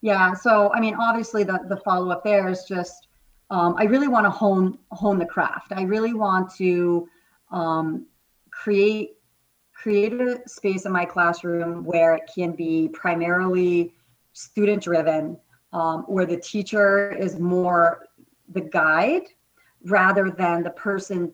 yeah 0.00 0.34
so 0.34 0.72
i 0.72 0.80
mean 0.80 0.94
obviously 0.94 1.44
the 1.44 1.58
the 1.68 1.76
follow 1.78 2.10
up 2.10 2.24
there 2.24 2.48
is 2.48 2.64
just 2.64 3.08
um, 3.52 3.74
I 3.76 3.84
really 3.84 4.08
want 4.08 4.24
to 4.24 4.30
hone 4.30 4.78
hone 4.92 5.18
the 5.18 5.26
craft. 5.26 5.72
I 5.72 5.82
really 5.82 6.14
want 6.14 6.54
to 6.54 7.06
um, 7.50 8.06
create 8.50 9.10
create 9.74 10.14
a 10.14 10.40
space 10.48 10.86
in 10.86 10.92
my 10.92 11.04
classroom 11.04 11.84
where 11.84 12.14
it 12.14 12.22
can 12.34 12.52
be 12.52 12.88
primarily 12.94 13.92
student 14.32 14.82
driven, 14.82 15.36
um, 15.72 16.02
where 16.02 16.26
the 16.26 16.36
teacher 16.36 17.12
is 17.12 17.38
more 17.38 18.06
the 18.48 18.60
guide 18.60 19.28
rather 19.84 20.30
than 20.30 20.62
the 20.62 20.70
person 20.70 21.32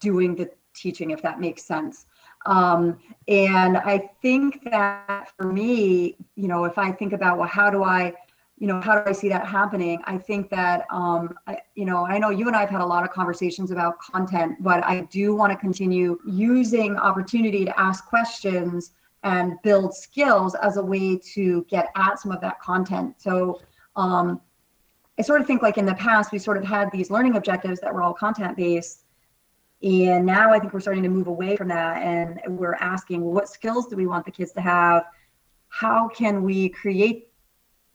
doing 0.00 0.34
the 0.34 0.50
teaching, 0.74 1.10
if 1.10 1.20
that 1.22 1.40
makes 1.40 1.64
sense. 1.64 2.06
Um, 2.46 2.98
and 3.28 3.76
I 3.76 4.10
think 4.22 4.64
that 4.70 5.30
for 5.36 5.52
me, 5.52 6.16
you 6.36 6.48
know, 6.48 6.64
if 6.64 6.78
I 6.78 6.90
think 6.92 7.12
about 7.12 7.38
well, 7.38 7.48
how 7.48 7.70
do 7.70 7.84
I 7.84 8.14
you 8.60 8.66
know 8.66 8.80
how 8.80 8.94
do 8.94 9.08
i 9.08 9.12
see 9.12 9.28
that 9.28 9.46
happening 9.46 10.00
i 10.04 10.16
think 10.16 10.48
that 10.50 10.86
um, 10.90 11.34
I, 11.46 11.58
you 11.74 11.86
know 11.86 12.06
i 12.06 12.18
know 12.18 12.28
you 12.28 12.46
and 12.46 12.54
i've 12.54 12.68
had 12.68 12.82
a 12.82 12.86
lot 12.86 13.02
of 13.02 13.10
conversations 13.10 13.70
about 13.70 13.98
content 13.98 14.62
but 14.62 14.84
i 14.84 15.00
do 15.10 15.34
want 15.34 15.50
to 15.50 15.58
continue 15.58 16.18
using 16.26 16.96
opportunity 16.96 17.64
to 17.64 17.80
ask 17.80 18.06
questions 18.06 18.92
and 19.22 19.60
build 19.62 19.94
skills 19.94 20.54
as 20.56 20.76
a 20.76 20.82
way 20.82 21.16
to 21.16 21.64
get 21.68 21.90
at 21.96 22.18
some 22.18 22.32
of 22.32 22.40
that 22.40 22.60
content 22.60 23.14
so 23.18 23.60
um, 23.96 24.40
i 25.18 25.22
sort 25.22 25.40
of 25.40 25.46
think 25.46 25.62
like 25.62 25.78
in 25.78 25.86
the 25.86 25.94
past 25.94 26.32
we 26.32 26.38
sort 26.38 26.56
of 26.56 26.64
had 26.64 26.90
these 26.92 27.10
learning 27.10 27.36
objectives 27.36 27.80
that 27.80 27.92
were 27.92 28.02
all 28.02 28.14
content 28.14 28.56
based 28.56 29.04
and 29.82 30.24
now 30.24 30.52
i 30.52 30.58
think 30.58 30.72
we're 30.72 30.80
starting 30.80 31.02
to 31.02 31.08
move 31.08 31.26
away 31.26 31.56
from 31.56 31.68
that 31.68 32.02
and 32.02 32.40
we're 32.58 32.76
asking 32.80 33.22
what 33.22 33.48
skills 33.48 33.86
do 33.86 33.96
we 33.96 34.06
want 34.06 34.24
the 34.24 34.30
kids 34.30 34.52
to 34.52 34.60
have 34.60 35.04
how 35.68 36.08
can 36.08 36.42
we 36.42 36.68
create 36.68 37.30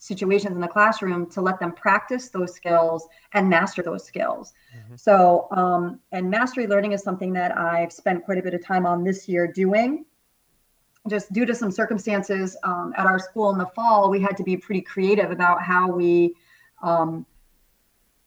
situations 0.06 0.54
in 0.54 0.62
the 0.62 0.68
classroom 0.68 1.30
to 1.32 1.42
let 1.42 1.60
them 1.60 1.72
practice 1.72 2.30
those 2.30 2.54
skills 2.54 3.08
and 3.34 3.50
master 3.50 3.82
those 3.82 4.04
skills. 4.04 4.54
Mm-hmm. 4.78 4.96
So, 4.98 5.48
um, 5.52 6.00
and 6.12 6.30
mastery 6.30 6.68
learning 6.68 6.92
is 6.92 7.02
something 7.02 7.34
that 7.34 7.58
I've 7.58 7.92
spent 7.92 8.24
quite 8.24 8.38
a 8.38 8.44
bit 8.44 8.54
of 8.54 8.64
time 8.64 8.86
on 8.86 9.04
this 9.04 9.28
year 9.28 9.48
doing. 9.48 10.06
Just 11.08 11.32
due 11.34 11.46
to 11.46 11.54
some 11.54 11.72
circumstances 11.72 12.58
um, 12.64 12.94
at 12.98 13.06
our 13.06 13.20
school 13.20 13.52
in 13.52 13.58
the 13.58 13.68
fall, 13.68 14.10
we 14.10 14.20
had 14.20 14.36
to 14.38 14.44
be 14.44 14.58
pretty 14.58 14.82
creative 14.82 15.30
about 15.32 15.62
how 15.62 15.92
we 15.92 16.36
um, 16.82 17.26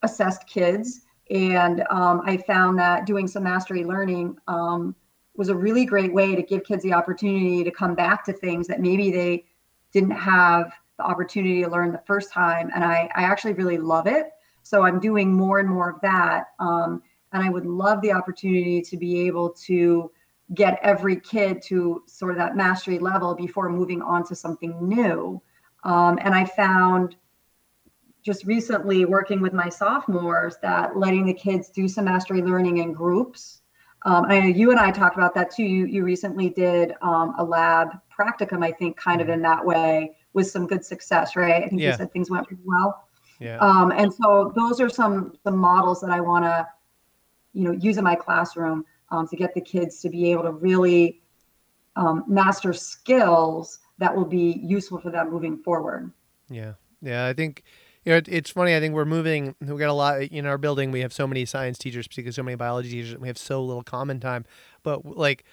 assessed 0.02 0.46
kids. 0.46 1.02
And 1.30 1.84
um, 1.90 2.22
I 2.24 2.36
found 2.36 2.78
that 2.78 3.04
doing 3.04 3.26
some 3.26 3.42
mastery 3.42 3.84
learning 3.84 4.38
um, 4.46 4.94
was 5.36 5.48
a 5.48 5.54
really 5.54 5.84
great 5.84 6.12
way 6.12 6.34
to 6.34 6.42
give 6.42 6.64
kids 6.64 6.82
the 6.82 6.92
opportunity 6.92 7.62
to 7.64 7.70
come 7.70 7.94
back 7.94 8.24
to 8.24 8.32
things 8.32 8.66
that 8.68 8.80
maybe 8.80 9.10
they 9.10 9.44
didn't 9.92 10.10
have 10.10 10.72
the 10.98 11.04
opportunity 11.04 11.62
to 11.62 11.68
learn 11.68 11.92
the 11.92 12.02
first 12.06 12.32
time. 12.32 12.70
And 12.74 12.84
I, 12.84 13.08
I 13.14 13.22
actually 13.22 13.52
really 13.54 13.78
love 13.78 14.06
it. 14.06 14.30
So 14.62 14.84
I'm 14.84 15.00
doing 15.00 15.32
more 15.32 15.60
and 15.60 15.68
more 15.68 15.90
of 15.90 16.00
that. 16.02 16.48
Um, 16.58 17.02
and 17.32 17.42
I 17.42 17.50
would 17.50 17.66
love 17.66 18.00
the 18.02 18.12
opportunity 18.12 18.82
to 18.82 18.96
be 18.96 19.26
able 19.26 19.50
to 19.66 20.10
get 20.54 20.78
every 20.82 21.20
kid 21.20 21.60
to 21.62 22.02
sort 22.06 22.32
of 22.32 22.38
that 22.38 22.56
mastery 22.56 22.98
level 22.98 23.34
before 23.34 23.68
moving 23.68 24.00
on 24.02 24.24
to 24.26 24.34
something 24.34 24.76
new. 24.88 25.40
Um, 25.84 26.18
and 26.22 26.34
I 26.34 26.44
found 26.44 27.16
just 28.22 28.44
recently 28.44 29.04
working 29.04 29.40
with 29.40 29.52
my 29.52 29.68
sophomores 29.68 30.56
that 30.62 30.96
letting 30.96 31.24
the 31.24 31.34
kids 31.34 31.68
do 31.70 31.86
some 31.88 32.06
mastery 32.06 32.42
learning 32.42 32.78
in 32.78 32.92
groups. 32.92 33.62
Um, 34.04 34.26
I 34.28 34.40
know 34.40 34.46
you 34.46 34.70
and 34.70 34.78
I 34.78 34.90
talked 34.90 35.16
about 35.16 35.34
that 35.34 35.50
too. 35.50 35.64
You, 35.64 35.86
you 35.86 36.04
recently 36.04 36.50
did 36.50 36.94
um, 37.02 37.34
a 37.38 37.44
lab 37.44 37.88
practicum, 38.16 38.64
I 38.64 38.72
think, 38.72 38.96
kind 38.96 39.20
of 39.20 39.28
in 39.28 39.42
that 39.42 39.64
way, 39.64 40.16
with 40.32 40.48
some 40.48 40.66
good 40.66 40.84
success, 40.84 41.36
right? 41.36 41.64
I 41.64 41.68
think 41.68 41.80
yeah. 41.80 41.90
you 41.90 41.96
said 41.96 42.12
things 42.12 42.30
went 42.30 42.46
pretty 42.46 42.62
well. 42.64 43.08
Yeah. 43.40 43.58
Um, 43.58 43.92
and 43.92 44.12
so 44.12 44.52
those 44.54 44.80
are 44.80 44.88
some 44.88 45.34
some 45.44 45.56
models 45.56 46.00
that 46.00 46.10
I 46.10 46.20
want 46.20 46.44
to, 46.44 46.66
you 47.54 47.64
know, 47.64 47.72
use 47.72 47.98
in 47.98 48.04
my 48.04 48.14
classroom 48.14 48.84
um, 49.10 49.26
to 49.28 49.36
get 49.36 49.54
the 49.54 49.60
kids 49.60 50.00
to 50.00 50.08
be 50.08 50.30
able 50.30 50.42
to 50.44 50.52
really 50.52 51.20
um, 51.96 52.24
master 52.26 52.72
skills 52.72 53.80
that 53.98 54.14
will 54.14 54.24
be 54.24 54.60
useful 54.62 55.00
for 55.00 55.10
them 55.10 55.30
moving 55.30 55.58
forward. 55.58 56.10
Yeah, 56.48 56.74
yeah, 57.02 57.26
I 57.26 57.32
think 57.32 57.64
you 58.04 58.14
know, 58.14 58.20
it's 58.26 58.50
funny. 58.50 58.74
I 58.74 58.80
think 58.80 58.94
we're 58.94 59.04
moving. 59.04 59.54
We 59.60 59.78
got 59.78 59.90
a 59.90 59.92
lot 59.92 60.22
in 60.22 60.46
our 60.46 60.56
building. 60.56 60.90
We 60.90 61.00
have 61.00 61.12
so 61.12 61.26
many 61.26 61.44
science 61.44 61.76
teachers, 61.76 62.08
particularly 62.08 62.32
so 62.32 62.42
many 62.42 62.54
biology 62.54 62.90
teachers. 62.90 63.18
We 63.18 63.28
have 63.28 63.36
so 63.36 63.62
little 63.62 63.82
common 63.82 64.18
time. 64.18 64.46
But 64.82 65.04
like, 65.04 65.44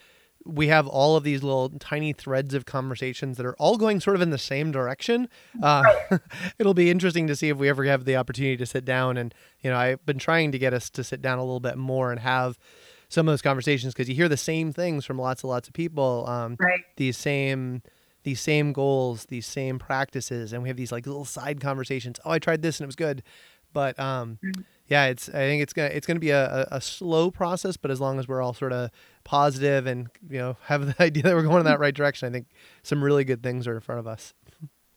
we 0.45 0.67
have 0.67 0.87
all 0.87 1.17
of 1.17 1.23
these 1.23 1.43
little 1.43 1.69
tiny 1.79 2.13
threads 2.13 2.53
of 2.53 2.65
conversations 2.65 3.35
that 3.37 3.45
are 3.45 3.55
all 3.55 3.77
going 3.77 3.99
sort 3.99 4.15
of 4.15 4.21
in 4.21 4.29
the 4.29 4.37
same 4.37 4.71
direction. 4.71 5.27
Uh, 5.61 5.83
it'll 6.59 6.75
be 6.75 6.91
interesting 6.91 7.27
to 7.27 7.35
see 7.35 7.49
if 7.49 7.57
we 7.57 7.67
ever 7.67 7.83
have 7.83 8.05
the 8.05 8.15
opportunity 8.15 8.55
to 8.55 8.65
sit 8.65 8.85
down 8.85 9.17
and, 9.17 9.33
you 9.61 9.69
know, 9.69 9.75
I've 9.75 10.05
been 10.05 10.19
trying 10.19 10.51
to 10.51 10.59
get 10.59 10.73
us 10.73 10.89
to 10.91 11.03
sit 11.03 11.21
down 11.21 11.39
a 11.39 11.43
little 11.43 11.59
bit 11.59 11.77
more 11.77 12.11
and 12.11 12.19
have 12.19 12.59
some 13.15 13.27
of 13.27 13.31
those 13.31 13.41
conversations 13.41 13.93
because 13.93 14.07
you 14.07 14.15
hear 14.15 14.29
the 14.29 14.37
same 14.37 14.71
things 14.71 15.05
from 15.05 15.17
lots 15.17 15.43
and 15.43 15.49
lots 15.49 15.67
of 15.67 15.73
people. 15.73 16.25
Um, 16.27 16.55
right. 16.59 16.81
These 16.97 17.17
same 17.17 17.81
these 18.23 18.41
same 18.41 18.73
goals, 18.73 19.25
these 19.25 19.45
same 19.45 19.79
practices, 19.79 20.53
and 20.53 20.61
we 20.61 20.69
have 20.69 20.77
these 20.77 20.91
like 20.91 21.07
little 21.07 21.25
side 21.25 21.59
conversations. 21.59 22.19
Oh, 22.25 22.31
I 22.31 22.39
tried 22.39 22.61
this 22.61 22.79
and 22.79 22.85
it 22.85 22.87
was 22.87 22.95
good, 22.95 23.23
but 23.73 23.99
um, 23.99 24.39
mm-hmm 24.43 24.61
yeah, 24.87 25.05
it's 25.05 25.29
I 25.29 25.39
think 25.39 25.63
it's 25.63 25.73
gonna 25.73 25.89
it's 25.89 26.05
gonna 26.05 26.19
be 26.19 26.29
a, 26.29 26.67
a, 26.71 26.79
slow 26.79 27.31
process, 27.31 27.75
but 27.75 27.89
as 27.89 27.99
long 27.99 28.19
as 28.19 28.27
we're 28.27 28.41
all 28.41 28.53
sort 28.53 28.71
of 28.71 28.91
positive 29.23 29.87
and 29.87 30.09
you 30.29 30.37
know 30.37 30.57
have 30.65 30.85
the 30.85 30.95
idea 31.03 31.23
that 31.23 31.35
we're 31.35 31.41
going 31.41 31.59
in 31.59 31.65
that 31.65 31.79
right 31.79 31.93
direction, 31.93 32.29
I 32.29 32.31
think 32.31 32.47
some 32.83 33.03
really 33.03 33.23
good 33.23 33.41
things 33.41 33.67
are 33.67 33.75
in 33.75 33.81
front 33.81 33.99
of 33.99 34.07
us. 34.07 34.33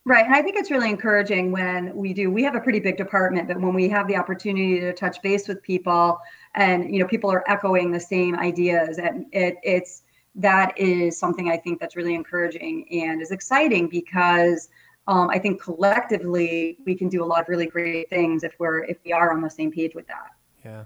Right, 0.05 0.25
and 0.25 0.35
I 0.35 0.43
think 0.43 0.57
it's 0.57 0.71
really 0.71 0.91
encouraging 0.91 1.53
when 1.53 1.95
we 1.95 2.13
do. 2.13 2.31
We 2.31 2.43
have 2.45 2.55
a 2.55 2.61
pretty 2.61 2.81
big 2.81 2.97
department, 2.97 3.49
but 3.49 3.61
when 3.61 3.75
we 3.75 3.89
have 3.89 4.09
the 4.09 4.17
opportunity 4.17 4.81
to 4.81 4.93
touch 4.93 5.21
base 5.23 5.49
with 5.49 5.63
people, 5.63 6.19
and 6.55 6.93
you 6.93 7.01
know, 7.01 7.07
people 7.07 7.31
are 7.31 7.49
echoing 7.51 7.91
the 7.91 8.01
same 8.01 8.37
ideas, 8.37 8.99
and 8.99 9.27
it 9.33 9.57
it's 9.63 10.03
that 10.35 10.79
is 10.79 11.19
something 11.19 11.51
I 11.51 11.57
think 11.57 11.81
that's 11.81 11.97
really 11.97 12.15
encouraging 12.15 12.87
and 12.91 13.21
is 13.21 13.33
exciting 13.33 13.89
because 13.89 14.69
um, 15.09 15.31
I 15.31 15.39
think 15.39 15.61
collectively 15.61 16.79
we 16.85 16.95
can 16.95 17.09
do 17.09 17.25
a 17.25 17.27
lot 17.27 17.41
of 17.41 17.49
really 17.49 17.67
great 17.67 18.11
things 18.11 18.45
if 18.45 18.55
we're 18.59 18.85
if 18.85 18.99
we 19.05 19.13
are 19.13 19.33
on 19.33 19.41
the 19.41 19.51
same 19.51 19.73
page 19.73 19.95
with 19.95 20.07
that. 20.07 20.31
Yeah. 20.65 20.85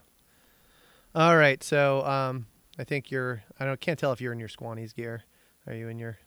All 1.14 1.36
right. 1.36 1.62
So 1.62 2.04
um, 2.06 2.46
I 2.78 2.84
think 2.84 3.10
you're. 3.10 3.42
I 3.58 3.64
don't 3.64 3.80
can't 3.80 3.98
tell 3.98 4.12
if 4.12 4.20
you're 4.20 4.32
in 4.32 4.38
your 4.38 4.48
Squannies 4.48 4.94
gear. 4.94 5.24
Are 5.66 5.74
you 5.74 5.88
in 5.88 5.98
your? 5.98 6.18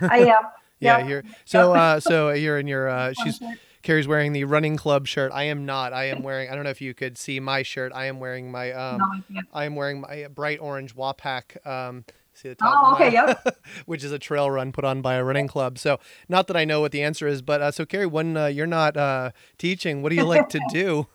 I 0.00 0.20
am. 0.20 0.26
yeah, 0.80 0.98
yeah, 0.98 1.06
you're. 1.06 1.24
So 1.44 1.74
uh, 1.74 2.00
so 2.00 2.30
you're 2.30 2.58
in 2.58 2.66
your. 2.66 2.88
Uh, 2.88 3.12
she's. 3.12 3.40
Carrie's 3.82 4.08
wearing 4.08 4.32
the 4.32 4.44
running 4.44 4.76
club 4.76 5.06
shirt. 5.06 5.32
I 5.32 5.44
am 5.44 5.66
not. 5.66 5.92
I 5.92 6.04
am 6.04 6.22
wearing. 6.22 6.50
I 6.50 6.54
don't 6.54 6.64
know 6.64 6.70
if 6.70 6.80
you 6.80 6.94
could 6.94 7.18
see 7.18 7.40
my 7.40 7.62
shirt. 7.62 7.92
I 7.94 8.06
am 8.06 8.20
wearing 8.20 8.50
my. 8.50 8.72
Um, 8.72 8.98
no, 8.98 9.40
I, 9.54 9.62
I 9.62 9.64
am 9.64 9.74
wearing 9.74 10.00
my 10.00 10.26
bright 10.32 10.60
orange 10.60 10.94
Wapak 10.94 11.66
um, 11.66 12.04
See 12.34 12.48
the 12.48 12.54
top. 12.54 12.74
Oh, 12.74 12.94
okay, 12.94 13.12
yep. 13.12 13.58
which 13.86 14.02
is 14.02 14.10
a 14.10 14.18
trail 14.18 14.50
run 14.50 14.72
put 14.72 14.84
on 14.84 15.02
by 15.02 15.14
a 15.14 15.24
running 15.24 15.48
club. 15.48 15.78
So, 15.78 16.00
not 16.28 16.46
that 16.46 16.56
I 16.56 16.64
know 16.64 16.80
what 16.80 16.92
the 16.92 17.02
answer 17.02 17.26
is, 17.26 17.42
but 17.42 17.60
uh, 17.60 17.70
so 17.70 17.84
Carrie, 17.84 18.06
when 18.06 18.36
uh, 18.36 18.46
you're 18.46 18.66
not 18.66 18.96
uh, 18.96 19.32
teaching, 19.58 20.02
what 20.02 20.10
do 20.10 20.16
you 20.16 20.24
like 20.24 20.48
to 20.50 20.60
do? 20.72 21.06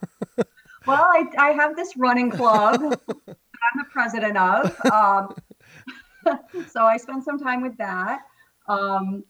well, 0.85 1.01
I, 1.01 1.25
I 1.37 1.51
have 1.51 1.75
this 1.75 1.97
running 1.97 2.29
club 2.29 2.81
I'm 3.67 3.77
the 3.77 3.85
president 3.91 4.37
of. 4.37 4.85
Um, 4.91 5.35
so 6.69 6.85
I 6.85 6.97
spend 6.97 7.23
some 7.23 7.39
time 7.39 7.61
with 7.61 7.77
that. 7.77 8.21
Um, 8.67 9.23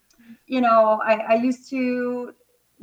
you 0.45 0.61
know, 0.61 0.99
I, 1.03 1.15
I, 1.15 1.35
used 1.35 1.69
to 1.69 2.33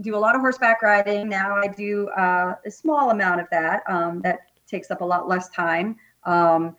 do 0.01 0.17
a 0.17 0.19
lot 0.19 0.35
of 0.35 0.41
horseback 0.41 0.83
riding. 0.83 1.29
Now 1.29 1.57
I 1.57 1.69
do 1.69 2.09
uh, 2.11 2.55
a 2.65 2.71
small 2.71 3.11
amount 3.11 3.41
of 3.41 3.47
that. 3.51 3.83
Um, 3.89 4.21
that 4.23 4.41
takes 4.67 4.91
up 4.91 5.01
a 5.01 5.05
lot 5.05 5.29
less 5.29 5.49
time. 5.51 5.97
Um, 6.25 6.77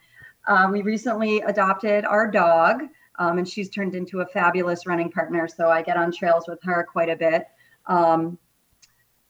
um, 0.47 0.71
we 0.71 0.81
recently 0.81 1.39
adopted 1.41 2.05
our 2.05 2.29
dog, 2.29 2.83
um, 3.17 3.37
and 3.37 3.47
she's 3.47 3.69
turned 3.69 3.95
into 3.95 4.21
a 4.21 4.25
fabulous 4.25 4.85
running 4.85 5.11
partner. 5.11 5.47
So 5.47 5.69
I 5.69 5.81
get 5.81 5.97
on 5.97 6.11
trails 6.11 6.45
with 6.47 6.59
her 6.63 6.85
quite 6.91 7.09
a 7.09 7.15
bit. 7.15 7.47
Um, 7.87 8.37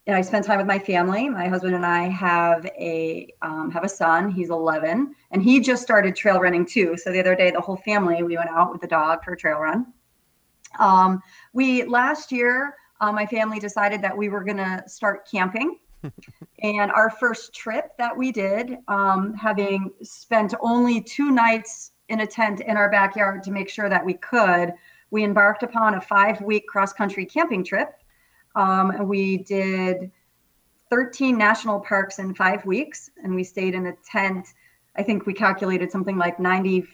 and 0.07 0.15
I 0.15 0.21
spend 0.21 0.45
time 0.45 0.59
with 0.59 0.67
my 0.67 0.77
family. 0.77 1.29
My 1.29 1.47
husband 1.47 1.73
and 1.73 1.86
I 1.86 2.09
have 2.09 2.65
a 2.77 3.33
um, 3.41 3.71
have 3.71 3.83
a 3.83 3.89
son. 3.89 4.29
He's 4.29 4.51
11, 4.51 5.15
and 5.31 5.41
he 5.41 5.59
just 5.59 5.81
started 5.81 6.15
trail 6.15 6.39
running 6.39 6.65
too. 6.65 6.95
So 6.97 7.11
the 7.11 7.19
other 7.19 7.36
day, 7.36 7.49
the 7.49 7.61
whole 7.61 7.77
family 7.77 8.21
we 8.21 8.38
went 8.38 8.49
out 8.51 8.71
with 8.71 8.81
the 8.81 8.88
dog 8.88 9.23
for 9.23 9.33
a 9.33 9.38
trail 9.38 9.57
run. 9.57 9.88
Um, 10.77 11.23
we 11.53 11.86
last 11.86 12.31
year, 12.31 12.75
uh, 13.01 13.11
my 13.11 13.25
family 13.25 13.59
decided 13.59 14.01
that 14.01 14.15
we 14.15 14.29
were 14.29 14.43
going 14.43 14.57
to 14.57 14.83
start 14.87 15.29
camping. 15.29 15.77
and 16.61 16.91
our 16.91 17.09
first 17.09 17.53
trip 17.53 17.97
that 17.97 18.15
we 18.15 18.31
did, 18.31 18.77
um, 18.87 19.33
having 19.33 19.91
spent 20.03 20.53
only 20.61 21.01
two 21.01 21.31
nights 21.31 21.91
in 22.09 22.21
a 22.21 22.27
tent 22.27 22.61
in 22.61 22.77
our 22.77 22.89
backyard 22.89 23.41
to 23.43 23.51
make 23.51 23.69
sure 23.69 23.89
that 23.89 24.05
we 24.05 24.13
could, 24.13 24.73
we 25.09 25.23
embarked 25.23 25.63
upon 25.63 25.95
a 25.95 26.01
five 26.01 26.39
week 26.41 26.67
cross 26.67 26.93
country 26.93 27.25
camping 27.25 27.63
trip 27.63 27.95
um, 28.55 29.07
we 29.07 29.37
did 29.37 30.11
13 30.89 31.37
national 31.37 31.79
parks 31.81 32.19
in 32.19 32.33
five 32.33 32.65
weeks, 32.65 33.09
and 33.23 33.35
we 33.35 33.43
stayed 33.43 33.75
in 33.75 33.87
a 33.87 33.93
tent. 34.09 34.47
I 34.95 35.03
think 35.03 35.25
we 35.25 35.33
calculated 35.33 35.91
something 35.91 36.17
like 36.17 36.37
94% 36.37 36.85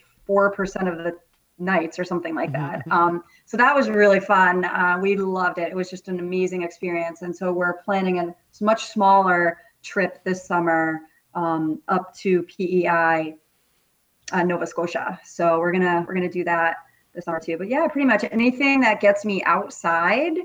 of 0.91 0.97
the 0.97 1.18
nights 1.60 1.99
or 1.99 2.04
something 2.04 2.36
like 2.36 2.52
that. 2.54 2.84
Um, 2.91 3.24
so 3.52 3.58
that 3.58 3.76
was 3.76 3.89
really 3.89 4.22
fun. 4.22 4.64
Uh, 4.64 4.97
we 5.02 5.18
loved 5.18 5.58
it. 5.58 5.68
It 5.68 5.76
was 5.76 5.89
just 5.89 6.08
an 6.08 6.20
amazing 6.20 6.64
experience. 6.64 7.22
And 7.22 7.36
so 7.36 7.52
we're 7.52 7.74
planning 7.84 8.18
a 8.18 8.34
much 8.62 8.86
smaller 8.86 9.58
trip 9.84 10.24
this 10.24 10.45
summer 10.45 11.02
um, 11.36 11.82
up 11.89 12.16
to 12.20 12.43
PEI, 12.43 13.36
uh, 14.32 14.43
Nova 14.43 14.66
Scotia. 14.66 15.20
So 15.26 15.60
we're 15.60 15.74
gonna 15.74 16.06
we're 16.08 16.14
gonna 16.14 16.30
do 16.30 16.45
that 16.45 16.78
this 17.14 17.26
summer 17.26 17.41
too. 17.41 17.58
But 17.58 17.68
yeah, 17.68 17.86
pretty 17.89 18.06
much 18.06 18.24
anything 18.32 18.80
that 18.82 19.02
gets 19.02 19.26
me 19.26 19.43
outside 19.43 20.38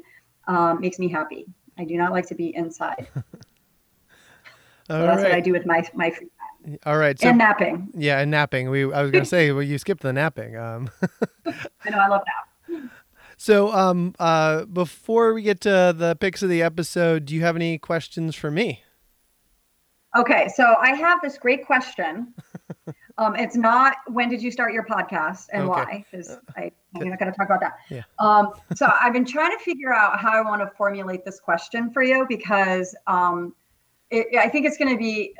um, 0.48 0.80
makes 0.80 0.98
me 0.98 1.06
happy. 1.08 1.46
I 1.78 1.84
do 1.84 1.96
not 1.96 2.10
like 2.10 2.26
to 2.26 2.34
be 2.34 2.56
inside. 2.56 3.06
so 3.14 3.22
that's 4.88 5.22
right. 5.22 5.22
what 5.22 5.32
I 5.32 5.38
do 5.38 5.52
with 5.52 5.64
my 5.64 5.88
my 5.94 6.10
free 6.10 6.26
time. 6.26 6.78
All 6.84 6.98
right. 6.98 7.16
So, 7.20 7.28
and 7.28 7.38
napping. 7.38 7.88
Yeah, 7.94 8.18
and 8.18 8.32
napping. 8.32 8.68
We 8.68 8.92
I 8.92 9.02
was 9.02 9.12
gonna 9.12 9.24
say, 9.36 9.52
well, 9.52 9.62
you 9.62 9.78
skipped 9.78 10.02
the 10.02 10.12
napping. 10.12 10.56
Um, 10.56 10.90
I 11.46 11.90
know 11.90 11.98
I 11.98 12.08
love 12.08 12.22
nap. 12.26 12.48
So, 13.38 13.72
um, 13.72 14.14
uh, 14.18 14.64
before 14.64 15.34
we 15.34 15.42
get 15.42 15.60
to 15.62 15.94
the 15.96 16.16
picks 16.18 16.42
of 16.42 16.48
the 16.48 16.62
episode, 16.62 17.26
do 17.26 17.34
you 17.34 17.42
have 17.42 17.54
any 17.54 17.76
questions 17.76 18.34
for 18.34 18.50
me? 18.50 18.82
Okay, 20.16 20.48
so 20.54 20.74
I 20.80 20.94
have 20.94 21.20
this 21.20 21.36
great 21.36 21.66
question. 21.66 22.32
Um, 23.18 23.34
it's 23.34 23.56
not 23.56 23.96
when 24.08 24.28
did 24.28 24.42
you 24.42 24.50
start 24.50 24.74
your 24.74 24.84
podcast 24.84 25.46
and 25.52 25.62
okay. 25.62 25.70
why? 25.70 26.04
Because 26.10 26.36
I'm 26.56 27.08
not 27.08 27.18
going 27.18 27.32
to 27.32 27.36
talk 27.36 27.46
about 27.46 27.60
that. 27.60 27.76
Yeah. 27.88 28.02
Um, 28.18 28.52
so 28.74 28.92
I've 29.00 29.14
been 29.14 29.24
trying 29.24 29.56
to 29.56 29.64
figure 29.64 29.92
out 29.92 30.20
how 30.20 30.32
I 30.32 30.42
want 30.42 30.60
to 30.60 30.70
formulate 30.76 31.24
this 31.24 31.40
question 31.40 31.90
for 31.90 32.02
you 32.02 32.26
because 32.28 32.94
um, 33.06 33.54
it, 34.10 34.38
I 34.38 34.48
think 34.48 34.66
it's 34.66 34.76
going 34.76 34.90
to 34.90 34.98
be 34.98 35.34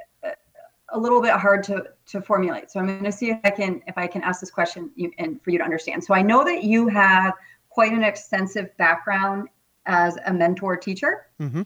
a 0.90 0.98
little 0.98 1.20
bit 1.20 1.32
hard 1.32 1.62
to 1.64 1.84
to 2.06 2.20
formulate. 2.20 2.70
So 2.70 2.80
I'm 2.80 2.86
going 2.86 3.04
to 3.04 3.12
see 3.12 3.30
if 3.30 3.38
I 3.44 3.50
can 3.50 3.82
if 3.86 3.98
I 3.98 4.06
can 4.06 4.22
ask 4.22 4.40
this 4.40 4.50
question 4.50 4.90
and 5.18 5.42
for 5.42 5.50
you 5.50 5.58
to 5.58 5.64
understand. 5.64 6.04
So 6.04 6.14
I 6.14 6.22
know 6.22 6.44
that 6.44 6.64
you 6.64 6.88
have 6.88 7.34
quite 7.68 7.92
an 7.92 8.02
extensive 8.02 8.76
background 8.76 9.48
as 9.86 10.16
a 10.26 10.32
mentor 10.32 10.76
teacher, 10.76 11.26
mm-hmm. 11.40 11.62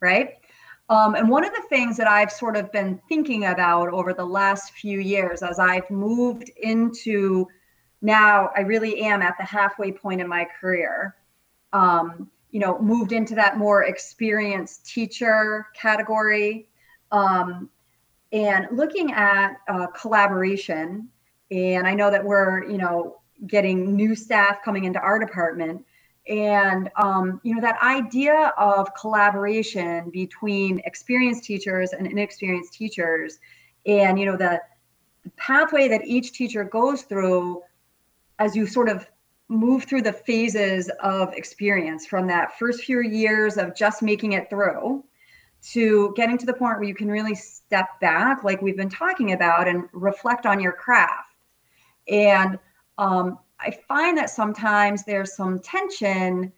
right? 0.00 0.38
Um, 0.88 1.14
and 1.14 1.28
one 1.28 1.44
of 1.44 1.52
the 1.52 1.62
things 1.68 1.96
that 1.96 2.08
I've 2.08 2.30
sort 2.30 2.56
of 2.56 2.70
been 2.72 3.00
thinking 3.08 3.46
about 3.46 3.88
over 3.88 4.12
the 4.12 4.24
last 4.24 4.72
few 4.72 5.00
years 5.00 5.42
as 5.42 5.58
I've 5.58 5.88
moved 5.90 6.50
into 6.56 7.46
now, 8.02 8.50
I 8.56 8.60
really 8.62 9.00
am 9.02 9.22
at 9.22 9.36
the 9.38 9.44
halfway 9.44 9.92
point 9.92 10.20
in 10.20 10.28
my 10.28 10.46
career. 10.60 11.14
Um, 11.72 12.30
you 12.50 12.60
know, 12.60 12.78
moved 12.80 13.12
into 13.12 13.34
that 13.36 13.56
more 13.56 13.84
experienced 13.84 14.84
teacher 14.84 15.66
category. 15.74 16.68
Um, 17.10 17.70
and 18.32 18.66
looking 18.72 19.12
at 19.12 19.56
uh, 19.68 19.86
collaboration, 19.88 21.08
and 21.50 21.86
I 21.86 21.94
know 21.94 22.10
that 22.10 22.24
we're, 22.24 22.64
you 22.64 22.78
know, 22.78 23.20
getting 23.46 23.94
new 23.94 24.14
staff 24.14 24.62
coming 24.64 24.84
into 24.84 25.00
our 25.00 25.18
department 25.18 25.84
and 26.28 26.88
um, 26.96 27.40
you 27.42 27.54
know 27.54 27.60
that 27.60 27.82
idea 27.82 28.52
of 28.56 28.94
collaboration 28.94 30.08
between 30.10 30.80
experienced 30.84 31.44
teachers 31.44 31.92
and 31.92 32.06
inexperienced 32.06 32.72
teachers 32.72 33.38
and 33.86 34.18
you 34.18 34.26
know 34.26 34.36
the, 34.36 34.60
the 35.24 35.30
pathway 35.30 35.88
that 35.88 36.06
each 36.06 36.32
teacher 36.32 36.62
goes 36.62 37.02
through 37.02 37.60
as 38.38 38.54
you 38.54 38.66
sort 38.66 38.88
of 38.88 39.06
move 39.48 39.84
through 39.84 40.02
the 40.02 40.12
phases 40.12 40.90
of 41.02 41.32
experience 41.34 42.06
from 42.06 42.26
that 42.26 42.56
first 42.58 42.84
few 42.84 43.00
years 43.00 43.56
of 43.56 43.74
just 43.74 44.00
making 44.00 44.32
it 44.32 44.48
through 44.48 45.04
to 45.62 46.12
getting 46.16 46.36
to 46.38 46.46
the 46.46 46.52
point 46.52 46.78
where 46.78 46.88
you 46.88 46.94
can 46.94 47.08
really 47.08 47.34
step 47.34 47.88
back 48.00 48.42
like 48.42 48.60
we've 48.60 48.76
been 48.76 48.90
talking 48.90 49.32
about 49.32 49.68
and 49.68 49.84
reflect 49.92 50.44
on 50.44 50.60
your 50.60 50.72
craft. 50.72 51.36
And 52.08 52.58
um, 52.98 53.38
I 53.60 53.70
find 53.86 54.18
that 54.18 54.28
sometimes 54.28 55.04
there's 55.04 55.34
some 55.34 55.60
tension 55.60 56.52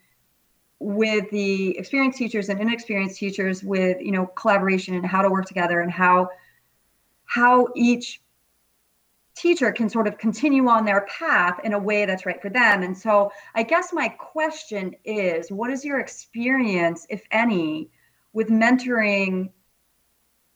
with 0.79 1.31
the 1.31 1.77
experienced 1.79 2.19
teachers 2.19 2.49
and 2.49 2.61
inexperienced 2.61 3.19
teachers 3.19 3.63
with 3.63 4.01
you 4.01 4.11
know 4.11 4.27
collaboration 4.27 4.95
and 4.95 5.07
how 5.07 5.23
to 5.23 5.31
work 5.31 5.47
together 5.47 5.81
and 5.81 5.91
how 5.91 6.29
how 7.27 7.69
each 7.77 8.23
teacher 9.37 9.73
can 9.73 9.89
sort 9.89 10.07
of 10.07 10.17
continue 10.19 10.69
on 10.69 10.85
their 10.85 11.07
path 11.07 11.59
in 11.65 11.73
a 11.73 11.79
way 11.79 12.07
that's 12.07 12.25
right 12.25 12.41
for 12.41 12.49
them. 12.49 12.83
And 12.83 12.97
so 12.97 13.31
i 13.55 13.63
guess 13.63 13.93
my 13.93 14.09
question 14.09 14.95
is 15.05 15.51
what 15.51 15.71
is 15.71 15.85
your 15.85 16.01
experience 16.01 17.07
if 17.11 17.23
any 17.31 17.91
with 18.35 18.49
mentoring 18.49 19.51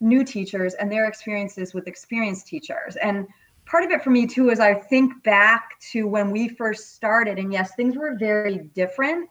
new 0.01 0.23
teachers 0.23 0.75
and 0.75 0.93
their 0.93 1.07
experiences 1.07 1.73
with 1.73 1.89
experienced 1.89 2.47
teachers 2.47 2.97
and 2.97 3.27
part 3.69 3.85
of 3.85 3.91
it 3.91 4.03
for 4.03 4.11
me 4.11 4.27
too 4.27 4.49
is 4.51 4.61
I 4.61 4.75
think 4.75 5.23
back 5.23 5.79
to 5.93 6.09
when 6.09 6.31
we 6.31 6.49
first 6.49 6.95
started, 6.95 7.39
and 7.39 7.53
yes, 7.53 7.75
things 7.75 7.97
were 7.97 8.17
very 8.19 8.59
different. 8.75 9.29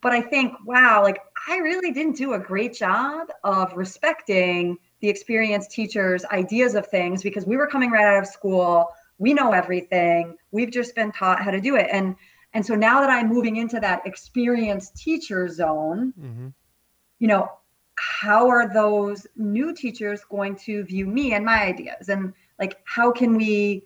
But 0.00 0.12
I 0.12 0.20
think, 0.20 0.54
wow, 0.66 1.02
like 1.02 1.20
I 1.48 1.58
really 1.58 1.92
didn't 1.92 2.16
do 2.16 2.32
a 2.32 2.38
great 2.38 2.74
job 2.74 3.28
of 3.44 3.72
respecting 3.74 4.76
the 5.00 5.08
experienced 5.08 5.70
teachers' 5.70 6.24
ideas 6.26 6.74
of 6.74 6.88
things 6.88 7.22
because 7.22 7.46
we 7.46 7.56
were 7.56 7.68
coming 7.68 7.90
right 7.92 8.04
out 8.04 8.22
of 8.22 8.26
school. 8.26 8.88
We 9.18 9.32
know 9.32 9.52
everything. 9.52 10.36
We've 10.50 10.72
just 10.72 10.96
been 10.96 11.12
taught 11.12 11.40
how 11.40 11.52
to 11.52 11.60
do 11.60 11.76
it. 11.76 11.88
And 11.92 12.16
and 12.54 12.66
so 12.66 12.74
now 12.74 13.00
that 13.00 13.08
I'm 13.08 13.28
moving 13.28 13.56
into 13.56 13.80
that 13.80 14.04
experienced 14.04 14.96
teacher 14.96 15.48
zone, 15.48 16.12
mm-hmm. 16.20 16.48
You 17.22 17.28
know, 17.28 17.48
how 17.94 18.48
are 18.48 18.74
those 18.74 19.28
new 19.36 19.72
teachers 19.72 20.22
going 20.28 20.56
to 20.56 20.82
view 20.82 21.06
me 21.06 21.34
and 21.34 21.44
my 21.44 21.62
ideas? 21.62 22.08
And 22.08 22.34
like 22.58 22.80
how 22.84 23.12
can 23.12 23.36
we 23.36 23.84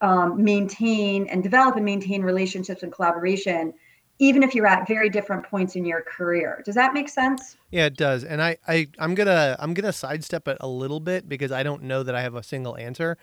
um, 0.00 0.44
maintain 0.44 1.26
and 1.26 1.42
develop 1.42 1.74
and 1.74 1.84
maintain 1.84 2.22
relationships 2.22 2.84
and 2.84 2.92
collaboration 2.92 3.74
even 4.20 4.42
if 4.44 4.54
you're 4.54 4.66
at 4.66 4.86
very 4.86 5.08
different 5.10 5.44
points 5.44 5.74
in 5.74 5.84
your 5.84 6.02
career? 6.02 6.62
Does 6.64 6.76
that 6.76 6.94
make 6.94 7.08
sense? 7.08 7.56
Yeah 7.72 7.86
it 7.86 7.96
does. 7.96 8.22
And 8.22 8.40
i, 8.40 8.56
I 8.68 8.86
i'm 9.00 9.16
gonna 9.16 9.56
i'm 9.58 9.74
gonna 9.74 9.92
sidestep 9.92 10.46
it 10.46 10.56
a 10.60 10.68
little 10.68 11.00
bit 11.00 11.28
because 11.28 11.50
i 11.50 11.64
don't 11.64 11.82
know 11.82 12.04
that 12.04 12.14
i 12.14 12.22
have 12.22 12.36
a 12.36 12.44
single 12.44 12.76
answer. 12.76 13.18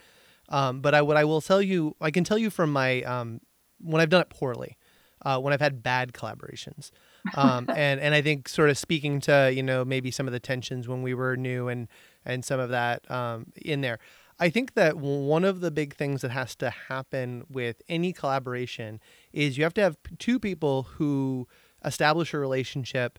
Um, 0.49 0.81
but 0.81 0.93
i 0.93 1.01
what 1.01 1.15
i 1.15 1.23
will 1.23 1.39
tell 1.39 1.61
you 1.61 1.95
i 2.01 2.11
can 2.11 2.25
tell 2.25 2.37
you 2.37 2.49
from 2.49 2.73
my 2.73 3.03
um, 3.03 3.39
when 3.79 4.01
i've 4.01 4.09
done 4.09 4.21
it 4.21 4.29
poorly 4.29 4.77
uh, 5.21 5.39
when 5.39 5.53
i've 5.53 5.61
had 5.61 5.81
bad 5.81 6.11
collaborations 6.11 6.91
um, 7.35 7.65
and 7.75 7.99
and 7.99 8.13
i 8.13 8.21
think 8.21 8.47
sort 8.47 8.69
of 8.69 8.77
speaking 8.77 9.19
to 9.19 9.51
you 9.53 9.63
know 9.63 9.83
maybe 9.83 10.11
some 10.11 10.27
of 10.27 10.33
the 10.33 10.39
tensions 10.39 10.87
when 10.87 11.01
we 11.01 11.13
were 11.13 11.35
new 11.35 11.67
and 11.67 11.87
and 12.25 12.45
some 12.45 12.59
of 12.59 12.69
that 12.69 13.09
um, 13.11 13.47
in 13.55 13.81
there 13.81 13.99
I 14.37 14.49
think 14.49 14.73
that 14.73 14.97
one 14.97 15.45
of 15.45 15.61
the 15.61 15.71
big 15.71 15.95
things 15.95 16.21
that 16.21 16.31
has 16.31 16.55
to 16.57 16.69
happen 16.69 17.45
with 17.49 17.81
any 17.87 18.11
collaboration 18.11 18.99
is 19.31 19.57
you 19.57 19.63
have 19.63 19.73
to 19.75 19.81
have 19.81 19.97
two 20.19 20.39
people 20.39 20.83
who 20.83 21.47
establish 21.85 22.33
a 22.33 22.37
relationship 22.37 23.17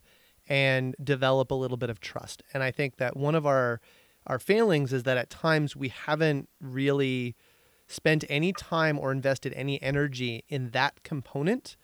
and 0.48 0.94
develop 1.02 1.50
a 1.50 1.54
little 1.54 1.78
bit 1.78 1.88
of 1.88 2.00
trust. 2.00 2.42
And 2.52 2.62
I 2.62 2.70
think 2.70 2.96
that 2.96 3.16
one 3.16 3.34
of 3.34 3.46
our 3.46 3.80
our 4.26 4.38
failings 4.40 4.92
is 4.92 5.04
that 5.04 5.16
at 5.16 5.30
times 5.30 5.76
we 5.76 5.88
haven't 5.88 6.48
really 6.61 7.36
spent 7.86 8.24
any 8.28 8.52
time 8.52 8.98
or 8.98 9.12
invested 9.12 9.52
any 9.54 9.80
energy 9.80 10.44
in 10.48 10.70
that 10.70 11.02
component 11.04 11.76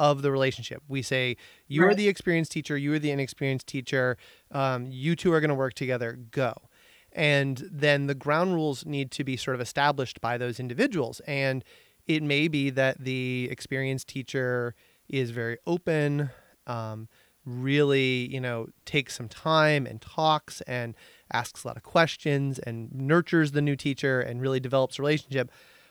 of 0.00 0.22
the 0.22 0.32
relationship. 0.32 0.82
We 0.88 1.02
say, 1.02 1.36
you 1.68 1.82
right. 1.82 1.92
are 1.92 1.94
the 1.94 2.08
experienced 2.08 2.50
teacher, 2.50 2.76
you 2.76 2.92
are 2.94 2.98
the 2.98 3.12
inexperienced 3.12 3.68
teacher, 3.68 4.16
um, 4.50 4.86
you 4.90 5.14
two 5.14 5.32
are 5.32 5.40
going 5.40 5.50
to 5.50 5.54
work 5.54 5.74
together, 5.74 6.18
go 6.32 6.54
and 7.12 7.68
then 7.70 8.06
the 8.06 8.14
ground 8.14 8.54
rules 8.54 8.86
need 8.86 9.10
to 9.10 9.24
be 9.24 9.36
sort 9.36 9.54
of 9.54 9.60
established 9.60 10.20
by 10.20 10.38
those 10.38 10.60
individuals 10.60 11.20
and 11.26 11.64
it 12.06 12.22
may 12.22 12.48
be 12.48 12.70
that 12.70 12.98
the 13.02 13.48
experienced 13.50 14.08
teacher 14.08 14.74
is 15.08 15.30
very 15.30 15.58
open 15.66 16.30
um, 16.66 17.08
really 17.44 18.28
you 18.32 18.40
know 18.40 18.68
takes 18.84 19.16
some 19.16 19.28
time 19.28 19.86
and 19.86 20.00
talks 20.00 20.60
and 20.62 20.94
asks 21.32 21.64
a 21.64 21.66
lot 21.66 21.76
of 21.76 21.82
questions 21.82 22.58
and 22.60 22.92
nurtures 22.92 23.52
the 23.52 23.62
new 23.62 23.76
teacher 23.76 24.20
and 24.20 24.40
really 24.40 24.60
develops 24.60 24.98
a 24.98 25.02
relationship 25.02 25.50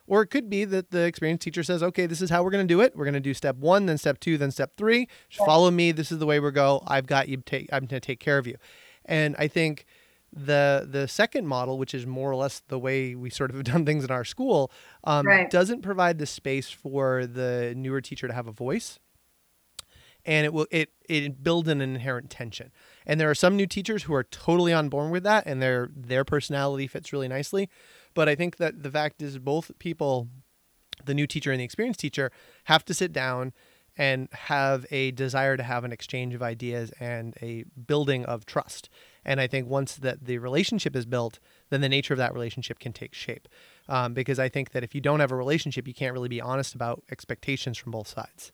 Or 0.09 0.21
it 0.23 0.27
could 0.27 0.49
be 0.49 0.65
that 0.65 0.89
the 0.91 1.03
experienced 1.03 1.43
teacher 1.43 1.63
says, 1.63 1.81
okay, 1.83 2.05
this 2.05 2.21
is 2.21 2.29
how 2.29 2.43
we're 2.43 2.51
going 2.51 2.67
to 2.67 2.73
do 2.73 2.81
it. 2.81 2.95
We're 2.95 3.05
going 3.05 3.13
to 3.13 3.19
do 3.19 3.33
step 3.33 3.55
one, 3.57 3.85
then 3.85 3.97
step 3.97 4.19
two, 4.19 4.37
then 4.37 4.51
step 4.51 4.75
three. 4.75 5.07
Just 5.29 5.45
follow 5.45 5.69
me. 5.71 5.91
This 5.91 6.11
is 6.11 6.17
the 6.17 6.25
way 6.25 6.39
we 6.39 6.51
go. 6.51 6.81
I've 6.87 7.05
got 7.07 7.29
you. 7.29 7.37
Take. 7.37 7.69
I'm 7.71 7.81
going 7.81 7.87
to 7.89 7.99
take 8.01 8.19
care 8.19 8.37
of 8.37 8.47
you. 8.47 8.55
And 9.05 9.35
I 9.39 9.47
think 9.47 9.85
the 10.33 10.87
the 10.89 11.07
second 11.07 11.47
model, 11.47 11.77
which 11.77 11.93
is 11.93 12.05
more 12.05 12.29
or 12.29 12.35
less 12.35 12.61
the 12.67 12.77
way 12.79 13.15
we 13.15 13.29
sort 13.29 13.49
of 13.51 13.55
have 13.55 13.65
done 13.65 13.85
things 13.85 14.03
in 14.03 14.11
our 14.11 14.25
school, 14.25 14.71
um, 15.03 15.25
Right. 15.25 15.49
doesn't 15.49 15.81
provide 15.81 16.17
the 16.17 16.25
space 16.25 16.69
for 16.69 17.25
the 17.25 17.73
newer 17.77 18.01
teacher 18.01 18.27
to 18.27 18.33
have 18.33 18.47
a 18.47 18.51
voice 18.51 18.99
and 20.25 20.45
it 20.45 20.53
will 20.53 20.67
it 20.71 20.91
it 21.07 21.43
builds 21.43 21.67
in 21.69 21.81
an 21.81 21.95
inherent 21.95 22.29
tension. 22.29 22.71
And 23.05 23.19
there 23.19 23.29
are 23.29 23.35
some 23.35 23.55
new 23.55 23.65
teachers 23.65 24.03
who 24.03 24.13
are 24.13 24.23
totally 24.23 24.73
on 24.73 24.89
board 24.89 25.11
with 25.11 25.23
that, 25.23 25.45
and 25.47 25.61
their 25.61 25.89
their 25.95 26.23
personality 26.25 26.87
fits 26.87 27.11
really 27.13 27.27
nicely. 27.27 27.69
But 28.13 28.27
I 28.27 28.35
think 28.35 28.57
that 28.57 28.83
the 28.83 28.91
fact 28.91 29.21
is 29.21 29.37
both 29.37 29.71
people, 29.79 30.27
the 31.05 31.13
new 31.13 31.27
teacher 31.27 31.51
and 31.51 31.59
the 31.59 31.65
experienced 31.65 31.99
teacher, 31.99 32.31
have 32.65 32.83
to 32.85 32.93
sit 32.93 33.13
down 33.13 33.53
and 33.97 34.29
have 34.31 34.85
a 34.91 35.11
desire 35.11 35.57
to 35.57 35.63
have 35.63 35.83
an 35.83 35.91
exchange 35.91 36.33
of 36.33 36.41
ideas 36.41 36.91
and 36.99 37.35
a 37.41 37.65
building 37.85 38.23
of 38.25 38.45
trust. 38.45 38.89
And 39.25 39.41
I 39.41 39.47
think 39.47 39.67
once 39.67 39.95
that 39.95 40.23
the 40.23 40.37
relationship 40.37 40.95
is 40.95 41.05
built, 41.05 41.39
then 41.69 41.81
the 41.81 41.89
nature 41.89 42.13
of 42.13 42.17
that 42.17 42.33
relationship 42.33 42.79
can 42.79 42.93
take 42.93 43.13
shape. 43.13 43.49
Um, 43.89 44.13
because 44.13 44.39
I 44.39 44.47
think 44.47 44.71
that 44.71 44.83
if 44.83 44.95
you 44.95 45.01
don't 45.01 45.19
have 45.19 45.31
a 45.31 45.35
relationship, 45.35 45.87
you 45.87 45.93
can't 45.93 46.13
really 46.13 46.29
be 46.29 46.39
honest 46.39 46.75
about 46.75 47.03
expectations 47.11 47.77
from 47.77 47.91
both 47.91 48.07
sides. 48.07 48.53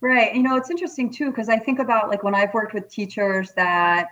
Right. 0.00 0.34
You 0.34 0.42
know, 0.42 0.56
it's 0.56 0.70
interesting 0.70 1.12
too, 1.12 1.30
because 1.30 1.48
I 1.48 1.58
think 1.58 1.78
about 1.78 2.08
like 2.08 2.22
when 2.24 2.34
I've 2.34 2.54
worked 2.54 2.72
with 2.72 2.88
teachers 2.88 3.52
that, 3.52 4.08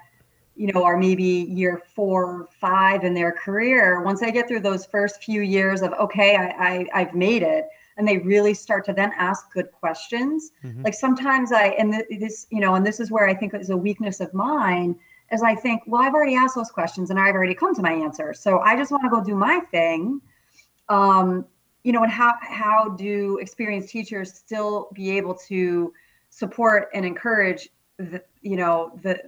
you 0.60 0.70
know, 0.70 0.84
are 0.84 0.98
maybe 0.98 1.24
year 1.62 1.82
four, 1.94 2.46
five 2.60 3.02
in 3.02 3.14
their 3.14 3.32
career. 3.32 4.02
Once 4.02 4.22
I 4.22 4.30
get 4.30 4.46
through 4.46 4.60
those 4.60 4.84
first 4.84 5.24
few 5.24 5.40
years 5.40 5.80
of, 5.80 5.94
okay, 5.94 6.36
I, 6.36 6.48
I 6.68 6.86
I've 7.00 7.14
made 7.14 7.42
it, 7.42 7.64
and 7.96 8.06
they 8.06 8.18
really 8.18 8.52
start 8.52 8.84
to 8.84 8.92
then 8.92 9.10
ask 9.16 9.50
good 9.54 9.72
questions. 9.72 10.52
Mhm. 10.62 10.84
Like 10.84 10.92
sometimes 10.92 11.50
I, 11.50 11.68
and 11.80 12.04
this, 12.24 12.46
you 12.50 12.60
know, 12.60 12.74
and 12.74 12.84
this 12.84 13.00
is 13.00 13.10
where 13.10 13.26
I 13.26 13.34
think 13.34 13.54
is 13.54 13.70
a 13.70 13.76
weakness 13.76 14.20
of 14.20 14.34
mine, 14.34 14.96
is 15.32 15.42
I 15.42 15.54
think, 15.54 15.82
well, 15.86 16.02
I've 16.02 16.12
already 16.12 16.36
asked 16.36 16.56
those 16.56 16.70
questions 16.70 17.08
and 17.08 17.18
I've 17.18 17.34
already 17.34 17.54
come 17.54 17.74
to 17.76 17.82
my 17.82 17.92
answer. 17.92 18.34
So 18.34 18.58
I 18.58 18.76
just 18.76 18.90
want 18.90 19.04
to 19.04 19.08
go 19.08 19.24
do 19.24 19.34
my 19.34 19.60
thing. 19.70 20.20
Um, 20.90 21.46
you 21.84 21.92
know, 21.92 22.02
and 22.02 22.12
how 22.12 22.34
how 22.42 22.90
do 22.90 23.38
experienced 23.38 23.88
teachers 23.88 24.34
still 24.34 24.90
be 24.92 25.16
able 25.16 25.34
to 25.48 25.94
support 26.28 26.90
and 26.92 27.06
encourage 27.06 27.70
the, 27.96 28.22
you 28.42 28.56
know, 28.56 28.98
the 29.02 29.18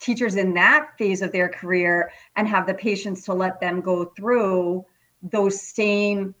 teachers 0.00 0.36
in 0.36 0.54
that 0.54 0.90
phase 0.98 1.22
of 1.22 1.30
their 1.32 1.48
career 1.48 2.10
and 2.36 2.48
have 2.48 2.66
the 2.66 2.74
patience 2.74 3.24
to 3.26 3.34
let 3.34 3.60
them 3.60 3.80
go 3.80 4.06
through 4.16 4.84
those 5.22 5.60
same 5.60 6.34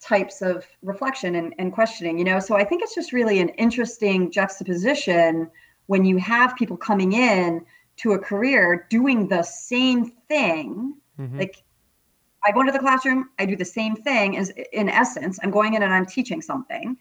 types 0.00 0.40
of 0.40 0.64
reflection 0.82 1.34
and, 1.34 1.54
and 1.58 1.72
questioning, 1.72 2.16
you 2.18 2.24
know? 2.24 2.40
So 2.40 2.56
I 2.56 2.64
think 2.64 2.82
it's 2.82 2.94
just 2.94 3.12
really 3.12 3.40
an 3.40 3.50
interesting 3.50 4.30
juxtaposition 4.30 5.50
when 5.86 6.04
you 6.04 6.16
have 6.18 6.56
people 6.56 6.76
coming 6.76 7.12
in 7.12 7.64
to 7.96 8.12
a 8.12 8.18
career 8.18 8.86
doing 8.88 9.28
the 9.28 9.42
same 9.42 10.06
thing 10.28 10.94
Mhm. 11.18 11.38
like 11.38 11.62
I 12.44 12.52
go 12.52 12.60
into 12.60 12.72
the 12.72 12.78
classroom, 12.78 13.28
I 13.38 13.44
do 13.44 13.54
the 13.56 13.64
same 13.64 13.94
thing 13.94 14.38
as 14.38 14.50
in 14.72 14.88
essence, 14.88 15.38
I'm 15.42 15.50
going 15.50 15.74
in 15.74 15.82
and 15.82 15.92
I'm 15.92 16.06
teaching 16.06 16.40
something. 16.40 16.96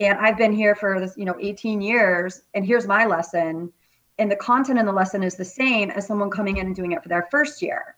And 0.00 0.18
I've 0.18 0.36
been 0.36 0.52
here 0.52 0.74
for 0.74 0.98
this, 0.98 1.14
you 1.16 1.24
know, 1.24 1.36
18 1.38 1.80
years, 1.80 2.42
and 2.54 2.64
here's 2.66 2.86
my 2.86 3.04
lesson. 3.04 3.72
And 4.20 4.30
the 4.30 4.36
content 4.36 4.78
in 4.78 4.84
the 4.84 4.92
lesson 4.92 5.22
is 5.22 5.36
the 5.36 5.46
same 5.46 5.90
as 5.90 6.06
someone 6.06 6.30
coming 6.30 6.58
in 6.58 6.66
and 6.66 6.76
doing 6.76 6.92
it 6.92 7.02
for 7.02 7.08
their 7.08 7.26
first 7.30 7.62
year. 7.62 7.96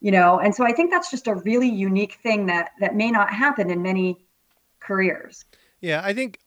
You 0.00 0.12
know, 0.12 0.38
and 0.38 0.54
so 0.54 0.64
I 0.64 0.72
think 0.72 0.90
that's 0.90 1.10
just 1.10 1.26
a 1.26 1.34
really 1.34 1.68
unique 1.68 2.18
thing 2.22 2.46
that 2.46 2.70
that 2.80 2.94
may 2.94 3.10
not 3.10 3.30
happen 3.30 3.68
in 3.68 3.82
many 3.82 4.24
careers. 4.80 5.44
Yeah, 5.82 6.00
I 6.04 6.14
think 6.14 6.38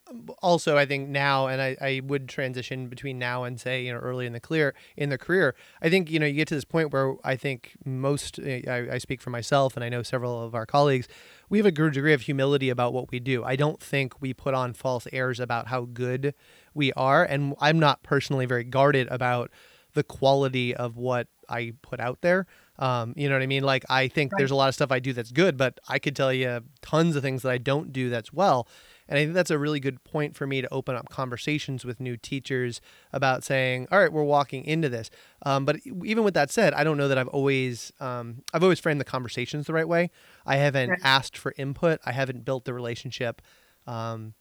also 0.42 0.78
I 0.78 0.86
think 0.86 1.10
now, 1.10 1.48
and 1.48 1.62
I, 1.62 1.76
I 1.82 2.02
would 2.06 2.30
transition 2.30 2.88
between 2.88 3.20
now 3.20 3.44
and 3.44 3.60
say 3.60 3.84
you 3.84 3.92
know 3.92 4.00
early 4.00 4.26
in 4.26 4.32
the 4.32 4.40
clear 4.40 4.74
in 4.96 5.10
the 5.10 5.18
career. 5.18 5.56
I 5.82 5.90
think 5.90 6.10
you 6.10 6.20
know 6.20 6.26
you 6.26 6.36
get 6.36 6.48
to 6.48 6.56
this 6.56 6.64
point 6.64 6.94
where 6.94 7.16
I 7.26 7.36
think 7.36 7.74
most 7.84 8.40
eh, 8.40 8.62
I, 8.66 8.96
I 8.96 8.98
speak 8.98 9.22
for 9.22 9.32
myself, 9.32 9.76
and 9.76 9.84
I 9.84 9.90
know 9.90 10.04
several 10.04 10.42
of 10.42 10.56
our 10.56 10.66
colleagues. 10.66 11.10
We 11.50 11.58
have 11.58 11.66
a 11.66 11.72
good 11.72 11.92
degree 11.94 12.14
of 12.14 12.22
humility 12.22 12.70
about 12.70 12.94
what 12.94 13.12
we 13.12 13.20
do. 13.20 13.44
I 13.44 13.58
don't 13.58 13.82
think 13.82 14.22
we 14.22 14.34
put 14.34 14.54
on 14.54 14.74
false 14.74 15.06
airs 15.12 15.42
about 15.42 15.68
how 15.68 15.82
good 15.82 16.34
we 16.76 16.92
are, 16.94 17.24
and 17.24 17.56
I'm 17.60 17.80
not 17.80 18.04
personally 18.04 18.46
very 18.46 18.64
guarded 18.64 19.08
about 19.10 19.52
the 19.94 20.04
quality 20.04 20.76
of 20.76 20.98
what 20.98 21.28
I 21.48 21.72
put 21.82 22.02
out 22.02 22.20
there. 22.22 22.48
Um, 22.78 23.14
you 23.16 23.30
know 23.30 23.36
what 23.36 23.42
I 23.44 23.48
mean? 23.48 23.64
Like 23.64 23.86
I 23.90 24.10
think 24.10 24.34
Right. 24.34 24.40
there's 24.40 24.52
a 24.52 24.56
lot 24.56 24.68
of 24.68 24.76
stuff 24.76 24.92
I 24.92 25.00
do 25.00 25.14
that's 25.14 25.32
good, 25.32 25.56
but 25.56 25.80
I 25.88 26.00
could 26.00 26.16
tell 26.18 26.34
you 26.34 26.62
tons 26.82 27.16
of 27.16 27.24
things 27.24 27.44
that 27.44 27.52
I 27.52 27.58
don't 27.58 27.94
do 27.94 28.10
that's 28.10 28.34
well. 28.34 28.68
And 29.08 29.18
I 29.18 29.24
think 29.24 29.36
that's 29.36 29.52
a 29.52 29.58
really 29.58 29.80
good 29.80 30.04
point 30.04 30.36
for 30.36 30.46
me 30.48 30.62
to 30.62 30.74
open 30.74 30.96
up 30.96 31.08
conversations 31.10 31.86
with 31.86 32.02
new 32.02 32.18
teachers 32.18 32.82
about 33.14 33.46
saying, 33.46 33.88
all 33.92 34.00
right, 34.00 34.12
we're 34.12 34.24
walking 34.24 34.66
into 34.66 34.90
this. 34.90 35.10
Um, 35.46 35.64
but 35.64 35.78
even 36.04 36.26
with 36.26 36.34
that 36.34 36.52
said, 36.52 36.74
I 36.74 36.84
don't 36.84 36.98
know 36.98 37.08
that 37.08 37.18
I've 37.18 37.28
always, 37.30 37.94
um, 38.02 38.42
I've 38.54 38.64
always 38.64 38.80
framed 38.82 39.00
the 39.00 39.06
conversations 39.06 39.68
the 39.68 39.74
right 39.74 39.88
way. 39.88 40.10
I 40.46 40.58
haven't 40.58 40.90
Right. 40.90 41.00
asked 41.04 41.38
for 41.38 41.54
input. 41.58 42.02
I 42.06 42.12
haven't 42.12 42.44
built 42.44 42.66
the 42.66 42.74
relationship. 42.74 43.42
Um, 43.88 44.34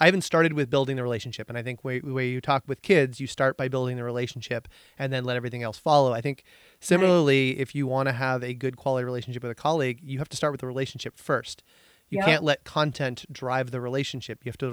I 0.00 0.06
haven't 0.06 0.22
started 0.22 0.54
with 0.54 0.70
building 0.70 0.96
the 0.96 1.02
relationship. 1.02 1.48
And 1.48 1.56
I 1.56 1.62
think 1.62 1.84
where, 1.84 2.00
way 2.02 2.28
you 2.28 2.40
talk 2.40 2.64
with 2.66 2.82
kids, 2.82 3.20
you 3.20 3.26
start 3.26 3.56
by 3.56 3.68
building 3.68 3.96
the 3.96 4.04
relationship 4.04 4.66
and 4.98 5.12
then 5.12 5.24
let 5.24 5.36
everything 5.36 5.62
else 5.62 5.78
follow. 5.78 6.12
I 6.12 6.20
think 6.20 6.44
similarly, 6.80 7.58
if 7.58 7.74
you 7.74 7.86
want 7.86 8.08
to 8.08 8.12
have 8.12 8.42
a 8.42 8.54
good 8.54 8.76
quality 8.76 9.04
relationship 9.04 9.42
with 9.42 9.52
a 9.52 9.54
colleague, 9.54 10.00
you 10.02 10.18
have 10.18 10.28
to 10.30 10.36
start 10.36 10.52
with 10.52 10.60
the 10.60 10.66
relationship 10.66 11.18
first. 11.18 11.62
You 12.10 12.18
Yeah. 12.18 12.26
can't 12.26 12.44
let 12.44 12.64
content 12.64 13.24
drive 13.32 13.70
the 13.70 13.80
relationship. 13.80 14.44
You 14.44 14.50
have 14.50 14.58
to 14.58 14.66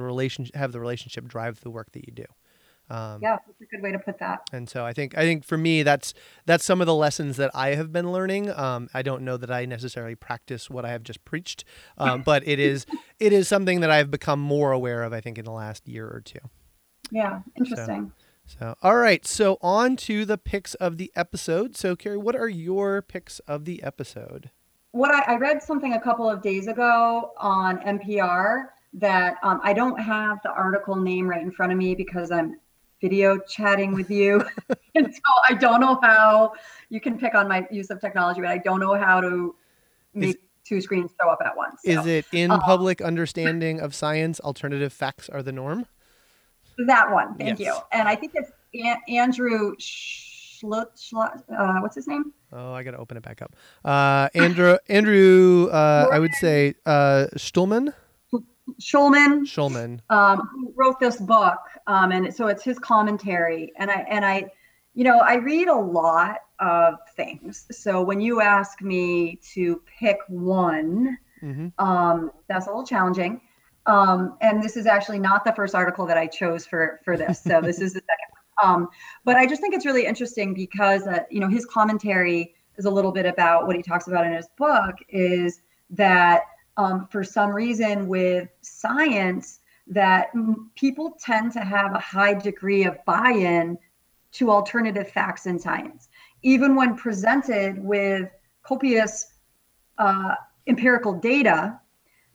have 0.56 0.72
the 0.72 0.80
relationship 0.80 1.28
drive 1.28 1.62
the 1.62 1.70
work 1.70 1.92
that 1.94 2.06
you 2.08 2.14
do. 2.14 2.26
Um, 2.92 3.22
Yeah, 3.22 3.38
that's 3.46 3.62
a 3.62 3.66
good 3.66 3.82
way 3.82 3.92
to 3.92 4.00
put 4.00 4.20
that. 4.20 4.50
and 4.52 4.70
so 4.70 4.86
I 4.86 4.92
think 4.92 5.18
I 5.18 5.22
think 5.22 5.46
for 5.46 5.58
me 5.58 5.82
that's 5.82 6.14
that's 6.46 6.66
some 6.66 6.82
of 6.82 6.88
the 6.88 6.94
lessons 6.96 7.38
that 7.38 7.50
I 7.54 7.76
have 7.76 7.94
been 7.94 8.12
learning. 8.12 8.52
Um, 8.52 8.90
I 8.94 9.02
don't 9.02 9.24
know 9.24 9.38
that 9.38 9.50
I 9.50 9.66
necessarily 9.66 10.16
practice 10.16 10.70
what 10.70 10.84
I 10.84 10.90
have 10.90 11.04
just 11.04 11.24
preached, 11.24 11.64
um, 11.98 12.22
but 12.26 12.46
it 12.46 12.60
is 12.60 12.86
it 13.20 13.32
is 13.32 13.48
something 13.48 13.80
that 13.80 13.90
I've 13.90 14.12
become 14.12 14.40
more 14.40 14.72
aware 14.72 15.04
of. 15.04 15.14
I 15.14 15.22
think 15.22 15.38
in 15.38 15.46
the 15.46 15.52
last 15.52 15.88
year 15.88 16.06
or 16.06 16.22
two. 16.22 16.40
Yeah, 17.12 17.42
interesting. 17.56 18.12
So 18.46 18.76
all 18.82 18.98
right, 18.98 19.26
so 19.26 19.58
on 19.62 19.96
to 19.98 20.26
the 20.26 20.38
picks 20.38 20.74
of 20.76 20.98
the 20.98 21.12
episode. 21.16 21.78
So 21.78 21.96
Carrie, 21.96 22.18
what 22.18 22.36
are 22.36 22.50
your 22.50 23.02
picks 23.02 23.40
of 23.40 23.66
the 23.66 23.82
episode? 23.84 24.50
what 24.92 25.10
I, 25.10 25.36
I 25.36 25.38
read 25.38 25.64
something 25.64 25.94
a 25.94 26.02
couple 26.02 26.30
of 26.30 26.42
days 26.42 26.68
ago 26.68 27.32
on 27.38 27.78
NPR 27.80 28.66
that 28.94 29.38
um, 29.42 29.62
I 29.64 29.72
don't 29.74 29.98
have 29.98 30.40
the 30.44 30.50
article 30.52 30.96
name 30.98 31.30
right 31.30 31.42
in 31.42 31.52
front 31.52 31.72
of 31.72 31.78
me 31.78 31.96
because 31.96 32.30
I'm 32.30 32.58
video 33.02 33.38
chatting 33.40 33.94
with 33.94 34.10
you. 34.10 34.44
and 34.96 35.14
so 35.14 35.22
I 35.50 35.54
don't 35.56 35.82
know 35.82 36.00
how 36.02 36.54
you 36.90 37.02
can 37.02 37.18
pick 37.18 37.36
on 37.36 37.48
my 37.48 37.68
use 37.72 37.90
of 37.90 38.00
technology, 38.00 38.42
but 38.42 38.50
I 38.50 38.60
don't 38.60 38.80
know 38.80 38.94
how 38.96 39.20
to 39.20 39.56
make 40.14 40.40
two 40.64 40.80
screens 40.80 41.12
show 41.20 41.30
up 41.30 41.40
at 41.44 41.58
once. 41.58 41.82
So 41.84 41.92
Is 41.92 42.06
it 42.06 42.26
in 42.32 42.52
uh, 42.52 42.60
public 42.60 43.02
understanding 43.02 43.80
of 43.80 43.96
science? 43.96 44.40
Alternative 44.40 44.94
facts 44.94 45.28
are 45.28 45.42
the 45.42 45.52
norm. 45.52 45.88
that 46.88 47.12
one? 47.12 47.36
Thank 47.38 47.60
Yes. 47.60 47.68
you. 47.68 47.76
And 47.92 48.08
I 48.08 48.16
think 48.16 48.34
it's 48.36 48.52
An- 48.74 49.02
Andrew 49.10 49.76
Schlut, 49.78 50.88
Schlut, 50.96 51.44
uh, 51.58 51.80
what's 51.82 51.96
his 51.96 52.08
name? 52.08 52.34
Oh, 52.54 52.74
I 52.74 52.84
got 52.84 52.92
to 52.92 52.98
open 52.98 53.18
it 53.18 53.24
back 53.24 53.42
up. 53.42 53.56
Uh, 53.84 54.30
Andrew, 54.36 54.78
Andrew, 54.90 55.70
uh, 55.72 56.08
I 56.12 56.20
would 56.20 56.34
say 56.36 56.76
uh, 56.86 57.28
Stulman, 57.38 57.94
Schulman. 58.80 59.42
Schulman. 59.46 60.00
um, 60.10 60.50
who 60.54 60.74
wrote 60.76 61.00
this 61.00 61.18
book, 61.18 61.60
um, 61.88 62.12
and 62.12 62.34
so 62.34 62.48
it's 62.48 62.64
his 62.64 62.80
commentary. 62.80 63.72
And 63.78 63.90
I 63.92 64.06
and 64.10 64.26
I, 64.26 64.46
you 64.94 65.04
know, 65.04 65.20
I 65.20 65.36
read 65.36 65.68
a 65.68 65.76
lot 65.76 66.38
of 66.60 66.96
things. 67.16 67.68
So 67.72 68.02
when 68.02 68.22
you 68.22 68.42
ask 68.42 68.82
me 68.82 69.40
to 69.54 69.82
pick 70.00 70.18
one, 70.28 71.18
hmm 71.40 71.68
um, 71.80 72.32
that's 72.48 72.68
a 72.68 72.70
little 72.70 72.86
challenging. 72.86 73.42
Um, 73.88 74.38
and 74.42 74.62
this 74.62 74.78
is 74.78 74.86
actually 74.86 75.20
not 75.20 75.44
the 75.44 75.54
first 75.54 75.74
article 75.74 76.06
that 76.06 76.18
I 76.18 76.28
chose 76.28 76.66
for 76.66 77.00
for 77.04 77.18
this. 77.18 77.42
So 77.42 77.62
this 77.62 77.82
is 77.82 77.94
the 77.94 78.02
second. 78.02 78.30
one. 78.32 78.38
Um, 78.64 78.90
but 79.26 79.38
I 79.38 79.48
just 79.48 79.60
think 79.60 79.74
it's 79.74 79.86
really 79.88 80.06
interesting 80.06 80.54
because 80.54 81.08
uh, 81.08 81.24
you 81.32 81.40
know 81.40 81.48
his 81.48 81.66
commentary 81.66 82.54
is 82.78 82.86
a 82.86 82.92
little 82.92 83.12
bit 83.12 83.26
about 83.26 83.66
what 83.68 83.76
he 83.76 83.82
talks 83.82 84.08
about 84.08 84.26
in 84.26 84.34
his 84.34 84.48
book 84.58 84.96
is 85.10 85.62
that 85.90 86.44
um, 86.78 87.08
for 87.12 87.24
some 87.24 87.52
reason 87.52 88.08
with 88.08 88.50
science 88.62 89.60
that 89.88 90.32
people 90.76 91.18
tend 91.20 91.52
to 91.54 91.60
have 91.62 91.94
a 91.94 92.00
high 92.00 92.34
degree 92.34 92.86
of 92.86 93.04
buy-in 93.06 93.78
to 94.32 94.50
alternative 94.50 95.10
facts 95.10 95.46
in 95.46 95.60
science, 95.60 96.08
even 96.44 96.76
when 96.76 96.96
presented 96.96 97.78
with 97.84 98.30
copious 98.64 99.34
uh, 99.98 100.36
empirical 100.68 101.14
data, 101.14 101.80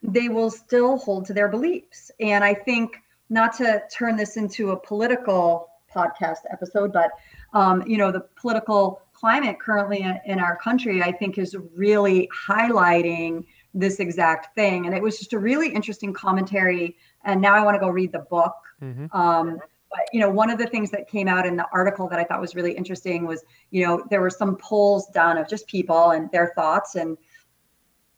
they 0.02 0.28
will 0.28 0.50
still 0.50 0.98
hold 0.98 1.24
to 1.26 1.32
their 1.32 1.48
beliefs. 1.48 2.10
And 2.20 2.44
I 2.44 2.52
think 2.52 2.96
not 3.30 3.54
to 3.54 3.82
turn 3.90 4.16
this 4.16 4.36
into 4.36 4.70
a 4.70 4.76
political 4.76 5.68
podcast 5.92 6.40
episode, 6.50 6.92
but 6.92 7.12
um, 7.54 7.82
you 7.86 7.96
know, 7.96 8.12
the 8.12 8.20
political 8.36 9.00
climate 9.14 9.58
currently 9.58 10.06
in 10.26 10.38
our 10.38 10.56
country, 10.56 11.02
I 11.02 11.10
think, 11.10 11.38
is 11.38 11.56
really 11.74 12.28
highlighting 12.48 13.46
this 13.76 14.00
exact 14.00 14.54
thing. 14.54 14.86
And 14.86 14.94
it 14.94 15.02
was 15.02 15.18
just 15.18 15.34
a 15.34 15.38
really 15.38 15.68
interesting 15.68 16.12
commentary. 16.12 16.96
And 17.24 17.40
now 17.40 17.54
I 17.54 17.62
want 17.62 17.74
to 17.74 17.78
go 17.78 17.88
read 17.88 18.10
the 18.10 18.20
book. 18.20 18.54
Mm-hmm. 18.82 19.14
Um, 19.16 19.60
but 19.90 20.00
you 20.12 20.20
know, 20.20 20.30
one 20.30 20.50
of 20.50 20.58
the 20.58 20.66
things 20.66 20.90
that 20.90 21.08
came 21.08 21.28
out 21.28 21.46
in 21.46 21.56
the 21.56 21.66
article 21.72 22.08
that 22.08 22.18
I 22.18 22.24
thought 22.24 22.40
was 22.40 22.54
really 22.54 22.72
interesting 22.72 23.26
was, 23.26 23.44
you 23.70 23.86
know, 23.86 24.04
there 24.10 24.20
were 24.20 24.30
some 24.30 24.56
polls 24.56 25.06
done 25.14 25.38
of 25.38 25.48
just 25.48 25.66
people 25.66 26.10
and 26.10 26.30
their 26.32 26.52
thoughts, 26.56 26.96
and 26.96 27.16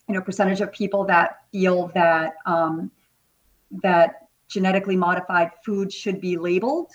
you 0.09 0.15
know, 0.15 0.23
percentage 0.23 0.61
of 0.61 0.73
people 0.73 1.05
that 1.05 1.41
feel 1.53 1.89
that 1.89 2.35
um, 2.47 2.91
that 3.83 4.29
genetically 4.49 4.97
modified 4.97 5.51
food 5.65 5.93
should 5.93 6.21
be 6.21 6.39
labeled, 6.39 6.91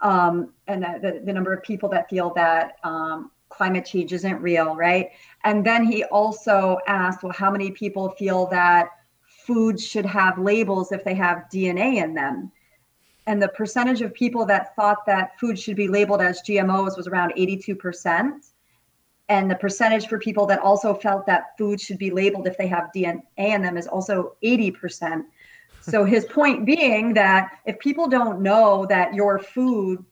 um, 0.00 0.54
and 0.66 0.82
the, 0.82 1.20
the 1.24 1.32
number 1.32 1.52
of 1.52 1.62
people 1.62 1.88
that 1.90 2.08
feel 2.08 2.32
that 2.34 2.76
um, 2.84 3.30
climate 3.52 3.84
change 3.84 4.12
isn't 4.12 4.40
real, 4.40 4.74
right? 4.74 5.10
And 5.44 5.64
then 5.64 5.84
he 5.84 6.04
also 6.04 6.78
asked, 6.86 7.22
well, 7.22 7.32
how 7.32 7.50
many 7.50 7.70
people 7.70 8.10
feel 8.10 8.46
that 8.46 8.88
foods 9.26 9.86
should 9.86 10.06
have 10.06 10.38
labels 10.38 10.92
if 10.92 11.04
they 11.04 11.14
have 11.14 11.44
DNA 11.52 12.02
in 12.02 12.14
them? 12.14 12.50
And 13.26 13.40
the 13.40 13.48
percentage 13.48 14.00
of 14.02 14.12
people 14.14 14.44
that 14.46 14.74
thought 14.74 15.06
that 15.06 15.38
food 15.38 15.58
should 15.58 15.76
be 15.76 15.88
labeled 15.88 16.20
as 16.20 16.42
GMOs 16.42 16.96
was 16.96 17.06
around 17.06 17.32
82%. 17.36 18.50
And 19.28 19.50
the 19.50 19.54
percentage 19.54 20.08
for 20.08 20.18
people 20.18 20.46
that 20.46 20.58
also 20.58 20.92
felt 20.92 21.26
that 21.26 21.56
food 21.56 21.80
should 21.80 21.98
be 21.98 22.10
labeled 22.10 22.46
if 22.46 22.58
they 22.58 22.66
have 22.66 22.90
DNA 22.94 23.22
in 23.36 23.62
them 23.62 23.76
is 23.76 23.86
also 23.86 24.36
80%. 24.42 25.24
So 25.80 26.04
his 26.04 26.24
point 26.24 26.64
being 26.64 27.14
that 27.14 27.50
if 27.64 27.78
people 27.78 28.08
don't 28.08 28.40
know 28.40 28.86
that 28.86 29.14
your 29.14 29.38
food 29.38 30.04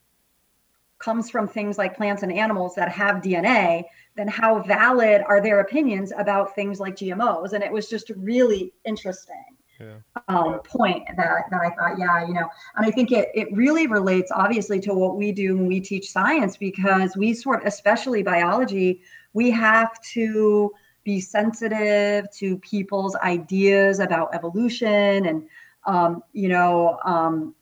comes 1.00 1.30
from 1.30 1.48
things 1.48 1.78
like 1.78 1.96
plants 1.96 2.22
and 2.22 2.32
animals 2.32 2.74
that 2.76 2.88
have 2.90 3.16
DNA, 3.16 3.84
then 4.16 4.28
how 4.28 4.62
valid 4.62 5.22
are 5.26 5.40
their 5.40 5.60
opinions 5.60 6.12
about 6.16 6.54
things 6.54 6.78
like 6.78 6.94
GMOs? 6.94 7.54
And 7.54 7.64
it 7.64 7.72
was 7.72 7.88
just 7.88 8.10
really 8.16 8.72
interesting. 8.84 9.56
Yeah. 9.80 9.94
Um, 10.28 10.60
point 10.60 11.04
that, 11.16 11.44
that 11.50 11.60
I 11.62 11.70
thought, 11.70 11.98
yeah, 11.98 12.26
you 12.26 12.34
know, 12.34 12.46
and 12.76 12.84
I 12.84 12.90
think 12.90 13.12
it, 13.12 13.30
it 13.34 13.48
really 13.50 13.86
relates 13.86 14.30
obviously 14.30 14.78
to 14.80 14.92
what 14.92 15.16
we 15.16 15.32
do 15.32 15.56
when 15.56 15.66
we 15.66 15.80
teach 15.80 16.12
science 16.12 16.58
because 16.58 17.16
we 17.16 17.32
sort 17.32 17.62
of, 17.62 17.66
especially 17.66 18.22
biology, 18.22 19.00
we 19.32 19.50
have 19.52 19.98
to 20.12 20.70
be 21.02 21.18
sensitive 21.18 22.30
to 22.32 22.58
people's 22.58 23.16
ideas 23.16 24.00
about 24.00 24.34
evolution 24.34 25.24
and, 25.24 25.48
um, 25.86 26.22
you 26.34 26.50
know, 26.50 26.98
um, 27.06 27.54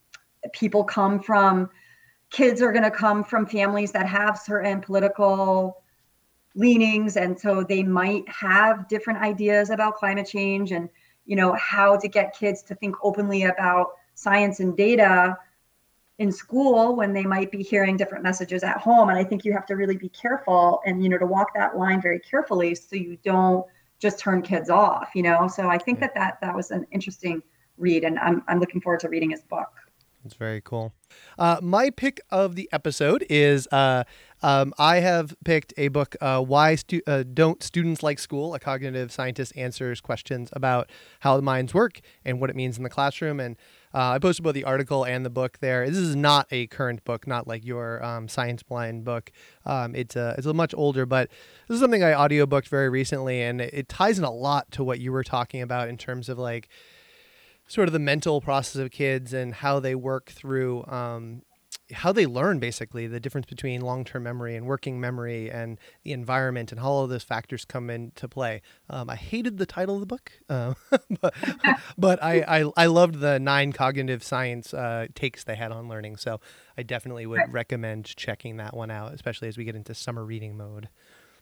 people 0.51 0.83
come 0.83 1.21
from 1.21 1.69
kids 2.29 2.61
are 2.61 2.71
going 2.71 2.83
to 2.83 2.91
come 2.91 3.23
from 3.23 3.45
families 3.45 3.91
that 3.91 4.07
have 4.07 4.37
certain 4.37 4.81
political 4.81 5.81
leanings 6.55 7.15
and 7.15 7.39
so 7.39 7.63
they 7.63 7.83
might 7.83 8.27
have 8.27 8.87
different 8.87 9.19
ideas 9.21 9.69
about 9.69 9.95
climate 9.95 10.27
change 10.27 10.71
and 10.71 10.89
you 11.25 11.35
know 11.35 11.53
how 11.53 11.95
to 11.95 12.07
get 12.07 12.35
kids 12.35 12.63
to 12.63 12.75
think 12.75 12.95
openly 13.03 13.43
about 13.43 13.91
science 14.15 14.59
and 14.59 14.75
data 14.75 15.37
in 16.17 16.31
school 16.31 16.95
when 16.95 17.13
they 17.13 17.23
might 17.23 17.51
be 17.51 17.63
hearing 17.63 17.95
different 17.95 18.23
messages 18.23 18.63
at 18.63 18.77
home. 18.77 19.09
And 19.09 19.17
i 19.17 19.23
think 19.23 19.45
you 19.45 19.53
have 19.53 19.65
to 19.67 19.75
really 19.75 19.95
be 19.95 20.09
careful 20.09 20.81
and 20.85 21.03
you 21.03 21.09
know 21.09 21.17
to 21.17 21.25
walk 21.25 21.53
that 21.55 21.77
line 21.77 22.01
very 22.01 22.19
carefully 22.19 22.75
so 22.75 22.95
you 22.95 23.17
don't 23.23 23.65
just 23.99 24.19
turn 24.19 24.41
kids 24.41 24.69
off 24.69 25.11
you 25.13 25.23
know? 25.23 25.47
So 25.47 25.69
i 25.69 25.77
think 25.77 25.99
that 25.99 26.15
that 26.15 26.39
that 26.41 26.55
was 26.55 26.71
an 26.71 26.85
interesting 26.91 27.43
read 27.77 28.03
and 28.03 28.19
i'm, 28.19 28.43
I'm 28.47 28.59
looking 28.59 28.81
forward 28.81 28.99
to 29.01 29.09
reading 29.09 29.29
his 29.29 29.41
book 29.43 29.69
it's 30.25 30.35
very 30.35 30.61
cool. 30.61 30.93
Uh, 31.37 31.57
my 31.61 31.89
pick 31.89 32.19
of 32.29 32.55
the 32.55 32.69
episode 32.71 33.25
is 33.29 33.67
uh, 33.71 34.03
um, 34.41 34.73
I 34.77 34.97
have 34.97 35.35
picked 35.43 35.73
a 35.77 35.87
book, 35.87 36.15
uh, 36.21 36.41
Why 36.41 36.75
Stu- 36.75 37.01
uh, 37.07 37.23
Don't 37.33 37.63
Students 37.63 38.03
Like 38.03 38.19
School? 38.19 38.53
A 38.53 38.59
cognitive 38.59 39.11
scientist 39.11 39.53
answers 39.55 40.01
questions 40.01 40.49
about 40.53 40.89
how 41.21 41.35
the 41.35 41.41
minds 41.41 41.73
work 41.73 42.01
and 42.25 42.39
what 42.39 42.49
it 42.49 42.55
means 42.55 42.77
in 42.77 42.83
the 42.83 42.89
classroom. 42.89 43.39
And 43.39 43.55
uh, 43.93 44.11
I 44.11 44.19
posted 44.19 44.43
both 44.43 44.53
the 44.53 44.65
article 44.65 45.03
and 45.03 45.25
the 45.25 45.29
book 45.29 45.57
there. 45.61 45.87
This 45.89 45.97
is 45.97 46.15
not 46.15 46.47
a 46.51 46.67
current 46.67 47.03
book, 47.05 47.25
not 47.25 47.47
like 47.47 47.65
your 47.65 48.03
um, 48.03 48.27
Science 48.27 48.61
Blind 48.61 49.03
book. 49.03 49.31
Um, 49.65 49.95
it's, 49.95 50.15
a, 50.15 50.35
it's 50.37 50.47
a 50.47 50.53
much 50.53 50.73
older, 50.75 51.05
but 51.05 51.29
this 51.67 51.75
is 51.75 51.81
something 51.81 52.03
I 52.03 52.11
audiobooked 52.11 52.67
very 52.67 52.89
recently, 52.89 53.41
and 53.41 53.61
it, 53.61 53.73
it 53.73 53.89
ties 53.89 54.19
in 54.19 54.25
a 54.25 54.31
lot 54.31 54.69
to 54.71 54.83
what 54.83 54.99
you 54.99 55.11
were 55.11 55.23
talking 55.23 55.61
about 55.61 55.87
in 55.87 55.97
terms 55.97 56.29
of 56.29 56.37
like, 56.37 56.69
sort 57.69 57.87
of 57.87 57.93
the 57.93 57.99
mental 57.99 58.41
process 58.41 58.75
of 58.81 58.91
kids 58.91 59.31
and 59.31 59.53
how 59.53 59.79
they 59.79 59.95
work 59.95 60.31
through 60.31 60.83
um, 60.87 61.43
how 61.91 62.11
they 62.11 62.25
learn 62.25 62.59
basically 62.59 63.07
the 63.07 63.19
difference 63.19 63.47
between 63.47 63.81
long-term 63.81 64.23
memory 64.23 64.55
and 64.55 64.65
working 64.65 64.99
memory 64.99 65.49
and 65.49 65.79
the 66.03 66.11
environment 66.11 66.71
and 66.71 66.81
how 66.81 66.87
all 66.87 67.03
of 67.03 67.09
those 67.09 67.23
factors 67.23 67.65
come 67.65 67.89
into 67.89 68.27
play. 68.27 68.61
Um, 68.89 69.09
i 69.09 69.15
hated 69.15 69.57
the 69.57 69.65
title 69.65 69.95
of 69.95 70.01
the 70.01 70.05
book 70.05 70.31
uh, 70.49 70.73
but, 71.21 71.33
but 71.97 72.23
I, 72.23 72.41
I, 72.41 72.71
I 72.77 72.85
loved 72.87 73.19
the 73.19 73.39
nine 73.39 73.71
cognitive 73.71 74.23
science 74.23 74.73
uh, 74.73 75.07
takes 75.15 75.43
they 75.43 75.55
had 75.55 75.71
on 75.71 75.87
learning. 75.87 76.17
So 76.17 76.39
i 76.77 76.83
definitely 76.83 77.25
would 77.25 77.39
right. 77.39 77.51
recommend 77.51 78.05
checking 78.05 78.57
that 78.57 78.75
one 78.75 78.91
out 78.91 79.13
especially 79.13 79.47
as 79.47 79.57
we 79.57 79.63
get 79.63 79.75
into 79.75 79.93
summer 79.93 80.25
reading 80.25 80.57
mode. 80.57 80.89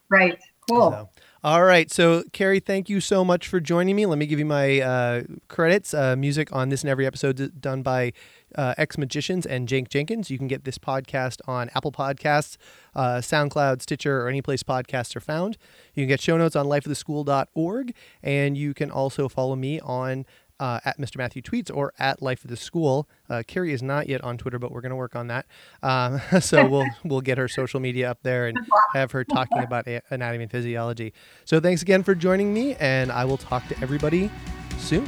Right 0.10 0.40
Cool. 0.70 0.92
So, 0.92 1.10
all 1.44 1.64
right. 1.64 1.90
So, 1.92 2.24
Carrie, 2.34 2.60
thank 2.60 2.90
you 2.90 3.00
so 3.00 3.24
much 3.24 3.48
for 3.48 3.60
joining 3.60 3.96
me. 3.96 4.06
Let 4.06 4.18
me 4.18 4.26
give 4.26 4.40
you 4.40 4.46
my 4.46 4.82
uh, 4.82 5.24
credits. 5.48 5.94
Uh, 5.94 6.16
music 6.16 6.54
on 6.54 6.70
this 6.70 6.82
and 6.82 6.90
every 6.90 7.06
episode 7.06 7.62
done 7.62 7.84
by 7.84 8.12
uh, 8.56 8.74
X 8.78 8.98
Magicians 8.98 9.46
and 9.46 9.68
Jake 9.68 9.88
Jenkins. 9.88 10.30
You 10.30 10.38
can 10.38 10.48
get 10.48 10.66
this 10.66 10.78
podcast 10.78 11.40
on 11.48 11.70
Apple 11.76 11.92
Podcasts, 11.92 12.58
uh, 12.96 13.18
SoundCloud, 13.18 13.82
Stitcher, 13.82 14.22
or 14.22 14.28
any 14.28 14.42
place 14.42 14.64
podcasts 14.64 15.16
are 15.16 15.22
found. 15.22 15.58
You 15.94 16.04
can 16.04 16.10
get 16.10 16.20
show 16.22 16.38
notes 16.38 16.56
on 16.56 16.66
lifeoftheschool.org, 16.66 17.94
and 18.24 18.58
you 18.58 18.74
can 18.74 18.92
also 18.92 19.30
follow 19.30 19.56
me 19.56 19.80
on 19.80 20.26
uh, 20.60 20.80
at 20.86 20.98
Mr. 20.98 21.18
Matthew 21.18 21.42
Tweets 21.42 21.72
or 21.74 21.94
at 22.00 22.22
Life 22.22 22.44
of 22.44 22.50
the 22.50 22.58
School. 22.58 23.08
Uh, 23.30 23.44
Carrie 23.46 23.74
is 23.74 23.84
not 23.84 24.08
yet 24.08 24.24
on 24.24 24.38
Twitter, 24.38 24.60
but 24.60 24.72
we're 24.72 24.82
going 24.82 24.92
to 24.92 24.96
work 24.96 25.16
on 25.16 25.28
that. 25.28 25.46
Um, 25.84 26.22
so 26.42 26.68
we'll 26.68 26.88
we'll 27.04 27.22
get 27.22 27.38
her 27.38 27.48
social 27.48 27.80
media 27.80 28.10
up 28.10 28.20
there 28.24 28.48
and 28.48 28.58
have 28.94 29.12
her 29.12 29.24
talking 29.24 29.64
about 29.64 29.88
anatomy 30.10 30.44
and 30.44 30.52
physiology. 30.52 31.14
So 31.46 31.60
thanks 31.60 31.82
again 31.82 32.04
for 32.04 32.16
joining 32.16 32.54
me, 32.54 32.76
and 32.76 33.12
I 33.12 33.26
will 33.26 33.38
talk 33.38 33.68
to 33.68 33.80
everybody 33.82 34.30
soon. 34.78 35.08